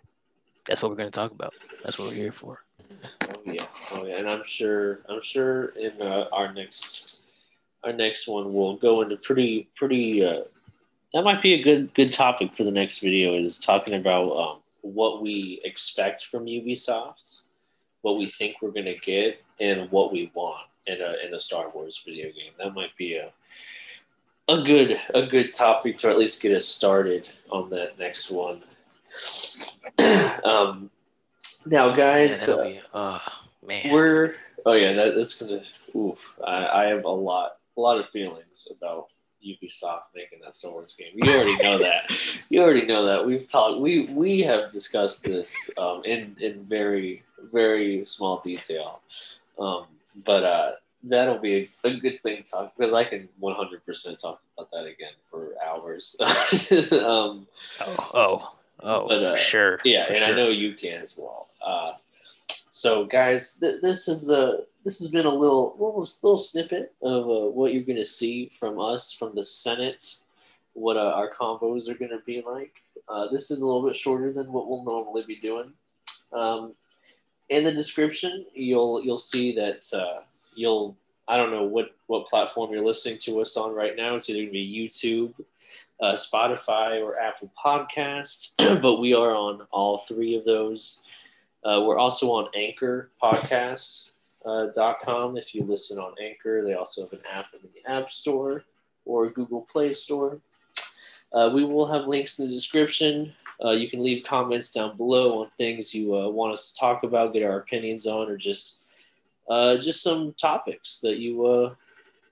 that's 0.66 0.82
what 0.82 0.90
we're 0.90 0.98
gonna 0.98 1.12
talk 1.12 1.32
about. 1.32 1.54
That's 1.84 2.00
what 2.00 2.10
we're 2.10 2.16
here 2.16 2.32
for. 2.32 2.64
oh 3.24 3.42
yeah, 3.46 3.68
oh 3.92 4.06
yeah. 4.06 4.18
And 4.18 4.30
I'm 4.30 4.44
sure, 4.44 5.02
I'm 5.08 5.22
sure 5.22 5.68
in 5.70 6.02
uh, 6.02 6.28
our 6.32 6.52
next, 6.52 7.22
our 7.84 7.94
next 7.94 8.28
one 8.28 8.54
we'll 8.54 8.76
go 8.76 9.02
into 9.02 9.18
pretty, 9.18 9.70
pretty. 9.76 10.26
Uh, 10.26 10.42
that 11.14 11.24
might 11.24 11.42
be 11.42 11.54
a 11.54 11.62
good, 11.62 11.94
good 11.94 12.12
topic 12.12 12.54
for 12.54 12.64
the 12.64 12.72
next 12.72 13.00
video. 13.00 13.36
Is 13.36 13.60
talking 13.60 13.94
about 13.94 14.32
um, 14.32 14.58
what 14.82 15.22
we 15.22 15.62
expect 15.64 16.26
from 16.26 16.46
Ubisoft, 16.46 17.44
what 18.02 18.18
we 18.18 18.26
think 18.26 18.56
we're 18.62 18.72
gonna 18.72 18.98
get, 18.98 19.44
and 19.60 19.92
what 19.92 20.12
we 20.12 20.32
want 20.34 20.67
in 20.88 21.02
a 21.02 21.16
in 21.26 21.34
a 21.34 21.40
Star 21.40 21.70
Wars 21.70 22.02
video 22.06 22.26
game. 22.28 22.54
That 22.58 22.74
might 22.74 22.96
be 22.98 23.16
a 23.16 23.32
a 24.48 24.62
good 24.62 25.00
a 25.14 25.26
good 25.26 25.54
topic 25.54 25.98
to 26.00 26.10
at 26.10 26.18
least 26.18 26.42
get 26.42 26.56
us 26.56 26.66
started 26.66 27.30
on 27.50 27.70
that 27.72 28.00
next 28.00 28.32
one. 28.32 28.64
um, 30.44 30.90
now, 31.66 31.94
guys, 31.94 32.48
uh, 32.48 32.64
be, 32.64 32.82
oh 32.94 33.22
man. 33.66 33.92
we're 33.92 34.36
oh 34.66 34.74
yeah, 34.74 34.94
that, 34.94 35.16
that's 35.16 35.42
gonna 35.42 35.64
oof. 35.96 36.38
I, 36.46 36.68
I 36.68 36.86
have 36.86 37.04
a 37.04 37.10
lot 37.10 37.58
a 37.76 37.82
lot 37.82 38.00
of 38.00 38.08
feelings 38.08 38.68
about 38.76 39.08
Ubisoft 39.46 40.04
making 40.16 40.40
that 40.44 40.56
Star 40.56 40.72
Wars 40.72 40.96
game. 40.98 41.12
You 41.14 41.34
already 41.34 41.58
know 41.58 41.78
that. 41.80 42.12
You 42.50 42.62
already 42.62 42.86
know 42.86 43.06
that. 43.06 43.26
We've 43.26 43.46
talked. 43.46 43.82
We 43.82 44.06
we 44.06 44.40
have 44.40 44.72
discussed 44.72 45.26
this 45.26 45.70
um, 45.78 46.02
in 46.06 46.38
in 46.40 46.64
very 46.64 47.24
very 47.52 48.06
small 48.06 48.40
detail. 48.40 49.02
Um, 49.60 49.88
but 50.26 50.44
uh, 50.44 50.72
that'll 51.04 51.40
be 51.40 51.70
a, 51.84 51.94
good 51.98 52.22
thing 52.22 52.44
to 52.44 52.44
talk 52.44 52.74
because 52.78 52.94
I 52.94 53.04
can 53.04 53.30
100% 53.42 54.18
talk 54.18 54.42
about 54.54 54.72
that 54.72 54.86
again 54.86 55.14
for 55.30 55.54
hours. 55.66 56.16
um, 56.22 57.48
Oh, 57.82 57.96
oh, 58.14 58.38
oh, 58.82 59.08
But, 59.08 59.24
uh, 59.24 59.36
sure. 59.36 59.80
yeah, 59.84 60.12
and 60.12 60.24
I 60.24 60.36
know 60.36 60.50
you 60.50 60.74
can 60.74 61.02
as 61.02 61.16
well. 61.18 61.48
Uh, 61.66 61.94
so, 62.70 63.06
guys, 63.06 63.58
th- 63.60 63.82
this 63.82 64.08
is 64.08 64.30
a 64.30 64.60
this 64.84 65.00
has 65.00 65.10
been 65.12 65.26
a 65.26 65.34
little 65.34 65.76
little, 65.80 66.08
little 66.24 66.38
snippet 66.38 66.94
of 67.02 67.24
uh, 67.24 67.50
what 67.50 67.74
you're 67.74 67.84
going 67.84 67.98
to 67.98 68.06
see 68.06 68.50
from 68.50 68.80
us 68.80 69.12
from 69.12 69.36
the 69.36 69.44
Senate. 69.44 70.18
What 70.74 70.96
uh, 70.96 71.12
our 71.16 71.30
combos 71.32 71.90
are 71.90 71.96
going 71.96 72.12
to 72.12 72.22
be 72.26 72.44
like. 72.46 72.74
Uh, 73.10 73.28
this 73.32 73.50
is 73.50 73.62
a 73.62 73.66
little 73.66 73.82
bit 73.82 73.96
shorter 73.96 74.32
than 74.32 74.52
what 74.52 74.70
we'll 74.70 74.84
normally 74.84 75.24
be 75.24 75.38
doing. 75.38 75.74
Um, 76.32 76.74
in 77.50 77.64
the 77.64 77.74
description, 77.74 78.46
you'll 78.54 79.04
you'll 79.04 79.18
see 79.18 79.56
that 79.56 79.86
uh, 79.94 80.22
you'll 80.56 80.96
I 81.28 81.38
don't 81.38 81.52
know 81.52 81.64
what 81.64 81.92
what 82.08 82.28
platform 82.28 82.72
you're 82.72 82.86
listening 82.86 83.18
to 83.20 83.42
us 83.42 83.58
on 83.58 83.74
right 83.74 83.96
now. 83.96 84.16
It's 84.16 84.30
either 84.30 84.40
going 84.40 84.48
to 84.48 84.54
be 84.54 84.90
YouTube, 84.90 85.34
uh, 86.02 86.14
Spotify, 86.14 87.02
or 87.02 87.20
Apple 87.20 87.52
Podcasts, 87.64 88.54
but 88.82 88.98
we 88.98 89.14
are 89.14 89.36
on 89.36 89.62
all 89.72 90.00
three 90.00 90.36
of 90.36 90.46
those. 90.46 91.04
Uh, 91.64 91.82
we're 91.86 91.98
also 91.98 92.32
on 92.32 92.50
Anchor 92.56 93.12
Podcasts. 93.22 94.12
Uh, 94.46 94.68
dot 94.68 95.00
com. 95.02 95.36
If 95.36 95.54
you 95.54 95.64
listen 95.64 96.00
on 96.00 96.14
Anchor, 96.22 96.64
they 96.64 96.74
also 96.74 97.02
have 97.02 97.12
an 97.12 97.20
app 97.30 97.48
in 97.54 97.60
the 97.74 97.92
App 97.92 98.10
Store 98.10 98.64
or 99.04 99.30
Google 99.30 99.62
Play 99.62 99.92
Store. 99.92 100.40
Uh, 101.34 101.52
we 101.54 101.66
will 101.66 101.86
have 101.86 102.08
links 102.08 102.40
in 102.40 102.48
the 102.48 102.54
description. 102.54 103.34
Uh, 103.64 103.72
you 103.72 103.90
can 103.90 104.04
leave 104.04 104.24
comments 104.24 104.72
down 104.72 104.96
below 104.98 105.40
on 105.42 105.50
things 105.58 105.94
you 105.94 106.16
uh, 106.16 106.28
want 106.30 106.54
us 106.54 106.72
to 106.72 106.80
talk 106.80 107.04
about, 107.04 107.34
get 107.34 107.44
our 107.44 107.60
opinions 107.60 108.06
on, 108.06 108.30
or 108.30 108.38
just 108.38 108.78
uh, 109.50 109.78
just 109.78 110.04
some 110.04 110.34
topics 110.34 111.00
that 111.00 111.18
you 111.18 111.46
uh, 111.46 111.70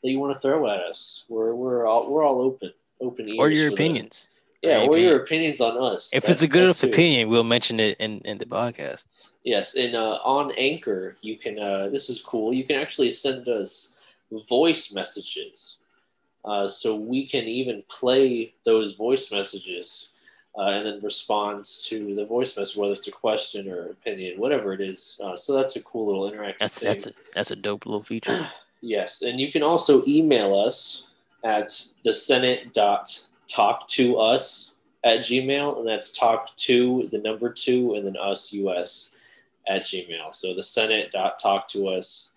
that 0.04 0.10
you 0.12 0.20
want 0.20 0.34
to 0.34 0.40
throw 0.40 0.68
at 0.70 0.80
us. 0.82 1.26
We're 1.30 1.56
we're 1.56 1.86
all 1.88 2.12
we're 2.14 2.24
all 2.24 2.42
open, 2.42 2.72
open 3.02 3.28
ears. 3.30 3.38
or 3.40 3.50
your 3.50 3.70
that. 3.70 3.74
opinions. 3.74 4.30
Yeah, 4.62 4.80
Or 4.82 4.90
or 4.92 4.98
your 4.98 5.16
opinions. 5.22 5.60
opinions 5.60 5.62
on 5.62 5.94
us. 5.94 6.14
If 6.14 6.24
That- 6.24 6.32
it's 6.32 6.42
a 6.42 6.48
good 6.48 6.64
enough 6.64 6.84
opinion, 6.84 7.30
we'll 7.30 7.44
mention 7.44 7.80
it 7.80 7.98
in, 8.00 8.20
in 8.22 8.38
the 8.40 8.46
podcast. 8.46 9.06
Yes, 9.44 9.76
and 9.76 9.96
uh, 9.96 10.20
on 10.24 10.52
Anchor, 10.58 11.18
you 11.22 11.38
can. 11.38 11.60
Uh, 11.60 11.90
this 11.90 12.10
is 12.10 12.20
cool. 12.22 12.52
You 12.54 12.64
can 12.64 12.78
actually 12.78 13.12
send 13.12 13.48
us 13.48 13.94
voice 14.50 14.92
messages, 14.92 15.78
uh, 16.44 16.68
so 16.68 16.96
we 16.96 17.28
can 17.28 17.46
even 17.46 17.84
play 17.88 18.54
those 18.66 18.96
voice 18.96 19.32
messages, 19.32 20.12
uh, 20.58 20.68
and 20.68 20.86
then 20.86 21.00
responds 21.02 21.86
to 21.88 22.16
the 22.16 22.26
voice 22.26 22.58
message, 22.58 22.78
whether 22.78 22.94
it's 22.94 23.08
a 23.08 23.12
question 23.12 23.70
or 23.70 23.90
opinion, 23.90 24.40
whatever 24.40 24.74
it 24.74 24.82
is. 24.82 25.20
Uh, 25.24 25.36
so 25.36 25.54
that's 25.54 25.76
a 25.76 25.84
cool 25.84 26.06
little 26.08 26.30
interactive 26.30 26.60
That's 26.60 26.80
thing. 26.80 26.88
that's 26.88 27.06
a 27.08 27.12
that's 27.34 27.52
a 27.52 27.56
dope 27.56 27.86
little 27.86 28.04
feature. 28.04 28.48
Yes, 28.82 29.24
and 29.24 29.40
you 29.40 29.52
can 29.52 29.64
also 29.64 30.06
email 30.06 30.54
us 30.54 31.08
at 31.44 31.70
the 32.04 32.14
Senate 32.14 32.72
dot 32.72 33.10
talk 33.48 33.88
to 33.88 34.18
us 34.20 34.74
at 35.04 35.20
Gmail, 35.22 35.80
and 35.80 35.88
that's 35.88 36.16
talk 36.16 36.56
to 36.58 37.10
the 37.12 37.18
number 37.18 37.50
two 37.50 37.96
and 37.96 38.06
then 38.06 38.16
us 38.18 38.54
us 38.54 39.12
at 39.68 39.82
Gmail. 39.84 40.36
So 40.36 40.54
the 40.54 40.62
Senate 40.62 41.10
dot 41.10 41.40
talk 41.40 41.68
to 41.70 41.88
us 41.88 42.30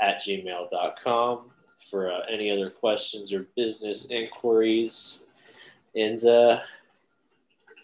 at 0.00 0.20
gmail.com. 0.20 1.50
for 1.78 2.12
uh, 2.12 2.20
any 2.30 2.50
other 2.50 2.70
questions 2.70 3.32
or 3.32 3.46
business 3.56 4.10
inquiries. 4.10 5.22
And 5.96 6.24
uh, 6.24 6.60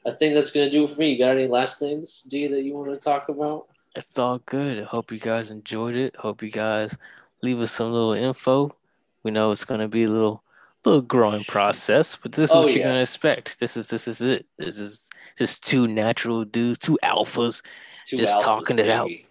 I 0.07 0.13
think 0.13 0.35
that's 0.35 0.51
gonna 0.51 0.71
do 0.71 0.85
it 0.85 0.91
for 0.91 1.01
me. 1.01 1.13
You 1.13 1.19
got 1.19 1.37
any 1.37 1.47
last 1.47 1.79
things, 1.79 2.23
Di, 2.23 2.47
that 2.49 2.63
you 2.63 2.73
want 2.75 2.89
to 2.91 2.97
talk 2.97 3.29
about? 3.29 3.67
It's 3.97 4.19
all 4.19 4.39
good. 4.47 4.79
I 4.81 4.85
hope 4.85 5.11
you 5.13 5.19
guys 5.19 5.51
enjoyed 5.51 5.97
it. 5.97 6.15
Hope 6.17 6.43
you 6.43 6.51
guys 6.51 6.97
leave 7.43 7.61
us 7.61 7.73
some 7.73 7.93
little 7.93 8.13
info. 8.15 8.75
We 9.23 9.31
know 9.31 9.51
it's 9.51 9.65
gonna 9.65 9.89
be 9.89 10.05
a 10.05 10.09
little 10.11 10.43
little 10.85 11.03
growing 11.03 11.45
process, 11.45 12.17
but 12.17 12.33
this 12.33 12.51
is 12.51 12.57
Oh, 12.57 12.63
what 12.63 12.73
you're 12.73 12.85
gonna 12.85 13.01
expect. 13.01 13.61
This 13.61 13.77
is 13.77 13.89
this 13.89 14.09
is 14.09 14.23
it. 14.23 14.47
This 14.57 14.79
is 14.79 15.11
just 15.37 15.65
two 15.65 15.87
natural 15.87 16.45
dudes, 16.45 16.79
two 16.79 16.99
alphas, 17.03 17.63
Two 18.07 18.17
Just 18.17 18.39
alphas, 18.39 18.43
talking 18.43 18.79
it 18.79 18.89
out. 18.89 19.07
baby. 19.09 19.27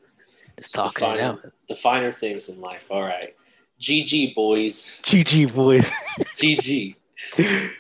just 0.58 0.74
Just 0.76 0.94
the 0.96 1.00
talking 1.02 1.20
it 1.20 1.22
out. 1.22 1.40
the 1.68 1.76
finer 1.76 2.12
things 2.12 2.50
in 2.50 2.62
life. 2.62 2.86
All 2.92 3.02
right. 3.02 3.36
GG, 3.82 4.36
boys. 4.36 5.00
GG 5.04 5.54
boys. 5.54 5.92
GG. 6.36 6.96